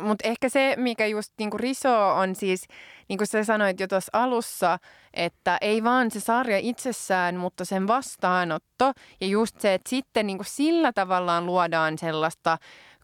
Mutta 0.00 0.28
ehkä 0.28 0.48
se, 0.48 0.74
mikä 0.76 1.06
just 1.06 1.32
niinku 1.38 1.58
riso 1.58 2.08
on 2.08 2.34
siis, 2.34 2.66
niin 3.08 3.18
kuin 3.18 3.26
sä 3.26 3.44
sanoit 3.44 3.80
jo 3.80 3.88
tuossa 3.88 4.10
alussa, 4.12 4.78
että 5.14 5.58
ei 5.60 5.84
vaan 5.84 6.10
se 6.10 6.20
sarja 6.20 6.58
itsessään, 6.58 7.36
mutta 7.36 7.64
sen 7.64 7.86
vastaanotto. 7.86 8.92
Ja 9.20 9.26
just 9.26 9.60
se, 9.60 9.74
että 9.74 9.90
sitten 9.90 10.26
niinku 10.26 10.44
sillä 10.46 10.92
tavallaan 10.92 11.46
luodaan 11.46 11.98
sellaista 11.98 12.58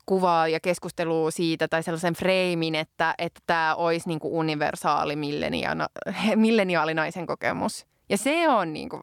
kuvaa 0.07 0.49
ja 0.49 0.61
keskustelua 0.61 1.31
siitä 1.31 1.69
tai 1.69 1.83
sellaisen 1.83 2.15
freimin, 2.15 2.75
että 2.75 3.15
että 3.19 3.41
tämä 3.47 3.75
olisi 3.75 4.09
niinku 4.09 4.39
universaali 4.39 5.17
milleniaalinaisen 6.37 7.27
kokemus. 7.27 7.87
Ja 8.09 8.19
se 8.19 8.49
on 8.49 8.73
niinku 8.73 9.01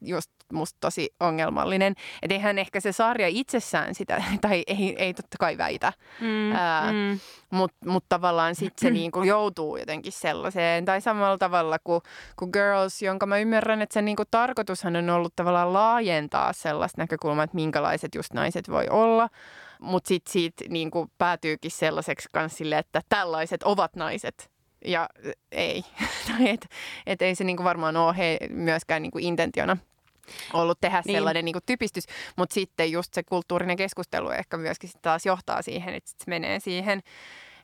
just 0.00 0.30
musta 0.52 0.76
tosi 0.80 1.14
ongelmallinen. 1.20 1.94
Että 2.22 2.34
eihän 2.34 2.58
ehkä 2.58 2.80
se 2.80 2.92
sarja 2.92 3.28
itsessään 3.28 3.94
sitä, 3.94 4.22
tai 4.40 4.62
ei, 4.66 4.94
ei 4.98 5.14
totta 5.14 5.36
kai 5.40 5.58
väitä, 5.58 5.92
mm, 6.20 6.26
mm. 6.26 7.20
mutta 7.50 7.90
mut 7.90 8.04
tavallaan 8.08 8.54
sitten 8.54 8.88
se 8.88 8.90
niinku 9.00 9.22
joutuu 9.22 9.76
jotenkin 9.76 10.12
sellaiseen. 10.12 10.84
Tai 10.84 11.00
samalla 11.00 11.38
tavalla 11.38 11.78
kuin, 11.84 12.00
kuin 12.36 12.50
Girls, 12.52 13.02
jonka 13.02 13.26
mä 13.26 13.38
ymmärrän, 13.38 13.82
että 13.82 13.94
sen 13.94 14.04
niinku 14.04 14.24
tarkoitushan 14.30 14.96
on 14.96 15.10
ollut 15.10 15.36
tavallaan 15.36 15.72
laajentaa 15.72 16.52
sellaista 16.52 17.02
näkökulmaa, 17.02 17.44
että 17.44 17.54
minkälaiset 17.54 18.14
just 18.14 18.32
naiset 18.32 18.70
voi 18.70 18.88
olla. 18.90 19.28
Mutta 19.80 20.08
sitten 20.08 20.32
siitä 20.32 20.64
niinku 20.68 21.10
päätyykin 21.18 21.70
sellaiseksi 21.70 22.28
kanssa 22.32 22.58
sille, 22.58 22.78
että 22.78 23.00
tällaiset 23.08 23.62
ovat 23.62 23.96
naiset 23.96 24.55
ja 24.86 25.08
ei. 25.52 25.84
et, 26.52 26.66
et 27.06 27.22
ei 27.22 27.34
se 27.34 27.44
niinku 27.44 27.64
varmaan 27.64 27.96
ole 27.96 28.16
he 28.16 28.38
myöskään 28.50 29.02
niinku 29.02 29.18
intentiona 29.18 29.76
ollut 30.52 30.80
tehdä 30.80 31.02
niin. 31.04 31.16
sellainen 31.16 31.44
niin 31.44 31.52
kuin 31.52 31.62
typistys, 31.66 32.04
mutta 32.36 32.54
sitten 32.54 32.92
just 32.92 33.14
se 33.14 33.22
kulttuurinen 33.22 33.76
keskustelu 33.76 34.30
ehkä 34.30 34.56
myöskin 34.56 34.90
sit 34.90 35.02
taas 35.02 35.26
johtaa 35.26 35.62
siihen, 35.62 35.94
että 35.94 36.10
sit 36.10 36.18
se 36.18 36.30
menee 36.30 36.60
siihen, 36.60 37.00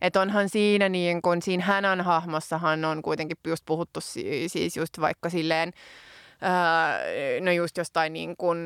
että 0.01 0.21
onhan 0.21 0.49
siinä 0.49 0.89
niin 0.89 1.23
kuin, 1.23 1.43
siinä 1.43 1.65
hänen 1.65 2.01
hahmossahan 2.01 2.85
on 2.85 3.03
kuitenkin 3.03 3.37
just 3.47 3.65
puhuttu 3.67 4.01
siis 4.47 4.77
just 4.77 5.01
vaikka 5.01 5.31
silleen, 5.31 5.73
no 7.41 7.53
just 7.53 7.79
jostain 7.79 8.13
niin 8.13 8.37
kuin 8.37 8.59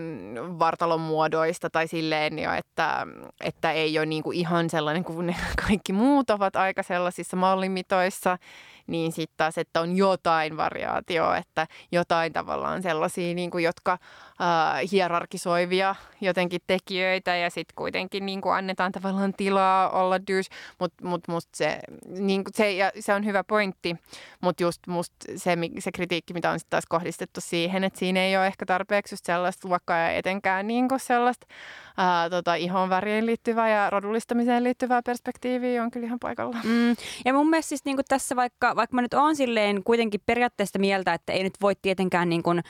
vartalon 0.59 1.01
muodoista 1.01 1.71
tai 1.71 1.89
silleen 1.89 2.39
jo, 2.39 2.53
että, 2.53 3.07
että 3.45 3.73
ei 3.73 3.99
ole 3.99 4.07
niin 4.07 4.23
kuin 4.23 4.39
ihan 4.39 4.71
sellainen 4.71 5.05
kuin 5.05 5.27
ne 5.27 5.37
kaikki 5.67 5.93
muut 5.93 6.31
ovat 6.31 6.57
aika 6.57 6.83
sellaisissa 6.83 7.37
mallimitoissa 7.37 8.39
niin 8.87 9.13
sitten 9.13 9.37
taas, 9.37 9.59
että 9.59 9.81
on 9.81 9.97
jotain 9.97 10.57
variaatioa, 10.57 11.37
että 11.37 11.67
jotain 11.93 12.33
tavallaan 12.33 12.83
sellaisia, 12.83 13.35
niin 13.35 13.51
kuin, 13.51 13.65
jotka 13.65 13.99
äh, 14.41 14.91
hierarkisoivia 14.93 15.95
jotenkin 16.21 16.61
tekijöitä 16.67 17.37
ja 17.37 17.51
sitten 17.51 17.75
kuitenkin 17.77 18.27
niin 18.27 18.41
kuin 18.41 18.55
annetaan 18.55 18.93
tavallaan 18.93 19.35
tilaa 19.37 19.91
olla 19.91 20.21
douche, 20.27 20.55
mutta 20.79 21.05
mut 21.05 21.29
musta 21.29 21.57
se, 21.57 21.79
niin 22.09 22.45
kuin 22.45 22.55
se, 22.55 22.73
ja 22.73 22.93
se 23.01 23.15
on 23.15 23.25
hyvä 23.25 23.45
pointti, 23.45 23.97
mutta 24.41 24.63
just 24.63 24.87
musta 24.87 25.17
se, 25.37 25.57
se 25.79 25.93
kritiikki, 25.93 26.35
mitä 26.35 26.51
on 26.51 26.59
sitten 26.59 26.71
taas 26.71 26.87
kohdistettu 26.89 27.41
siihen, 27.41 27.85
että 27.85 27.99
siinä 27.99 28.21
ei 28.21 28.37
ole 28.37 28.47
ehkä 28.47 28.67
tarpeeksi 28.67 29.13
just 29.13 29.25
sellaista 29.25 29.69
luokkaa 29.69 29.99
ja 29.99 30.11
etenkään 30.11 30.67
niin 30.67 30.89
kuin 30.89 31.01
sellaista 31.01 31.47
ää, 31.97 32.31
tota, 32.31 32.55
ihon 32.55 32.91
väriin 32.91 33.27
liittyvää 33.27 33.69
ja 33.69 33.91
rodullistamiseen 33.91 34.65
liittyvää 34.65 35.03
perspektiiviä 35.03 35.83
on 35.83 35.91
kyllä 35.91 36.07
ihan 36.07 36.19
paikalla. 36.19 36.57
Mm. 36.65 36.97
Ja 37.25 37.33
mun 37.33 37.51
mielestä 37.51 37.69
siis 37.69 37.85
niin 37.85 37.97
kuin 37.97 38.07
tässä 38.09 38.37
vaikka, 38.37 38.77
vaikka 38.77 38.95
mä 38.95 39.03
nyt 39.03 39.15
oon 39.15 39.37
silleen 39.37 39.85
kuitenkin 39.85 40.21
periaatteesta 40.27 40.79
mieltä, 40.79 41.15
että 41.15 41.33
ei 41.33 41.43
nyt 41.43 41.55
voi 41.61 41.75
tietenkään 41.83 42.29
niin 42.29 42.43
kuin, 42.43 42.63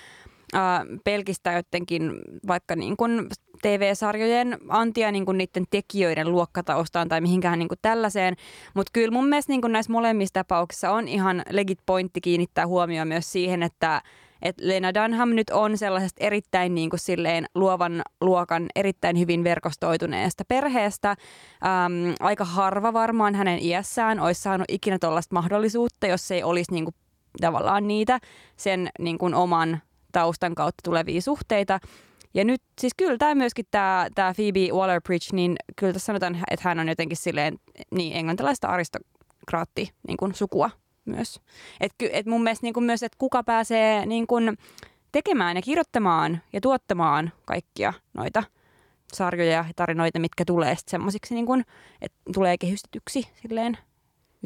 pelkistää 1.05 1.57
jotenkin 1.57 2.13
vaikka 2.47 2.77
niin 2.77 2.97
kuin 2.97 3.27
TV-sarjojen 3.63 4.59
antia 4.69 5.13
niin 5.13 5.27
kuin 5.27 5.39
niiden 5.39 5.65
tekijöiden 5.71 6.31
luokkataustaan 6.31 7.09
tai 7.09 7.21
mihinkään 7.21 7.59
niin 7.59 7.69
kuin 7.69 7.79
tällaiseen. 7.83 8.37
Mutta 8.75 8.91
kyllä 8.93 9.11
mun 9.11 9.29
mielestä 9.29 9.53
niin 9.53 9.61
kuin 9.61 9.73
näissä 9.73 9.93
molemmissa 9.93 10.33
tapauksissa 10.33 10.91
on 10.91 11.09
ihan 11.09 11.43
legit 11.51 11.79
pointti 11.87 12.21
kiinnittää 12.21 12.67
huomioon 12.67 13.09
myös 13.09 13.33
siihen, 13.33 13.63
että 13.63 14.03
että 14.43 14.63
Lena 14.69 14.95
Dunham 14.95 15.29
nyt 15.29 15.51
on 15.51 15.79
sellaisesta 15.79 16.25
erittäin 16.25 16.75
niin 16.75 16.91
kuin 16.91 17.01
silleen 17.01 17.47
luovan 17.55 18.03
luokan, 18.21 18.67
erittäin 18.77 19.19
hyvin 19.19 19.45
verkostoituneesta 19.45 20.45
perheestä. 20.49 21.11
Ähm, 21.11 22.15
aika 22.21 22.45
harva 22.45 22.93
varmaan 22.93 23.35
hänen 23.35 23.59
iässään 23.63 24.21
olisi 24.21 24.43
saanut 24.43 24.65
ikinä 24.69 24.99
tuollaista 24.99 25.35
mahdollisuutta, 25.35 26.07
jos 26.07 26.31
ei 26.31 26.43
olisi 26.43 26.73
niin 26.73 26.85
kuin, 26.85 26.95
tavallaan 27.41 27.89
niitä 27.89 28.19
sen 28.57 28.89
niin 28.99 29.19
kuin 29.19 29.35
oman 29.35 29.81
taustan 30.17 30.55
kautta 30.55 30.81
tulevia 30.85 31.21
suhteita. 31.21 31.81
Ja 32.35 32.45
nyt 32.45 32.63
siis 32.81 32.93
kyllä 32.97 33.19
tämä 33.19 33.35
myöskin 33.35 33.65
tämä, 33.71 34.07
tämä 34.15 34.33
Phoebe 34.35 34.61
Waller-Bridge, 34.61 35.29
niin 35.33 35.57
kyllä 35.77 35.93
tässä 35.93 36.07
sanotaan, 36.07 36.37
että 36.51 36.69
hän 36.69 36.81
on 36.81 36.89
jotenkin 36.89 37.17
silleen 37.17 37.59
niin 37.91 38.17
englantilaista 38.17 38.69
aristokraatti 38.69 39.91
niin 40.09 40.17
kuin 40.17 40.35
sukua 40.35 40.71
myös. 41.05 41.41
Et, 41.81 41.93
et 42.11 42.27
mun 42.27 42.43
mielestä 42.43 42.67
niin 42.67 42.75
kuin 42.75 42.85
myös, 42.85 43.03
että 43.03 43.17
kuka 43.19 43.43
pääsee 43.43 44.07
niin 44.07 44.27
kuin 44.27 44.59
tekemään 45.13 45.57
ja 45.57 45.63
kirjoittamaan 45.63 46.43
ja 46.53 46.61
tuottamaan 46.61 47.33
kaikkia 47.45 47.93
noita 48.15 48.43
sarjoja 49.13 49.51
ja 49.51 49.65
tarinoita, 49.77 50.19
mitkä 50.19 50.45
tulee 50.45 50.77
sitten 50.77 50.91
semmoisiksi, 50.91 51.35
niin 51.35 51.65
että 52.01 52.19
tulee 52.35 52.59
kehystetyksi 52.59 53.29
silleen 53.43 53.79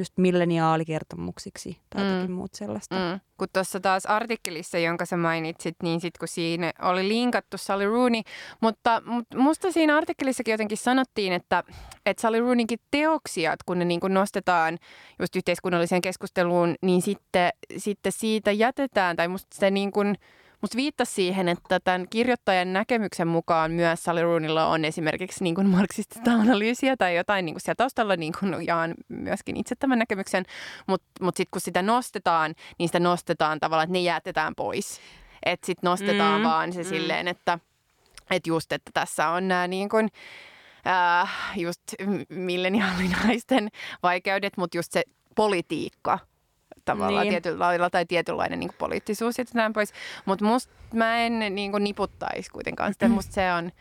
just 0.00 0.18
milleniaalikertomuksiksi 0.18 1.78
tai 1.90 2.04
mm. 2.04 2.10
jotakin 2.10 2.32
muut 2.32 2.54
sellaista. 2.54 2.94
Mm. 2.94 3.20
Kun 3.36 3.48
tuossa 3.52 3.80
taas 3.80 4.06
artikkelissa, 4.06 4.78
jonka 4.78 5.06
sä 5.06 5.16
mainitsit, 5.16 5.76
niin 5.82 6.00
sitten 6.00 6.18
kun 6.18 6.28
siinä 6.28 6.72
oli 6.82 7.08
linkattu 7.08 7.58
Sally 7.58 7.86
Rooney, 7.86 8.20
mutta, 8.60 9.02
mutta 9.04 9.38
musta 9.38 9.72
siinä 9.72 9.96
artikkelissakin 9.96 10.52
jotenkin 10.52 10.78
sanottiin, 10.78 11.32
että, 11.32 11.64
että 12.06 12.20
Sally 12.20 12.40
Rooneykin 12.40 12.78
teoksia, 12.90 13.54
kun 13.66 13.78
ne 13.78 13.84
niin 13.84 14.00
kuin 14.00 14.14
nostetaan 14.14 14.78
just 15.18 15.36
yhteiskunnalliseen 15.36 16.02
keskusteluun, 16.02 16.74
niin 16.82 17.02
sitten, 17.02 17.50
sitten 17.76 18.12
siitä 18.12 18.52
jätetään, 18.52 19.16
tai 19.16 19.28
musta 19.28 19.56
se 19.56 19.70
niin 19.70 19.92
kuin– 19.92 20.14
Musta 20.60 20.76
viittasi 20.76 21.12
siihen, 21.12 21.48
että 21.48 21.80
tämän 21.80 22.08
kirjoittajan 22.10 22.72
näkemyksen 22.72 23.28
mukaan 23.28 23.70
myös 23.70 24.02
Sally 24.02 24.22
Roonilla 24.22 24.66
on 24.66 24.84
esimerkiksi 24.84 25.44
niin 25.44 25.54
kuin 25.54 25.66
marksistista 25.66 26.32
analyysiä 26.32 26.96
tai 26.96 27.16
jotain 27.16 27.44
niin 27.44 27.54
kuin 27.54 27.62
siellä 27.62 27.76
taustalla, 27.76 28.16
niin 28.16 28.32
kuin 28.40 28.66
jaan 28.66 28.94
myöskin 29.08 29.56
itse 29.56 29.74
tämän 29.74 29.98
näkemyksen, 29.98 30.44
mutta 30.86 31.06
mut 31.20 31.36
sitten 31.36 31.50
kun 31.50 31.60
sitä 31.60 31.82
nostetaan, 31.82 32.54
niin 32.78 32.88
sitä 32.88 33.00
nostetaan 33.00 33.60
tavallaan, 33.60 33.84
että 33.84 33.92
ne 33.92 34.00
jätetään 34.00 34.54
pois. 34.54 35.00
Että 35.46 35.66
sitten 35.66 35.90
nostetaan 35.90 36.40
mm, 36.40 36.44
vaan 36.46 36.72
se 36.72 36.82
mm. 36.82 36.88
silleen, 36.88 37.28
että– 37.28 37.58
Että 38.30 38.48
just, 38.48 38.72
että 38.72 38.90
tässä 38.94 39.28
on 39.28 39.48
nämä 39.48 39.68
niin 39.68 39.88
kuin, 39.88 40.08
äh, 40.86 41.30
just 41.56 41.80
milleniaalinaisten 42.28 43.68
vaikeudet, 44.02 44.56
mutta 44.56 44.78
just 44.78 44.92
se 44.92 45.04
politiikka 45.36 46.18
tavallaan 46.84 47.24
niin. 47.24 47.32
tietyllä 47.32 47.58
lailla 47.58 47.90
tai 47.90 48.06
tietynlainen 48.06 48.60
niin 48.60 48.70
poliittisuus 48.78 49.38
ja 49.38 49.44
näin 49.54 49.72
pois. 49.72 49.92
Mutta 50.24 50.44
musta 50.44 50.72
mä 50.94 51.18
en 51.18 51.54
niin 51.54 51.70
kuin 51.70 51.84
niputtaisi 51.84 52.50
kuitenkaan 52.50 52.92
sitä. 52.92 53.08
Musta 53.08 53.32
se 53.32 53.52
on, 53.52 53.72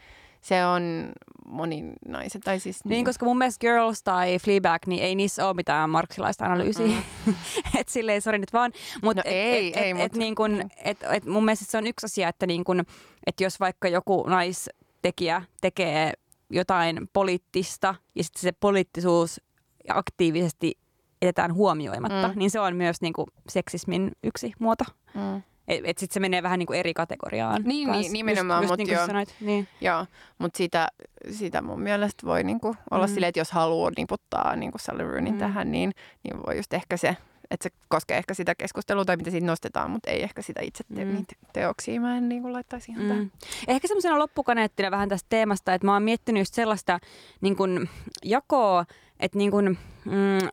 se 0.42 0.66
on 0.66 1.12
moninaisen. 1.46 2.42
Tai 2.42 2.60
siis 2.60 2.86
niin, 2.86 2.90
niin, 2.90 3.06
koska 3.06 3.26
mun 3.26 3.38
mielestä 3.38 3.60
Girls 3.60 4.04
tai 4.04 4.40
Fleabag, 4.40 4.88
niin 4.88 5.04
ei 5.04 5.16
niissä 5.16 5.48
ole 5.48 5.54
mitään 5.54 5.90
marksilaista 5.90 6.46
analyysiä. 6.46 6.88
Mm. 7.26 7.36
että 7.80 7.94
silleen, 7.94 8.22
sori 8.22 8.40
nyt 8.40 8.54
vaan. 8.54 8.72
Mut 9.04 9.16
no 9.16 9.22
et, 9.26 9.32
ei, 9.32 9.68
et, 9.68 9.78
ei, 9.78 9.90
et, 9.90 9.98
mutta... 9.98 10.06
et, 10.06 10.16
niin 10.16 10.36
kun, 10.36 10.70
et, 10.84 10.98
et 11.12 11.26
mun 11.26 11.46
mielestä 11.46 11.66
se 11.70 11.78
on 11.78 11.88
yksi 11.88 12.06
asia, 12.06 12.30
että 12.30 12.48
niin 12.48 12.64
kun, 12.64 12.84
et 13.28 13.42
jos 13.42 13.60
vaikka 13.60 13.88
joku 13.88 14.24
naistekijä 14.28 15.42
tekee 15.62 16.14
jotain 16.50 17.10
poliittista 17.14 17.96
ja 18.16 18.24
sitten 18.24 18.42
se 18.42 18.52
poliittisuus 18.52 19.42
aktiivisesti 19.88 20.78
edetään 21.22 21.54
huomioimatta, 21.54 22.28
mm. 22.28 22.34
niin 22.36 22.52
se 22.52 22.60
on 22.60 22.76
myös 22.76 23.02
niin 23.02 23.14
kuin 23.14 23.28
seksismin 23.50 24.12
yksi 24.24 24.54
muoto. 24.60 24.84
Mm. 25.14 25.42
Että 25.68 25.90
et 25.90 25.98
sitten 25.98 26.14
se 26.14 26.20
menee 26.20 26.44
vähän 26.44 26.60
niin 26.60 26.68
kuin 26.68 26.80
eri 26.80 26.94
kategoriaan. 26.94 27.62
Niin, 27.64 27.92
niin 27.92 28.14
nimenomaan. 28.14 28.66
Mutta 28.68 28.84
niin 28.86 28.98
sanoit. 28.98 29.36
Niin. 29.42 29.68
Joo, 29.82 30.06
mutta 30.38 30.58
sitä, 30.58 30.88
sitä 31.32 31.62
mun 31.62 31.82
mielestä 31.82 32.28
voi 32.28 32.44
niinku 32.44 32.76
olla 32.92 33.08
mm. 33.08 33.14
silleen, 33.14 33.30
että 33.30 33.40
jos 33.40 33.52
haluaa 33.52 33.92
niputtaa 33.98 34.56
niinku 34.56 34.78
Sally 34.78 35.12
Roonin 35.12 35.34
mm. 35.34 35.40
tähän, 35.40 35.72
niin, 35.72 35.92
niin 36.24 36.38
voi 36.46 36.58
just 36.58 36.74
ehkä 36.74 36.98
se, 36.98 37.18
että 37.52 37.64
se 37.64 37.70
koskee 37.88 38.18
ehkä 38.18 38.34
sitä 38.34 38.56
keskustelua 38.56 39.06
tai 39.06 39.18
mitä 39.18 39.32
siitä 39.32 39.48
nostetaan, 39.48 39.92
mutta 39.92 40.10
ei 40.10 40.24
ehkä 40.24 40.42
sitä 40.42 40.62
itse 40.62 40.84
te- 40.96 41.06
mm. 41.06 41.26
teoksia. 41.54 42.02
Mä 42.02 42.18
en 42.18 42.30
niinku 42.30 42.54
laittaisi 42.54 42.92
ihan 42.92 43.04
mm. 43.04 43.10
tähän. 43.10 43.32
Ehkä 43.68 43.88
semmoisena 43.88 44.20
loppukaneettina 44.20 44.92
vähän 44.92 45.10
tästä 45.10 45.28
teemasta, 45.30 45.74
että 45.74 45.88
mä 45.88 45.94
oon 45.94 46.04
miettinyt 46.04 46.42
just 46.42 46.54
sellaista 46.54 47.00
niin 47.42 47.56
kun, 47.56 47.90
jakoa, 48.24 48.86
että 49.20 49.38
niin 49.38 49.52
kun, 49.52 49.78
mm, 50.06 50.50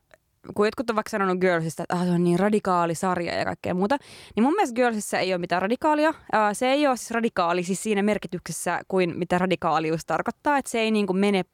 kun 0.54 0.66
jotkut 0.66 0.90
on 0.90 0.96
vaikka 0.96 1.10
sanonut 1.10 1.38
Girlsista, 1.38 1.82
että 1.82 1.94
ah, 1.94 2.04
se 2.04 2.10
on 2.10 2.24
niin 2.24 2.38
radikaali 2.38 2.94
sarja 2.94 3.34
ja 3.34 3.44
kaikkea 3.44 3.74
muuta, 3.74 3.96
niin 4.36 4.44
mun 4.44 4.54
mielestä 4.54 4.74
Girlsissa 4.74 5.18
ei 5.18 5.32
ole 5.32 5.38
mitään 5.38 5.62
radikaalia. 5.62 6.14
Se 6.52 6.72
ei 6.72 6.86
ole 6.86 6.96
siis 6.96 7.10
radikaali 7.10 7.62
siis 7.62 7.82
siinä 7.82 8.02
merkityksessä 8.02 8.80
kuin 8.88 9.18
mitä 9.18 9.38
radikaalius 9.38 10.06
tarkoittaa, 10.06 10.58
että 10.58 10.70
se 10.70 10.80
ei 10.80 10.90
niin 10.90 11.06
kuin 11.06 11.18
mene 11.18 11.44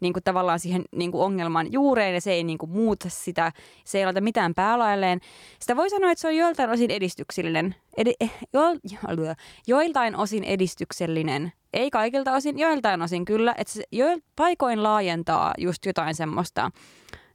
niin 0.00 0.12
kuin 0.12 0.22
tavallaan 0.22 0.60
siihen 0.60 0.84
niin 0.96 1.12
kuin 1.12 1.22
ongelman 1.22 1.72
juureen 1.72 2.14
ja 2.14 2.20
se 2.20 2.32
ei 2.32 2.44
niin 2.44 2.58
kuin 2.58 2.70
muuta 2.70 3.08
sitä, 3.08 3.52
se 3.84 3.98
ei 3.98 4.04
laita 4.04 4.20
mitään 4.20 4.54
päälailleen. 4.54 5.20
Sitä 5.60 5.76
voi 5.76 5.90
sanoa, 5.90 6.10
että 6.10 6.22
se 6.22 6.28
on 6.28 6.36
joiltain 6.36 6.70
osin 6.70 6.90
edistyksellinen, 6.90 7.74
edi, 7.96 8.12
eh, 8.20 8.32
jo, 8.52 8.60
joiltain 9.66 10.16
osin 10.16 10.44
edistyksellinen, 10.44 11.52
ei 11.72 11.90
kaikilta 11.90 12.32
osin, 12.32 12.58
joiltain 12.58 13.02
osin 13.02 13.24
kyllä, 13.24 13.54
että 13.58 13.72
se 13.72 13.82
jo, 13.92 14.06
paikoin 14.36 14.82
laajentaa 14.82 15.54
just 15.58 15.86
jotain 15.86 16.14
semmoista 16.14 16.70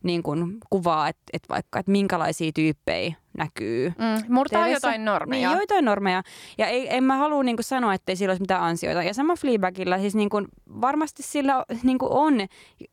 niin 0.05 0.23
kuin 0.23 0.57
kuvaa, 0.69 1.07
että, 1.07 1.23
että 1.33 1.49
vaikka, 1.49 1.79
että 1.79 1.91
minkälaisia 1.91 2.51
tyyppejä 2.55 3.15
näkyy. 3.37 3.89
Mm, 3.89 4.33
murtaa 4.33 4.63
TV-ssä. 4.63 4.73
jotain 4.73 5.05
normeja. 5.05 5.49
Niin, 5.49 5.57
joitain 5.57 5.85
normeja. 5.85 6.23
Ja 6.57 6.67
ei, 6.67 6.95
en 6.95 7.03
mä 7.03 7.15
halua 7.17 7.43
niin 7.43 7.57
kuin 7.57 7.63
sanoa, 7.63 7.93
että 7.93 8.11
ei 8.11 8.15
sillä 8.15 8.31
olisi 8.31 8.41
mitään 8.41 8.63
ansioita. 8.63 9.03
Ja 9.03 9.13
sama 9.13 9.35
Fleabagilla, 9.35 9.99
siis 9.99 10.15
niin 10.15 10.29
kuin, 10.29 10.47
varmasti 10.81 11.23
sillä 11.23 11.65
niin 11.83 11.97
kuin 11.97 12.11
on, 12.11 12.37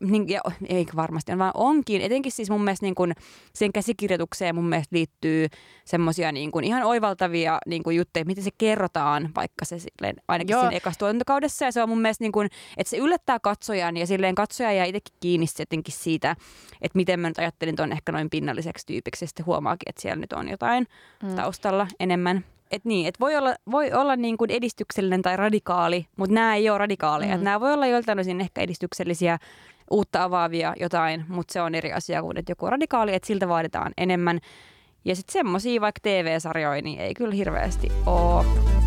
niin, 0.01 0.29
ja, 0.29 0.41
ei 0.69 0.87
varmasti, 0.97 1.39
vaan 1.39 1.53
onkin. 1.55 2.03
Etenkin 2.03 2.33
siis 2.33 2.51
mun 2.51 2.65
mielestä 2.65 2.87
niin 2.87 2.95
kuin, 2.95 3.13
sen 3.55 3.73
käsikirjoitukseen 3.73 4.55
mun 4.55 4.69
mielestä 4.69 4.97
liittyy 4.97 5.49
semmoisia 5.85 6.33
niin 6.33 6.51
kuin, 6.51 6.65
ihan 6.65 6.83
oivaltavia 6.83 7.59
niin 7.67 7.83
kuin 7.83 7.97
juttuja, 7.97 8.25
miten 8.25 8.45
se 8.45 8.51
kerrotaan, 8.59 9.31
vaikka 9.37 9.65
se 9.65 9.79
silleen, 9.79 10.17
ainakin 10.29 10.55
Joo. 10.55 10.61
siinä 10.61 10.77
ekassa 10.77 10.99
tuotantokaudessa. 10.99 11.65
Ja 11.65 11.73
se 11.73 11.83
on 11.83 11.89
mun 11.89 12.01
mielestä, 12.01 12.25
niin 12.25 12.33
kuin, 12.33 12.49
että 12.77 12.91
se 12.91 12.97
yllättää 12.97 13.39
katsojan 13.41 13.97
ja 13.97 14.07
silleen 14.07 14.35
katsoja 14.35 14.73
jää 14.73 14.85
itsekin 14.85 15.17
kiinni 15.21 15.47
jotenkin 15.59 15.95
siitä, 15.95 16.37
että 16.83 16.97
miten 16.97 17.21
mä 17.21 17.29
nyt 17.29 17.39
ajattelin 17.39 17.77
tuon 17.77 17.93
ehkä 17.93 18.13
noin 18.13 18.31
pinnalliseksi 18.31 18.87
tyypiksi. 18.87 19.25
Ja 19.25 19.29
sitten 19.29 19.47
huomaakin, 19.47 19.89
että 19.89 20.03
siellä 20.03 20.21
nyt 20.21 20.32
on 20.35 20.49
jotain 20.49 20.87
mm. 21.23 21.35
taustalla 21.35 21.87
enemmän. 22.01 22.45
Et 22.71 22.85
niin, 22.85 23.07
et 23.07 23.21
voi 23.21 23.37
olla, 23.37 23.55
voi 23.71 23.93
olla 23.93 24.17
niin 24.17 24.37
kuin 24.37 24.51
edistyksellinen 24.51 25.23
tai 25.23 25.37
radikaali, 25.37 26.07
mutta 26.17 26.35
nämä 26.35 26.55
ei 26.55 26.71
ole 26.71 26.79
radikaaleja. 26.79 27.37
Mm. 27.37 27.45
Nämä 27.45 27.61
voi 27.61 27.73
olla 27.73 27.87
joiltain 27.87 28.19
osin 28.19 28.41
ehkä 28.41 28.61
edistyksellisiä, 28.61 29.39
uutta 29.91 30.25
avaavia 30.25 30.75
jotain, 30.81 31.25
mutta 31.29 31.53
se 31.53 31.63
on 31.63 31.75
eri 31.75 31.93
asia 31.93 32.23
kuin 32.23 32.39
että 32.39 32.53
joku 32.53 32.67
radikaali, 32.67 33.15
että 33.15 33.27
siltä 33.27 33.49
vaaditaan 33.49 33.93
enemmän. 33.99 34.41
Ja 35.05 35.17
sitten 35.17 35.33
semmoisia 35.33 35.81
vaikka 35.81 36.01
TV-sarjoja, 36.03 36.83
niin 36.83 37.01
ei 37.01 37.15
kyllä 37.15 37.35
hirveästi 37.35 37.89
ole. 38.07 38.82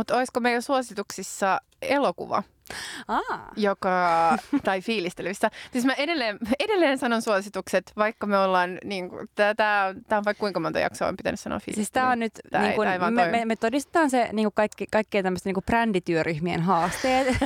Mutta 0.00 0.16
olisiko 0.16 0.40
meillä 0.40 0.60
suosituksissa 0.60 1.60
elokuva? 1.82 2.42
Aa. 3.08 3.52
joka, 3.56 4.36
tai 4.64 4.80
fiilistelyssä. 4.80 5.50
Siis 5.72 5.84
mä 5.84 5.92
edelleen, 5.92 6.38
edelleen 6.58 6.98
sanon 6.98 7.22
suositukset, 7.22 7.92
vaikka 7.96 8.26
me 8.26 8.38
ollaan, 8.38 8.78
niin 8.84 9.10
tämä 9.34 9.94
on 10.10 10.24
vaikka 10.24 10.40
kuinka 10.40 10.60
monta 10.60 10.78
jaksoa 10.78 11.08
on 11.08 11.16
pitänyt 11.16 11.40
sanoa 11.40 11.58
fiilistely. 11.58 11.84
Siis 11.84 11.92
tämä 11.92 12.10
on 12.10 12.18
nyt, 12.18 12.32
tää 12.50 12.62
niin 12.62 12.74
kun, 12.74 12.86
ei, 12.86 12.98
me, 12.98 13.10
me, 13.30 13.44
me, 13.44 13.56
todistetaan 13.56 14.10
se 14.10 14.28
niin 14.32 14.48
kaikki, 14.54 14.86
kaikkien 14.92 15.24
tämmöisten 15.24 15.54
niin 15.54 15.64
brändityöryhmien 15.64 16.60
haasteet. 16.60 17.26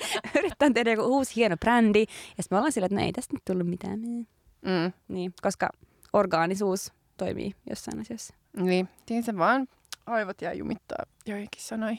Yritetään 0.38 0.74
tehdä 0.74 0.90
joku 0.90 1.04
uusi 1.04 1.36
hieno 1.36 1.56
brändi, 1.56 2.04
ja 2.38 2.44
me 2.50 2.56
ollaan 2.56 2.72
sillä, 2.72 2.86
että 2.86 2.96
no 2.96 3.02
ei 3.02 3.12
tästä 3.12 3.34
nyt 3.34 3.44
tullut 3.44 3.66
mitään. 3.66 3.98
Mm. 4.00 4.92
Niin, 5.08 5.34
koska 5.42 5.68
orgaanisuus 6.12 6.92
toimii 7.16 7.54
jossain 7.70 8.00
asiassa. 8.00 8.34
Niin, 8.56 8.88
niin 9.10 9.22
se 9.22 9.36
vaan 9.36 9.68
aivot 10.08 10.42
jää 10.42 10.52
jumittaa 10.52 11.04
joihinkin 11.26 11.62
sanoi. 11.62 11.98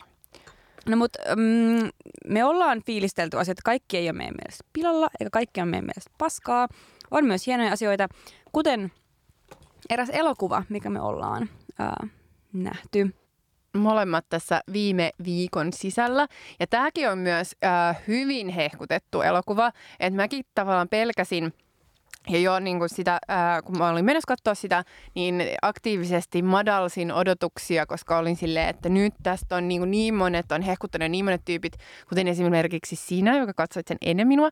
No 0.86 0.98
mutta 0.98 1.20
mm, 1.36 1.90
me 2.28 2.44
ollaan 2.44 2.82
fiilistelty 2.86 3.38
asioita, 3.38 3.62
kaikki 3.66 3.98
ei 3.98 4.06
ole 4.10 4.18
meidän 4.18 4.36
mielestä 4.44 4.64
pilalla, 4.74 5.10
eikä 5.20 5.30
kaikki 5.30 5.62
on 5.62 5.68
meidän 5.68 5.86
mielestä 5.86 6.12
paskaa. 6.18 6.68
On 7.12 7.26
myös 7.26 7.48
hienoja 7.48 7.72
asioita, 7.72 8.08
kuten 8.52 8.92
eräs 9.90 10.10
elokuva, 10.10 10.64
mikä 10.70 10.90
me 10.90 11.02
ollaan 11.02 11.50
ää, 11.80 12.08
nähty. 12.54 13.16
Molemmat 13.78 14.26
tässä 14.30 14.62
viime 14.74 15.12
viikon 15.26 15.74
sisällä. 15.74 16.28
Ja 16.60 16.68
tämäkin 16.68 17.10
on 17.10 17.18
myös 17.18 17.56
ää, 17.62 17.96
hyvin 18.08 18.50
hehkutettu 18.50 19.22
elokuva. 19.22 19.72
Että 20.00 20.18
mäkin 20.18 20.46
tavallaan 20.56 20.90
pelkäsin– 20.90 21.54
ja 22.28 22.40
jo 22.40 22.60
niin 22.60 22.80
kuin 22.80 22.90
sitä, 22.90 23.20
ää, 23.28 23.62
kun 23.62 23.78
mä 23.78 23.90
olin 23.90 24.06
menossa 24.06 24.28
katsoa 24.28 24.56
sitä, 24.56 24.84
niin 25.16 25.44
aktiivisesti 25.62 26.42
madalsin 26.42 27.12
odotuksia, 27.12 27.86
koska 27.86 28.18
olin 28.18 28.36
silleen, 28.36 28.70
että 28.70 28.90
nyt 28.90 29.14
tästä 29.24 29.56
on 29.56 29.68
niin, 29.68 29.82
kuin 29.82 29.92
niin 29.92 30.16
monet, 30.16 30.52
on 30.52 30.62
hehkuttanut 30.62 31.12
niin 31.12 31.26
monet 31.26 31.46
tyypit, 31.46 31.74
kuten 32.10 32.28
esimerkiksi 32.28 32.96
sinä, 32.96 33.38
joka 33.38 33.54
katsoit 33.54 33.88
sen 33.88 33.98
ennen 34.02 34.28
minua, 34.28 34.50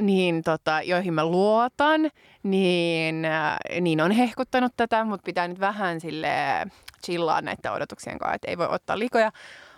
niin 0.00 0.42
tota, 0.42 0.82
joihin 0.82 1.14
mä 1.14 1.26
luotan, 1.26 2.10
niin, 2.42 3.24
ää, 3.24 3.58
niin 3.80 4.00
on 4.00 4.10
hehkuttanut 4.10 4.72
tätä, 4.76 5.04
mutta 5.04 5.24
pitää 5.24 5.48
nyt 5.48 5.60
vähän 5.60 6.00
sille 6.00 6.28
chillaa 7.04 7.40
näiden 7.40 7.72
odotuksien 7.72 8.18
kanssa, 8.18 8.34
että 8.34 8.50
ei 8.50 8.58
voi 8.58 8.68
ottaa 8.70 8.98
likoja. 8.98 9.32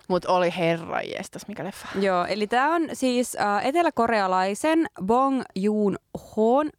Mutta 0.09 0.33
oli 0.33 0.55
herra 0.59 1.01
jestas, 1.01 1.49
mikä 1.49 1.64
leffa. 1.64 1.89
Joo, 2.01 2.25
eli 2.25 2.47
tämä 2.47 2.75
on 2.75 2.89
siis 2.93 3.37
äh, 3.41 3.66
eteläkorealaisen 3.66 4.87
Bong 5.03 5.43
Joon-hoon 5.57 6.70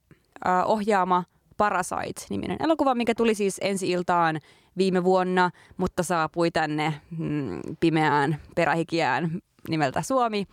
äh, 0.48 0.64
ohjaama 0.66 1.24
Parasite-niminen 1.58 2.58
elokuva, 2.60 2.96
mikä 2.96 3.16
tuli 3.16 3.36
siis 3.36 3.58
ensi 3.62 3.92
iltaan 3.92 4.40
viime 4.78 5.04
vuonna, 5.04 5.52
mutta 5.78 6.04
saapui 6.04 6.52
tänne 6.52 6.94
mm, 7.18 7.60
pimeään 7.80 8.42
perähikiään 8.56 9.40
nimeltä 9.70 10.02
Suomi 10.02 10.46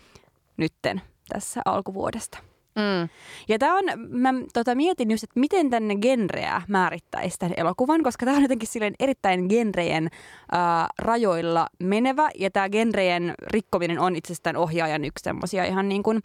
nytten 0.57 1.03
tässä 1.29 1.61
alkuvuodesta. 1.65 2.39
Mm. 2.77 3.09
Ja 3.49 3.59
tämä 3.59 3.79
on, 3.79 3.85
mä 4.09 4.35
tota, 4.53 4.75
mietin 4.75 5.11
just, 5.11 5.25
että 5.25 5.41
miten 5.41 5.71
tänne 5.71 5.97
genreä 5.97 6.63
määrittäisi 6.69 7.39
tämän 7.39 7.55
elokuvan, 7.57 8.03
koska 8.03 8.27
tämä 8.27 8.37
on 8.37 8.43
jotenkin 8.43 8.69
silleen 8.69 8.95
erittäin 9.01 9.47
genrejen 9.49 10.09
ää, 10.53 10.89
rajoilla 10.99 11.67
menevä, 11.79 12.31
ja 12.39 12.51
tämä 12.51 12.69
genrejen 12.69 13.35
rikkominen 13.47 13.99
on 13.99 14.17
itsestään 14.17 14.57
ohjaajan 14.57 15.05
yksi 15.05 15.23
semmoisia 15.23 15.65
ihan 15.65 15.89
niin 15.89 16.03
kuin, 16.03 16.21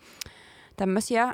tämmöisiä 0.78 1.34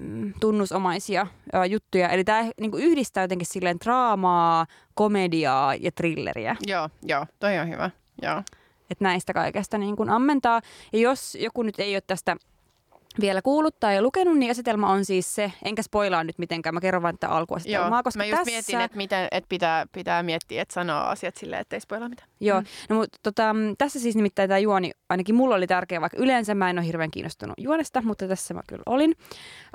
mm, 0.00 0.32
tunnusomaisia 0.40 1.26
ä, 1.54 1.66
juttuja. 1.66 2.08
Eli 2.08 2.24
tämä 2.24 2.50
niinku 2.60 2.76
yhdistää 2.76 3.24
jotenkin 3.24 3.46
silleen 3.46 3.76
draamaa, 3.84 4.66
komediaa 4.94 5.74
ja 5.74 5.92
thrilleriä. 5.92 6.56
Joo, 6.66 6.88
joo, 7.02 7.26
toi 7.40 7.58
on 7.58 7.68
hyvä. 7.68 7.90
Joo. 8.22 8.42
Että 8.90 9.04
näistä 9.04 9.32
kaikesta 9.32 9.78
niin 9.78 9.96
kuin 9.96 10.10
ammentaa. 10.10 10.60
Ja 10.92 10.98
jos 10.98 11.34
joku 11.40 11.62
nyt 11.62 11.78
ei 11.80 11.94
ole 11.94 12.02
tästä 12.06 12.36
vielä 13.20 13.42
kuullut 13.42 13.80
tai 13.80 14.02
lukenut, 14.02 14.38
niin 14.38 14.50
asetelma 14.50 14.90
on 14.90 15.04
siis 15.04 15.34
se, 15.34 15.52
enkä 15.64 15.82
spoilaa 15.82 16.24
nyt 16.24 16.38
mitenkään, 16.38 16.74
mä 16.74 16.80
kerron 16.80 17.02
vain 17.02 17.18
tätä 17.18 17.32
alkuasetelmaa, 17.32 17.98
Joo, 17.98 18.02
koska 18.02 18.18
mä 18.18 18.24
just 18.24 18.38
tässä... 18.38 18.50
mietin, 18.50 18.80
että, 18.80 18.96
miten, 18.96 19.28
että 19.30 19.48
pitää, 19.48 19.86
pitää 19.92 20.22
miettiä, 20.22 20.62
että 20.62 20.74
sanoo 20.74 21.02
asiat 21.02 21.36
silleen, 21.36 21.60
ettei 21.60 21.80
spoilaa 21.80 22.08
mitään. 22.08 22.28
Joo, 22.40 22.62
no 22.88 22.96
mutta 22.96 23.18
tota, 23.22 23.54
tässä 23.78 24.00
siis 24.00 24.16
nimittäin 24.16 24.48
tämä 24.48 24.58
juoni, 24.58 24.90
ainakin 25.08 25.34
mulla 25.34 25.54
oli 25.54 25.66
tärkeä, 25.66 26.00
vaikka 26.00 26.18
yleensä 26.20 26.54
mä 26.54 26.70
en 26.70 26.78
ole 26.78 26.86
hirveän 26.86 27.10
kiinnostunut 27.10 27.54
juonesta, 27.58 28.02
mutta 28.02 28.28
tässä 28.28 28.54
mä 28.54 28.60
kyllä 28.66 28.82
olin. 28.86 29.14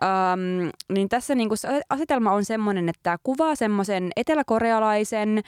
Um, 0.02 0.72
niin 0.94 1.10
tässä 1.10 1.36
niinku 1.36 1.56
se 1.56 1.82
asetelma 1.90 2.32
on 2.32 2.46
semmoinen, 2.46 2.90
että 2.90 3.00
tämä 3.04 3.18
kuvaa 3.24 3.56
semmoisen 3.56 4.12
eteläkorealaisen, 4.16 5.42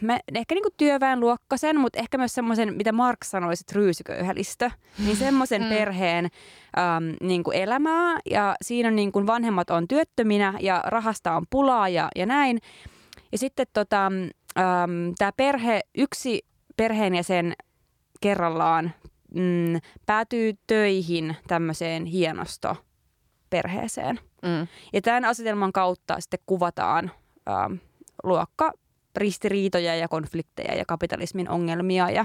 mä, 0.00 0.18
ehkä 0.34 0.54
niinku 0.54 0.70
työväenluokkaisen, 0.76 1.80
mutta 1.80 1.98
ehkä 1.98 2.18
myös 2.18 2.34
semmoisen, 2.34 2.74
mitä 2.74 2.92
Mark 2.92 3.18
sanoisi, 3.24 3.64
ryysyköyhälistö, 3.72 4.70
niin 4.98 5.16
semmoisen 5.16 5.62
Mm. 5.62 5.68
perheen 5.68 6.28
um, 7.20 7.28
niinku 7.28 7.50
elämää. 7.50 8.18
Ja 8.30 8.54
siinä 8.62 8.88
on 8.88 8.96
niinku 8.96 9.26
vanhemmat 9.26 9.70
on 9.70 9.88
työttöminä 9.88 10.54
ja 10.60 10.82
rahasta 10.86 11.36
on 11.36 11.46
pulaa 11.50 11.88
ja, 11.88 12.08
ja 12.16 12.26
näin. 12.26 12.58
Ja 13.32 13.38
sitten 13.38 13.66
tota, 13.72 14.06
um, 14.06 15.14
tämä 15.18 15.32
perhe, 15.32 15.80
yksi 15.98 16.46
perheenjäsen 16.76 17.54
kerrallaan 18.20 18.92
mm, 19.34 19.80
päätyy 20.06 20.52
töihin 20.66 21.36
tämmöiseen 21.46 22.04
hienosto 22.04 22.76
perheeseen. 23.50 24.20
Mm. 24.42 24.66
Ja 24.92 25.02
tämän 25.02 25.24
asetelman 25.24 25.72
kautta 25.72 26.20
sitten 26.20 26.40
kuvataan 26.46 27.10
ähm, 27.48 27.74
luokka 28.22 28.72
ristiriitoja 29.16 29.96
ja 29.96 30.08
konflikteja 30.08 30.74
ja 30.74 30.84
kapitalismin 30.84 31.48
ongelmia 31.48 32.10
ja 32.10 32.24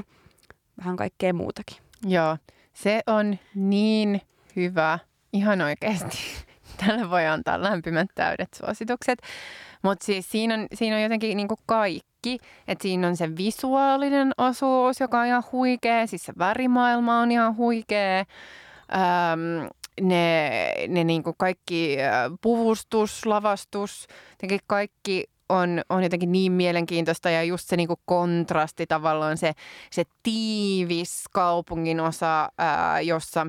vähän 0.77 0.95
kaikkea 0.95 1.33
muutakin. 1.33 1.77
Joo, 2.07 2.37
se 2.73 3.01
on 3.07 3.37
niin 3.55 4.21
hyvä. 4.61 4.99
Ihan 5.33 5.61
oikeasti. 5.61 6.17
Tällä 6.85 7.09
voi 7.09 7.27
antaa 7.27 7.63
lämpimät 7.63 8.07
täydet 8.15 8.49
suositukset. 8.53 9.21
Mutta 9.83 10.05
siis 10.05 10.31
siinä 10.31 10.53
on, 10.53 10.67
siinä 10.73 10.95
on 10.95 11.01
jotenkin 11.01 11.37
niinku 11.37 11.55
kaikki. 11.65 12.37
Että 12.67 12.81
siinä 12.81 13.07
on 13.07 13.17
se 13.17 13.37
visuaalinen 13.37 14.31
osuus, 14.37 14.99
joka 14.99 15.19
on 15.19 15.25
ihan 15.25 15.43
huikea. 15.51 16.07
Siis 16.07 16.25
se 16.25 16.33
värimaailma 16.37 17.19
on 17.19 17.31
ihan 17.31 17.57
huikea. 17.57 18.25
Öm, 18.93 19.69
ne 20.01 20.51
ne 20.87 21.03
niinku 21.03 21.33
kaikki 21.37 21.97
puvustus, 22.41 23.25
lavastus, 23.25 24.07
jotenkin 24.31 24.59
kaikki 24.67 25.23
on, 25.49 25.81
on 25.89 26.03
jotenkin 26.03 26.31
niin 26.31 26.51
mielenkiintoista 26.51 27.29
ja 27.29 27.43
just 27.43 27.67
se 27.67 27.77
niinku 27.77 27.99
kontrasti 28.05 28.87
tavallaan 28.87 29.37
se, 29.37 29.53
se 29.91 30.03
tiivis 30.23 31.23
kaupungin 31.31 31.99
osa, 31.99 32.49
ää, 32.57 33.01
jossa, 33.01 33.47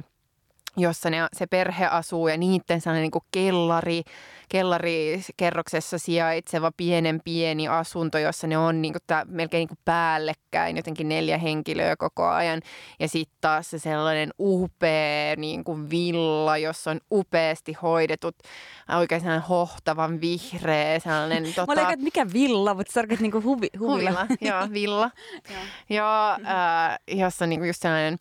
jossa 0.76 1.10
ne, 1.10 1.26
se 1.32 1.46
perhe 1.46 1.86
asuu 1.86 2.28
ja 2.28 2.36
niiden 2.36 2.80
sellainen 2.80 3.02
niinku 3.02 3.22
kellari, 3.32 4.02
kellarikerroksessa 4.48 5.98
sijaitseva 5.98 6.72
pienen 6.76 7.20
pieni 7.24 7.68
asunto, 7.68 8.18
jossa 8.18 8.46
ne 8.46 8.58
on 8.58 8.82
niinku 8.82 8.98
tää, 9.06 9.24
melkein 9.28 9.60
niinku 9.60 9.74
päällekkäin, 9.84 10.76
jotenkin 10.76 11.08
neljä 11.08 11.38
henkilöä 11.38 11.96
koko 11.96 12.28
ajan. 12.28 12.60
Ja 13.00 13.08
sitten 13.08 13.38
taas 13.40 13.70
se 13.70 13.78
sellainen 13.78 14.30
upea 14.40 15.36
niinku 15.36 15.78
villa, 15.90 16.58
jossa 16.58 16.90
on 16.90 17.00
upeasti 17.12 17.72
hoidetut, 17.82 18.36
oikein 18.98 19.20
sellainen 19.20 19.48
hohtavan 19.48 20.20
vihreä, 20.20 20.98
sellainen... 20.98 21.42
Mä 21.42 21.64
aika, 21.68 21.92
että 21.92 22.04
mikä 22.04 22.26
villa, 22.32 22.74
mutta 22.74 22.92
sä 22.92 23.00
tarkoitat 23.00 23.22
niinku 23.22 23.42
huvi, 23.42 23.68
huvila. 23.78 24.10
Huvila, 24.10 24.26
joo, 24.40 24.68
villa. 24.72 25.10
ja 25.88 26.32
äh, 26.32 26.98
jossa 27.06 27.44
on 27.44 27.48
niinku 27.48 27.64
just 27.64 27.82
sellainen 27.82 28.18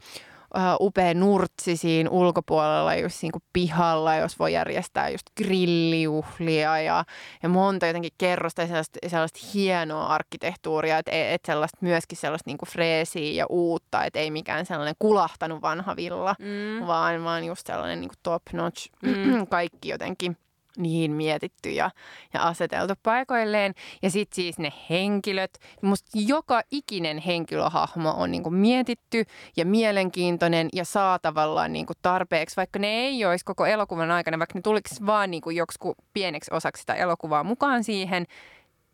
äh, 0.58 0.76
upea 0.80 1.14
nurtsi 1.14 1.78
siinä 1.78 2.10
ulkopuolella, 2.10 2.96
just 2.96 3.22
niinku 3.22 3.40
pihalla, 3.54 4.16
jos 4.16 4.40
voi 4.40 4.54
järjestää 4.54 5.10
just 5.10 5.26
grillijuhlia 5.38 6.80
ja, 6.82 7.06
ja 7.44 7.50
monta 7.50 7.88
jotenkin 7.88 8.12
kerrosta 8.18 8.62
ja 8.62 8.68
sellaista, 8.68 9.00
sellaista 9.08 9.40
hienoa 9.54 10.08
arkkitehtuuria, 10.08 10.98
että 10.98 11.12
et 11.34 11.42
sellaista 11.46 11.78
myöskin 11.82 12.18
sellaista 12.18 12.50
niinku 12.50 12.66
freesiä 12.66 13.32
ja 13.34 13.46
uutta, 13.50 14.04
että 14.06 14.20
ei 14.20 14.32
mikään 14.32 14.66
sellainen 14.66 14.96
kulahtanut 15.00 15.62
vanha 15.62 15.96
villa, 15.96 16.36
Mm. 16.40 16.88
vaan, 16.88 17.24
vaan 17.24 17.44
just 17.44 17.68
sellainen 17.68 18.02
niinku 18.02 18.16
top 18.24 18.44
notch, 18.54 18.90
Mm. 19.02 19.48
kaikki 19.50 19.90
jotenkin 19.90 20.38
niin 20.78 21.12
mietitty 21.12 21.70
ja, 21.70 21.92
ja 22.34 22.44
aseteltu 22.44 22.94
paikoilleen. 23.04 23.74
Ja 24.02 24.10
sitten 24.10 24.36
siis 24.36 24.60
ne 24.60 24.74
henkilöt. 24.90 25.60
Musta 25.82 26.12
joka 26.14 26.62
ikinen 26.72 27.18
henkilöhahmo 27.18 28.14
on 28.18 28.32
niinku 28.32 28.50
mietitty 28.50 29.24
ja 29.58 29.66
mielenkiintoinen 29.66 30.70
ja 30.74 30.86
saa 30.86 31.20
tavallaan 31.20 31.74
niinku 31.74 31.94
tarpeeksi, 32.02 32.56
vaikka 32.58 32.80
ne 32.80 32.88
ei 32.88 33.26
olisi 33.26 33.46
koko 33.46 33.66
elokuvan 33.66 34.12
aikana, 34.12 34.40
vaikka 34.40 34.60
ne 34.60 34.62
tulisi 34.62 35.06
vaan 35.06 35.32
niinku 35.32 35.50
joksikin 35.50 35.94
pieneksi 36.14 36.54
osaksi 36.54 36.80
sitä 36.80 36.94
elokuvaa 36.94 37.44
mukaan 37.44 37.84
siihen, 37.84 38.26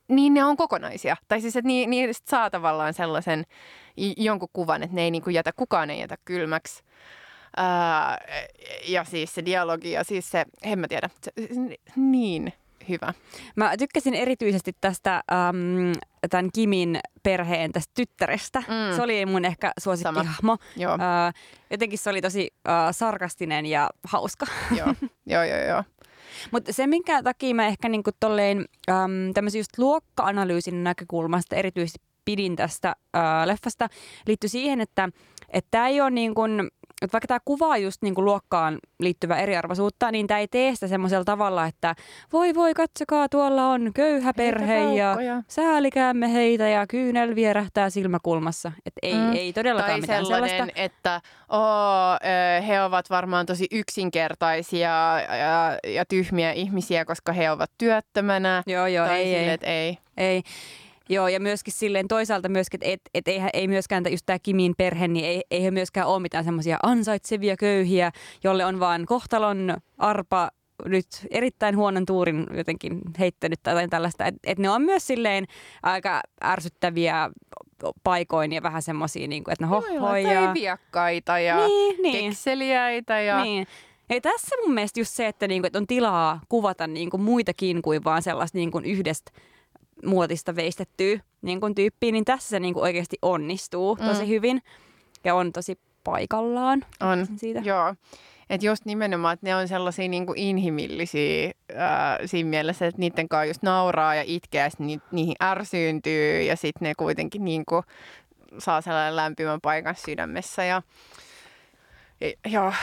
niin 0.07 0.33
ne 0.33 0.43
on 0.43 0.57
kokonaisia. 0.57 1.17
Tai 1.27 1.41
siis, 1.41 1.55
että 1.55 1.67
ni- 1.67 1.87
niistä 1.87 2.29
saa 2.29 2.49
tavallaan 2.49 2.93
sellaisen 2.93 3.43
jonkun 4.17 4.49
kuvan, 4.53 4.83
että 4.83 4.95
ne 4.95 5.01
ei 5.01 5.11
niinku 5.11 5.29
jätä, 5.29 5.51
kukaan 5.55 5.89
ei 5.89 5.99
jätä 5.99 6.17
kylmäksi. 6.25 6.83
Ää, 7.57 8.17
ja 8.87 9.03
siis 9.03 9.35
se 9.35 9.45
dialogi 9.45 9.91
ja 9.91 10.03
siis 10.03 10.31
se, 10.31 10.45
en 10.63 10.79
mä 10.79 10.87
tiedä, 10.87 11.09
se, 11.23 11.31
niin 11.95 12.53
hyvä. 12.89 13.13
Mä 13.55 13.77
tykkäsin 13.77 14.13
erityisesti 14.13 14.75
tästä 14.81 15.15
äm, 15.15 15.93
tämän 16.29 16.49
Kimin 16.53 16.99
perheen 17.23 17.71
tästä 17.71 17.91
tyttärestä. 17.95 18.59
Mm. 18.59 18.95
Se 18.95 19.01
oli 19.01 19.25
mun 19.25 19.45
ehkä 19.45 19.71
suosikkihahmo. 19.79 20.57
Joo, 20.75 20.93
Äh, 20.93 21.33
jotenkin 21.71 21.99
se 21.99 22.09
oli 22.09 22.21
tosi 22.21 22.53
äh, 22.69 22.73
sarkastinen 22.91 23.65
ja 23.65 23.89
hauska. 24.03 24.45
joo, 24.77 24.95
joo, 25.25 25.43
joo, 25.43 25.59
joo. 25.59 25.83
Mutta 26.51 26.73
se, 26.73 26.87
minkä 26.87 27.23
takia 27.23 27.55
mä 27.55 27.67
ehkä 27.67 27.89
niinku 27.89 28.11
tolleen 28.19 28.65
äm, 28.89 29.33
tämmöisen 29.33 29.59
just 29.59 29.77
luokka-analyysin 29.77 30.83
näkökulmasta 30.83 31.55
erityisesti 31.55 31.99
pidin 32.25 32.55
tästä 32.55 32.95
ää, 33.13 33.47
leffasta, 33.47 33.87
liittyy 34.27 34.49
siihen, 34.49 34.81
että 34.81 35.09
tämä 35.71 35.87
ei 35.87 36.01
ole 36.01 36.11
niin 36.11 36.35
kuin, 36.35 36.69
että 37.01 37.13
vaikka 37.13 37.27
tämä 37.27 37.39
kuvaa 37.45 37.77
just 37.77 38.01
niin 38.01 38.15
kuin 38.15 38.25
luokkaan 38.25 38.77
liittyvää 38.99 39.39
eriarvoisuutta, 39.39 40.11
niin 40.11 40.27
tämä 40.27 40.39
ei 40.39 40.47
tee 40.47 40.73
sitä 40.73 40.87
semmoisella 40.87 41.23
tavalla, 41.23 41.65
että 41.65 41.95
voi 42.33 42.55
voi 42.55 42.73
katsokaa, 42.73 43.29
tuolla 43.29 43.67
on 43.69 43.91
köyhä 43.93 44.33
perhe 44.33 44.93
ja 44.93 45.15
säälikäämme 45.47 46.33
heitä 46.33 46.67
ja 46.67 46.87
kyynel 46.87 47.35
vierähtää 47.35 47.89
silmäkulmassa. 47.89 48.71
Että 48.85 48.99
ei, 49.03 49.13
Mm. 49.13 49.33
ei 49.33 49.53
todellakaan 49.53 49.91
Tai 49.91 50.01
mitään 50.01 50.25
sellainen, 50.25 50.49
sellaista. 50.49 50.81
että 50.81 51.21
oo, 51.49 52.17
he 52.67 52.81
ovat 52.83 53.09
varmaan 53.09 53.45
tosi 53.45 53.67
yksinkertaisia 53.71 54.89
ja, 55.39 55.77
ja 55.93 56.05
tyhmiä 56.05 56.51
ihmisiä, 56.51 57.05
koska 57.05 57.31
he 57.33 57.51
ovat 57.51 57.71
työttömänä. 57.77 58.63
Joo, 58.67 58.87
joo, 58.87 59.05
tai 59.07 59.17
ei, 59.19 59.25
sille, 59.25 59.39
ei. 59.47 59.49
että 59.49 59.67
ei. 59.67 59.97
Ei. 60.17 60.43
Joo, 61.09 61.27
ja 61.27 61.39
myöskin 61.39 61.73
silleen 61.73 62.07
toisaalta 62.07 62.49
myöskin, 62.49 62.79
että 62.83 62.93
et, 62.93 63.01
et 63.13 63.27
ei, 63.27 63.41
ei 63.53 63.67
myöskään 63.67 64.03
just 64.11 64.25
tämä 64.25 64.39
Kimin 64.39 64.73
perhe, 64.77 65.07
niin 65.07 65.25
ei, 65.25 65.43
ei 65.51 65.63
he 65.63 65.71
myöskään 65.71 66.07
ole 66.07 66.19
mitään 66.19 66.43
semmoisia 66.43 66.77
ansaitsevia 66.83 67.57
köyhiä, 67.57 68.11
jolle 68.43 68.65
on 68.65 68.79
vaan 68.79 69.05
kohtalon 69.05 69.77
arpa 69.97 70.49
nyt 70.85 71.07
erittäin 71.31 71.77
huonon 71.77 72.05
tuurin 72.05 72.47
jotenkin 72.53 73.01
heittänyt 73.19 73.59
tai 73.63 73.73
jotain 73.73 73.89
tällaista. 73.89 74.25
Että 74.25 74.39
et 74.43 74.59
ne 74.59 74.69
on 74.69 74.81
myös 74.81 75.07
silleen 75.07 75.45
aika 75.83 76.21
ärsyttäviä 76.43 77.29
paikoin 78.03 78.51
ja 78.51 78.63
vähän 78.63 78.81
semmoisia, 78.81 79.27
niin 79.27 79.43
kuin, 79.43 79.53
että 79.53 79.65
no 79.65 79.83
Joo, 79.93 80.15
joo, 80.15 80.53
viakkaita 80.53 81.39
ja 81.39 81.67
Niin, 81.67 82.01
niin. 82.01 82.25
kekseliäitä. 82.29 83.19
Ja... 83.19 83.43
Niin. 83.43 83.67
Ei 84.09 84.21
tässä 84.21 84.55
mun 84.63 84.73
mielestä 84.73 84.99
just 84.99 85.11
se, 85.11 85.27
että, 85.27 85.47
niinku, 85.47 85.67
että 85.67 85.79
on 85.79 85.87
tilaa 85.87 86.41
kuvata 86.49 86.87
niinku 86.87 87.17
muitakin 87.17 87.81
kuin 87.81 88.03
vaan 88.03 88.21
sellaista 88.21 88.57
niinku 88.57 88.81
yhdestä 88.85 89.31
muotista 90.05 90.55
veistettyä 90.55 91.19
niinku 91.41 91.73
tyyppiä, 91.73 92.11
niin 92.11 92.25
tässä 92.25 92.49
se 92.49 92.59
niinku 92.59 92.81
oikeasti 92.81 93.17
onnistuu 93.21 93.95
tosi 93.95 94.21
Mm. 94.23 94.27
hyvin 94.27 94.61
ja 95.23 95.35
on 95.35 95.51
tosi 95.53 95.79
paikallaan 96.03 96.85
On, 97.01 97.27
siitä. 97.37 97.59
joo. 97.59 97.95
Että 98.49 98.65
just 98.67 98.85
nimenomaan, 98.85 99.33
että 99.33 99.45
ne 99.47 99.55
on 99.55 99.67
sellaisia 99.67 100.07
niin 100.07 100.25
kuin 100.25 100.37
inhimillisiä 100.39 101.51
ää, 101.75 102.19
siinä 102.25 102.49
mielessä, 102.49 102.87
että 102.87 102.99
niiden 102.99 103.29
kanssa 103.29 103.45
just 103.45 103.61
nauraa 103.63 104.15
ja 104.15 104.23
itkeä 104.25 104.63
ja 104.65 104.69
ni, 104.79 104.99
niihin 105.11 105.35
ärsyyntyy 105.43 106.41
ja 106.41 106.55
sitten 106.55 106.85
ne 106.87 106.93
kuitenkin 106.97 107.45
niin 107.45 107.63
kuin 107.65 107.83
saa 108.57 108.81
sellainen 108.81 109.15
lämpimän 109.15 109.61
paikan 109.61 109.95
sydämessä. 109.95 110.63
Ja, 110.63 110.81
ja, 112.21 112.31
joo, 112.51 112.73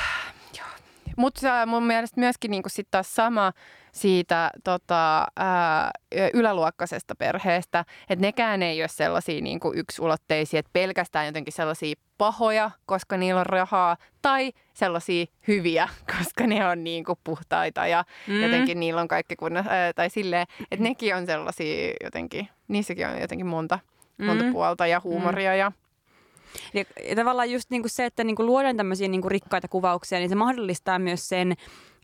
Mutta 1.17 1.67
mun 1.67 1.83
mielestä 1.83 2.21
myöskin 2.21 2.51
niin 2.51 2.63
kuin 2.63 2.71
sit 2.71 2.89
taas 2.91 3.15
sama 3.15 3.53
siitä 3.93 4.51
tota, 4.65 5.27
ää, 5.37 5.91
yläluokkaisesta 6.35 7.15
perheestä, 7.15 7.85
että 8.09 8.21
nekään 8.27 8.63
ei 8.63 8.83
ole 8.83 8.89
sellaisia 8.89 9.41
niin 9.41 9.61
kuin 9.61 9.79
yksulotteisia, 9.79 10.61
että 10.61 10.71
pelkästään 10.73 11.27
jotenkin 11.27 11.53
sellaisia 11.53 11.95
pahoja, 12.19 12.71
koska 12.87 13.17
niillä 13.17 13.41
on 13.41 13.47
rahaa, 13.47 13.97
tai 14.23 14.53
sellaisia 14.75 15.27
hyviä, 15.49 15.89
koska 16.19 16.47
ne 16.47 16.67
on 16.67 16.85
niin 16.85 17.05
kuin 17.05 17.19
puhtaita 17.25 17.87
ja 17.87 18.05
Mm. 18.27 18.35
mm. 18.35 18.43
jotenkin 18.43 18.81
niillä 18.81 19.01
on 19.01 19.09
kaikki 19.09 19.37
kunnossa, 19.37 19.71
tai 19.95 20.11
silleen, 20.11 20.47
että 20.71 20.83
nekin 20.83 21.17
on 21.17 21.27
sellaisia 21.27 21.93
jotenkin, 22.05 22.49
niissäkin 22.69 23.07
on 23.07 23.21
jotenkin 23.21 23.47
monta, 23.47 23.79
monta 24.27 24.45
Mm. 24.45 24.53
puolta 24.53 24.87
ja 24.87 25.01
huumoria 25.05 25.57
ja 25.57 25.73
Ja, 26.75 26.85
ja 27.09 27.17
tavallaan 27.17 27.51
just 27.51 27.71
niinku 27.71 27.89
se, 27.89 28.05
että 28.05 28.25
niinku 28.25 28.47
luodaan 28.47 28.77
tämmöisiä 28.77 29.09
niinku 29.09 29.29
rikkaita 29.29 29.69
kuvauksia, 29.69 30.19
niin 30.19 30.29
se 30.29 30.35
mahdollistaa 30.35 30.99
myös 30.99 31.29
sen, 31.29 31.53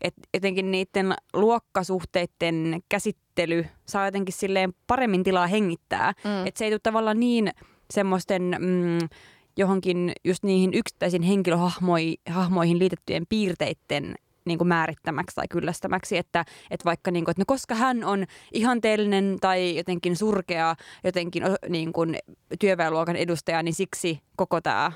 että 0.01 0.21
jotenkin 0.33 0.71
niiden 0.71 1.13
luokkasuhteiden 1.33 2.81
käsittely 2.89 3.65
saa 3.85 4.05
jotenkin 4.05 4.33
silleen 4.33 4.73
paremmin 4.87 5.23
tilaa 5.23 5.47
hengittää. 5.47 6.13
Mm. 6.23 6.47
Että 6.47 6.57
se 6.57 6.65
ei 6.65 6.71
tule 6.71 6.79
tavallaan 6.83 7.19
niin 7.19 7.51
semmoisten 7.93 8.55
mm, 8.59 9.09
johonkin 9.57 10.11
just 10.25 10.43
niihin 10.43 10.73
yksittäisiin 10.73 11.23
henkilöhahmoihin 11.23 12.79
liitettyjen 12.79 13.25
piirteiden 13.29 14.15
niin 14.49 14.57
kuin 14.57 14.67
määrittämäksi 14.67 15.35
tai 15.35 15.47
kyllästämäksi, 15.49 16.17
että, 16.17 16.45
että 16.71 16.85
vaikka 16.85 17.11
niin 17.11 17.25
kuin, 17.25 17.31
että 17.31 17.41
no 17.41 17.45
koska 17.47 17.75
hän 17.75 18.03
on 18.03 18.25
ihanteellinen 18.53 19.37
tai 19.41 19.77
jotenkin 19.77 20.15
surkea 20.15 20.75
jotenkin 21.03 21.43
niin 21.69 21.93
kuin 21.93 22.17
työväenluokan 22.59 23.15
edustaja, 23.15 23.63
niin 23.63 23.75
siksi 23.75 24.21
koko 24.35 24.61
tämä 24.61 24.91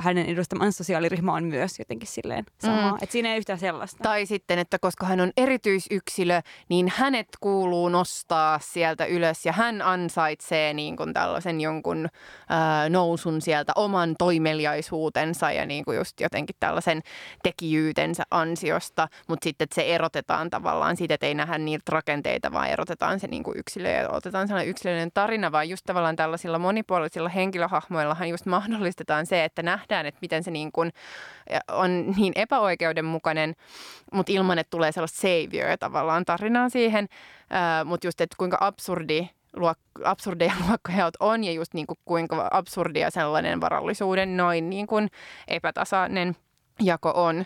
hänen 0.00 0.26
edustamansa 0.26 0.76
sosiaaliryhmä 0.76 1.32
on 1.32 1.44
myös 1.44 1.78
jotenkin 1.78 2.08
silleen 2.08 2.44
sama. 2.58 2.90
Mm. 2.90 2.98
Että 3.02 3.12
siinä 3.12 3.32
ei 3.32 3.38
yhtään 3.38 3.58
sellaista. 3.58 4.02
Tai 4.02 4.26
sitten, 4.26 4.58
että 4.58 4.78
koska 4.78 5.06
hän 5.06 5.20
on 5.20 5.32
erityisyksilö, 5.36 6.40
niin 6.68 6.92
hänet 6.96 7.28
kuuluu 7.40 7.88
nostaa 7.88 8.58
sieltä 8.58 9.04
ylös 9.04 9.46
ja 9.46 9.52
hän 9.52 9.82
ansaitsee 9.82 10.74
niin 10.74 10.96
kuin 10.96 11.12
tällaisen 11.12 11.60
jonkun 11.60 12.08
ää, 12.48 12.88
nousun 12.88 13.40
sieltä 13.40 13.72
oman 13.76 14.14
toimeliaisuutensa 14.18 15.52
ja 15.52 15.66
niin 15.66 15.84
kuin 15.84 15.96
just 15.96 16.20
jotenkin 16.20 16.56
tällaisen 16.60 17.02
tekijyytensä 17.42 18.22
ansiosta. 18.30 19.08
Mutta 19.28 19.44
sitten, 19.44 19.64
että 19.64 19.74
se 19.74 19.94
erotetaan 19.94 20.50
tavallaan 20.50 20.96
siitä, 20.96 21.14
että 21.14 21.26
ei 21.26 21.34
nähdä 21.34 21.58
niitä 21.58 21.92
rakenteita, 21.92 22.52
vaan 22.52 22.68
erotetaan 22.68 23.20
se 23.20 23.26
niin 23.26 23.42
kuin 23.42 23.58
yksilö 23.58 23.90
ja 23.90 24.10
otetaan 24.10 24.48
sellainen 24.48 24.70
yksilöllinen 24.70 25.10
tarina, 25.14 25.52
vaan 25.52 25.68
just 25.68 25.84
tavallaan 25.86 26.16
tällaisilla 26.16 26.58
monipuolisilla 26.58 27.28
henkilöhahmoillahan 27.28 28.28
just 28.28 28.46
mahdollistetaan 28.46 29.26
se, 29.26 29.44
että 29.44 29.62
nähdään 29.62 29.83
nähdään, 29.90 30.06
että 30.06 30.18
miten 30.20 30.44
se 30.44 30.50
niin 30.50 30.72
kuin 30.72 30.92
on 31.72 32.14
niin 32.16 32.32
epäoikeudenmukainen, 32.36 33.54
mutta 34.12 34.32
ilman, 34.32 34.58
että 34.58 34.70
tulee 34.70 34.92
sellaista 34.92 35.20
savior 35.20 35.78
tavallaan 35.80 36.24
tarinaa 36.24 36.68
siihen. 36.68 37.08
Mutta 37.84 38.06
just, 38.06 38.20
että 38.20 38.36
kuinka 38.38 38.58
absurdi 38.60 39.28
luok- 39.56 40.02
absurdeja 40.04 40.52
luokkajaot 40.68 41.14
on 41.20 41.44
ja 41.44 41.52
just 41.52 41.74
niin 41.74 41.86
kuin 41.86 41.98
kuinka 42.04 42.48
absurdia 42.50 43.10
sellainen 43.10 43.60
varallisuuden 43.60 44.36
noin 44.36 44.70
niin 44.70 44.86
kuin 44.86 45.08
epätasainen 45.48 46.36
jako 46.80 47.12
on, 47.14 47.44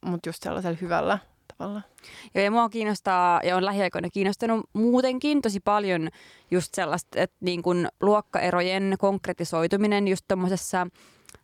mutta 0.00 0.28
just 0.28 0.42
sellaisella 0.42 0.78
hyvällä 0.80 1.18
tavalla. 1.58 1.82
Joo, 2.34 2.44
ja 2.44 2.50
mua 2.50 2.68
kiinnostaa 2.68 3.40
ja 3.44 3.56
on 3.56 3.64
lähiaikoina 3.64 4.10
kiinnostanut 4.10 4.70
muutenkin 4.72 5.42
tosi 5.42 5.60
paljon 5.60 6.08
just 6.50 6.74
sellaista, 6.74 7.20
että 7.20 7.36
niin 7.40 7.62
kuin 7.62 7.88
luokkaerojen 8.00 8.94
konkretisoituminen 8.98 10.08
just 10.08 10.24
tuommoisessa 10.28 10.86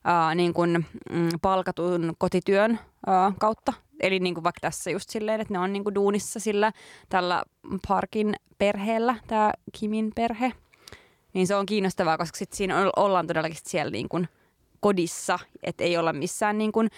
ää, 0.04 0.34
niin 0.34 0.54
kuin, 0.54 0.86
mm, 1.10 1.28
palkatun 1.42 2.14
kotityön 2.18 2.78
ää, 3.06 3.32
kautta. 3.38 3.72
Eli 4.00 4.20
niin 4.20 4.34
kuin 4.34 4.44
vaikka 4.44 4.60
tässä 4.60 4.90
just 4.90 5.10
silleen, 5.10 5.40
että 5.40 5.54
ne 5.54 5.58
on 5.58 5.72
niin 5.72 5.84
kuin 5.84 5.94
duunissa 5.94 6.40
sillä 6.40 6.72
tällä 7.08 7.42
Parkin 7.88 8.34
perheellä, 8.58 9.16
tämä 9.26 9.52
Kimin 9.72 10.12
perhe. 10.14 10.52
Niin 11.32 11.46
se 11.46 11.54
on 11.54 11.66
kiinnostavaa, 11.66 12.18
koska 12.18 12.38
sit 12.38 12.52
siinä 12.52 12.90
ollaan 12.96 13.26
todellakin 13.26 13.58
siellä 13.62 13.90
niin 13.90 14.08
kuin 14.08 14.28
kodissa, 14.84 15.38
että 15.62 15.84
ei 15.84 15.96
olla 15.96 16.12
missään 16.12 16.58
niin 16.58 16.72
kuin, 16.72 16.88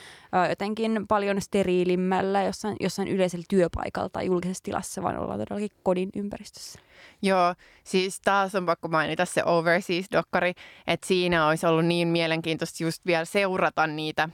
jotenkin 0.48 1.06
paljon 1.08 1.40
steriilimmällä 1.40 2.42
jossain, 2.42 2.76
jossain 2.80 3.08
yleisellä 3.08 3.44
työpaikalla 3.48 4.08
tai 4.08 4.26
julkisessa 4.26 4.62
tilassa, 4.64 5.02
vaan 5.02 5.18
ollaan 5.18 5.38
todellakin 5.38 5.76
kodin 5.82 6.08
ympäristössä. 6.16 6.78
Joo, 7.22 7.54
siis 7.84 8.20
taas 8.20 8.54
on 8.54 8.66
pakko 8.66 8.88
mainita 8.88 9.24
se 9.24 9.42
Overseas-dokkari, 9.44 10.52
että 10.86 11.06
siinä 11.06 11.46
olisi 11.46 11.66
ollut 11.66 11.86
niin 11.86 12.08
mielenkiintoista 12.08 12.84
just 12.84 13.06
vielä 13.06 13.24
seurata 13.24 13.86
niitä 13.86 14.28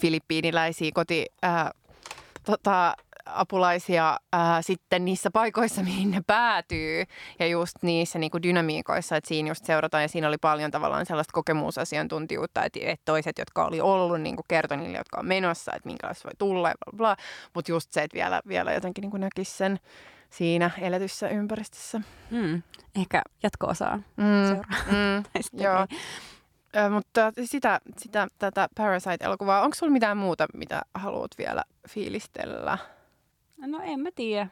filippiiniläisiä 0.00 0.90
koti... 0.94 1.26
Ää, 1.42 1.70
tota, 2.44 2.94
apulaisia 3.34 4.16
ää, 4.32 4.62
sitten 4.62 5.04
niissä 5.04 5.30
paikoissa, 5.30 5.82
mihin 5.88 6.10
ne 6.10 6.20
päätyy 6.26 7.04
ja 7.38 7.46
just 7.46 7.76
niissä 7.82 8.18
niin 8.18 8.30
kuin 8.30 8.42
dynamiikoissa, 8.42 9.16
että 9.16 9.28
siinä 9.28 9.48
just 9.48 9.64
seurataan 9.64 10.02
ja 10.02 10.08
siinä 10.08 10.28
oli 10.28 10.38
paljon 10.38 10.70
tavallaan 10.70 11.06
sellaista 11.06 11.32
kokemusasiantuntijuutta, 11.32 12.64
että, 12.64 12.80
että 12.82 13.04
toiset, 13.04 13.38
jotka 13.38 13.64
oli 13.64 13.80
ollut, 13.80 14.20
niin 14.20 14.36
kuin 14.36 14.44
kertoi 14.48 14.76
niille, 14.76 14.98
jotka 14.98 15.20
on 15.20 15.26
menossa, 15.26 15.72
että 15.74 15.88
minkälaista 15.88 16.28
voi 16.28 16.36
tulla 16.38 16.68
ja 16.68 16.74
bla, 16.84 16.96
bla. 16.96 17.16
mutta 17.54 17.72
just 17.72 17.92
se, 17.92 18.02
että 18.02 18.14
vielä, 18.14 18.40
vielä 18.48 18.72
jotenkin 18.72 19.02
niin 19.02 19.10
kuin 19.10 19.20
näkisi 19.20 19.56
sen 19.56 19.78
siinä 20.30 20.70
eletyssä 20.80 21.28
ympäristössä. 21.28 22.00
Mm. 22.30 22.62
Ehkä 22.96 23.22
jatko-osaa 23.42 23.96
mm. 23.96 24.46
seuraa. 24.46 24.82
Mm. 24.86 25.24
Joo. 25.64 25.86
Ö, 26.76 26.90
mutta 26.90 27.32
sitä, 27.44 27.80
sitä, 27.96 28.28
tätä 28.38 28.68
Parasite-elokuvaa, 28.74 29.62
onko 29.62 29.74
sulla 29.74 29.92
mitään 29.92 30.16
muuta, 30.16 30.46
mitä 30.54 30.82
haluat 30.94 31.30
vielä 31.38 31.64
fiilistellä? 31.88 32.78
No 33.58 33.80
en 33.82 34.00
mä 34.00 34.08
tiedä. 34.14 34.48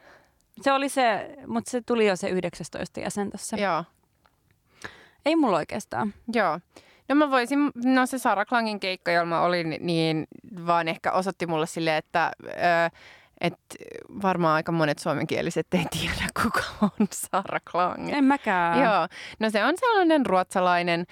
Se 0.63 0.73
oli 0.73 0.89
se, 0.89 1.37
mutta 1.47 1.71
se 1.71 1.81
tuli 1.81 2.07
jo 2.07 2.17
se 2.17 2.29
19 2.29 3.01
jäsen 3.01 3.31
tässä. 3.31 3.57
Joo. 3.57 3.85
Ei 5.27 5.37
mulla 5.37 5.57
oikeastaan. 5.57 6.15
Joo. 6.33 6.61
No 7.09 7.15
mä 7.15 7.31
voisin, 7.31 7.71
no 7.85 8.07
se 8.07 8.19
Sara 8.19 8.45
Klangin 8.45 8.81
keikka, 8.81 9.11
jolla 9.11 9.27
mä 9.27 9.41
olin, 9.41 9.77
niin 9.81 10.27
vaan 10.67 10.89
ehkä 10.89 11.13
osoitti 11.13 11.47
mulle 11.47 11.67
silleen, 11.67 11.97
että 11.97 12.33
ö, 12.43 12.51
et 13.41 13.59
varmaan 14.23 14.55
aika 14.55 14.73
monet 14.73 14.99
suomenkieliset 14.99 15.67
ei 15.75 15.87
tiedä, 15.91 16.29
kuka 16.43 16.63
on 16.83 17.07
Sara 17.13 17.59
Klang. 17.71 18.09
En 18.13 18.25
mäkään. 18.25 18.79
Joo. 18.79 19.09
No 19.41 19.51
se 19.51 19.65
on 19.65 19.75
sellainen 19.81 20.27
ruotsalainen, 20.27 21.05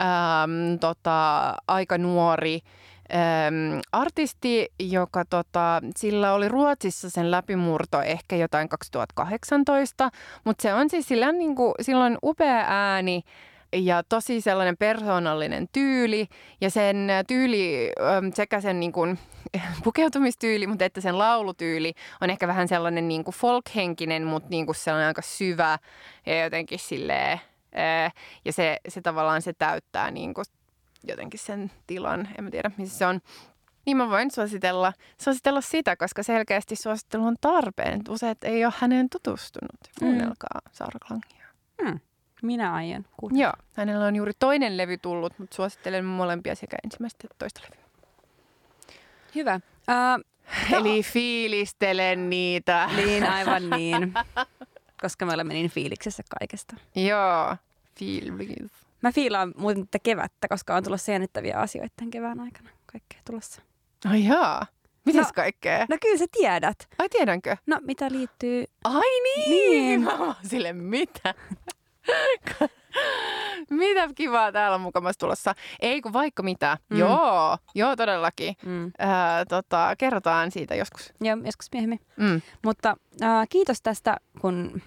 äm, 0.00 0.78
tota, 0.78 1.54
aika 1.68 1.98
nuori 1.98 2.60
äm, 3.12 3.80
artisti, 3.92 4.68
joka 4.80 5.24
tota, 5.24 5.80
sillä 5.96 6.32
oli 6.32 6.48
Ruotsissa 6.48 7.10
sen 7.10 7.30
läpimurto 7.30 8.02
ehkä 8.02 8.36
jotain 8.36 8.68
2018, 8.68 10.10
mutta 10.44 10.62
se 10.62 10.74
on 10.74 10.90
siis 10.90 11.08
sillä 11.08 11.32
niin 11.32 11.54
kuin, 11.54 11.74
silloin 11.80 12.18
upea 12.22 12.64
ääni, 12.68 13.22
ja 13.72 14.02
tosi 14.08 14.40
sellainen 14.40 14.76
persoonallinen 14.76 15.68
tyyli 15.72 16.26
ja 16.60 16.70
sen 16.70 17.08
tyyli 17.26 17.92
sekä 18.34 18.60
sen 18.60 18.80
niin 18.80 18.92
kuin, 18.92 19.18
pukeutumistyyli, 19.84 20.66
mutta 20.66 20.84
että 20.84 21.00
sen 21.00 21.18
laulutyyli 21.18 21.94
on 22.20 22.30
ehkä 22.30 22.48
vähän 22.48 22.68
sellainen 22.68 23.08
niin 23.08 23.24
kuin 23.24 23.34
folkhenkinen, 23.34 24.24
mutta 24.24 24.48
niin 24.48 24.66
kuin 24.66 24.76
sellainen 24.76 25.08
aika 25.08 25.22
syvä 25.22 25.78
ja 26.26 26.42
jotenkin 26.42 26.78
silleen, 26.78 27.40
ja 28.44 28.52
se, 28.52 28.78
se 28.88 29.00
tavallaan 29.00 29.42
se 29.42 29.52
täyttää 29.52 30.10
niin 30.10 30.34
kuin 30.34 30.44
jotenkin 31.04 31.40
sen 31.40 31.70
tilan, 31.86 32.28
en 32.38 32.44
mä 32.44 32.50
tiedä 32.50 32.70
missä 32.76 32.98
se 32.98 33.06
on. 33.06 33.20
Niin 33.86 33.96
mä 33.96 34.10
voin 34.10 34.30
suositella, 34.30 34.92
suositella 35.18 35.60
sitä, 35.60 35.96
koska 35.96 36.22
selkeästi 36.22 36.76
suosittelu 36.76 37.24
on 37.24 37.36
tarpeen. 37.40 38.00
Useat 38.08 38.44
ei 38.44 38.64
ole 38.64 38.74
häneen 38.76 39.10
tutustunut. 39.10 39.80
Kuunnelkaa 39.98 40.60
mm. 40.64 40.70
Saara 40.72 40.98
Klangia. 41.08 41.46
Mm. 41.82 42.00
Minä 42.42 42.74
aion 42.74 43.04
kuunnella. 43.16 43.44
Joo, 43.44 43.52
hänellä 43.76 44.06
on 44.06 44.16
juuri 44.16 44.32
toinen 44.38 44.76
levy 44.76 44.98
tullut, 44.98 45.38
mutta 45.38 45.56
suosittelen 45.56 46.04
molempia 46.04 46.54
sekä 46.54 46.76
ensimmäistä 46.84 47.18
että 47.24 47.36
toista 47.38 47.60
levyä. 47.62 47.84
Hyvä. 49.34 49.60
Uh, 49.88 50.24
Eli 50.72 51.02
fiilistelen 51.02 52.30
niitä. 52.30 52.90
Niin, 52.96 53.24
aivan 53.24 53.70
niin. 53.76 54.14
Koska 55.00 55.26
me 55.26 55.34
olemme 55.34 55.54
niin 55.54 55.70
fiiliksessä 55.70 56.22
kaikesta. 56.38 56.76
Joo, 56.94 57.56
fiilis. 57.98 58.72
Mä 59.02 59.12
fiilaan 59.12 59.54
muuten 59.56 59.86
tätä 59.86 59.98
kevättä, 60.02 60.48
koska 60.48 60.76
on 60.76 60.84
tulossa 60.84 61.12
jännittäviä 61.12 61.58
asioita 61.58 61.92
tämän 61.96 62.10
kevään 62.10 62.40
aikana. 62.40 62.70
Kaikkea 62.86 63.20
tulossa. 63.26 63.62
Ai 64.04 64.24
jaa. 64.24 64.66
Mitäs 65.04 65.26
no, 65.26 65.32
kaikkea? 65.34 65.86
No 65.88 65.96
kyllä 66.02 66.18
sä 66.18 66.26
tiedät. 66.32 66.88
Ai 66.98 67.08
tiedänkö? 67.08 67.56
No 67.66 67.78
mitä 67.82 68.08
liittyy... 68.10 68.64
Ai 68.84 69.20
niin! 69.22 69.50
niin. 69.50 70.00
Mä 70.00 70.34
sille 70.42 70.72
mitä? 70.72 71.34
mitä 73.70 74.08
kivaa 74.14 74.52
täällä 74.52 74.74
on 74.74 74.80
mukamassa 74.80 75.18
tulossa. 75.18 75.54
Ei 75.80 76.00
kun 76.00 76.12
vaikka 76.12 76.42
mitä. 76.42 76.78
Mm. 76.90 76.98
Joo, 76.98 77.58
joo 77.74 77.96
todellakin. 77.96 78.56
Mm. 78.66 78.84
Äh, 78.86 78.90
tota, 79.48 79.94
kerrotaan 79.98 80.50
siitä 80.50 80.74
joskus. 80.74 81.12
Joo, 81.20 81.36
joskus 81.44 81.68
myöhemmin. 81.72 82.00
Mm. 82.16 82.42
Mutta 82.64 82.96
äh, 83.22 83.46
kiitos 83.48 83.82
tästä, 83.82 84.16
kun 84.40 84.82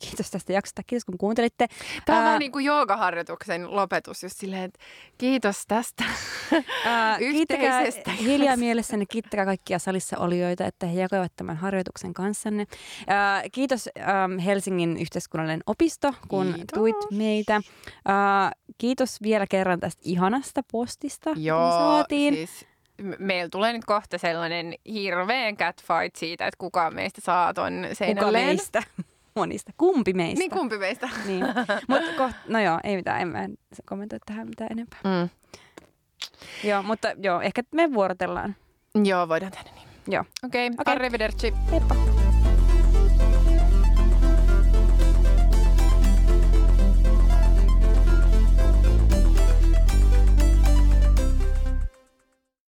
Kiitos 0.00 0.30
tästä 0.30 0.52
jaksosta. 0.52 0.82
Kiitos 0.86 1.04
kun 1.04 1.18
kuuntelitte. 1.18 1.66
Tämä 2.04 2.18
on 2.18 2.22
Ää... 2.22 2.26
vähän 2.28 2.38
niin 2.38 2.52
kuin 2.52 2.64
joogaharjoituksen 2.64 3.76
lopetus, 3.76 4.22
just 4.22 4.36
silleen, 4.38 4.62
että 4.62 4.78
kiitos 5.18 5.62
tästä 5.68 6.04
Ää, 6.84 7.18
yhteisestä. 7.34 8.10
hiljaa 8.10 8.56
mielessäni, 8.56 9.06
kiittäkää 9.06 9.44
kaikkia 9.44 9.78
salissa 9.78 10.18
olijoita, 10.18 10.66
että 10.66 10.86
he 10.86 11.00
jakoivat 11.00 11.32
tämän 11.36 11.56
harjoituksen 11.56 12.14
kanssanne. 12.14 12.66
Ää, 13.06 13.42
kiitos 13.52 13.88
äm, 14.24 14.38
Helsingin 14.38 14.96
yhteiskunnallinen 14.96 15.60
opisto, 15.66 16.14
kun 16.28 16.46
kiitos. 16.54 16.74
tuit 16.74 16.96
meitä. 17.10 17.60
Ää, 18.06 18.52
kiitos 18.78 19.22
vielä 19.22 19.46
kerran 19.50 19.80
tästä 19.80 20.02
ihanasta 20.04 20.60
postista, 20.72 21.30
Joo, 21.36 21.70
saatiin. 21.70 22.34
Siis 22.34 22.66
meillä 23.18 23.48
tulee 23.48 23.72
nyt 23.72 23.84
kohta 23.84 24.18
sellainen 24.18 24.74
hirveän 24.92 25.56
catfight 25.56 26.16
siitä, 26.16 26.46
että 26.46 26.58
kuka 26.58 26.90
meistä 26.90 27.20
saa 27.20 27.54
ton 27.54 27.72
seinälleen. 27.92 28.16
Kuka 28.16 28.30
meistä? 28.32 28.82
monista. 29.36 29.72
Kumpi 29.76 30.12
meistä? 30.12 30.38
Niin, 30.38 30.50
kumpi 30.50 30.78
meistä. 30.78 31.08
niin. 31.26 31.44
Mutta 31.88 32.12
koht, 32.16 32.36
no 32.48 32.60
joo, 32.60 32.80
ei 32.84 32.96
mitään, 32.96 33.20
en 33.20 33.28
mä 33.28 33.48
kommentoi 33.86 34.18
tähän 34.26 34.48
mitään 34.48 34.72
enempää. 34.72 35.00
Mm. 35.04 35.28
Joo, 36.68 36.82
mutta 36.82 37.08
joo, 37.18 37.40
ehkä 37.40 37.62
me 37.74 37.92
vuorotellaan. 37.94 38.56
Joo, 39.04 39.28
voidaan 39.28 39.52
tehdä 39.52 39.70
niin. 39.74 39.88
Joo. 40.08 40.24
Okei, 40.44 40.66
okay, 40.66 40.76
Okei. 40.80 40.92
arrivederci. 40.94 41.54
Heippa. 41.70 42.23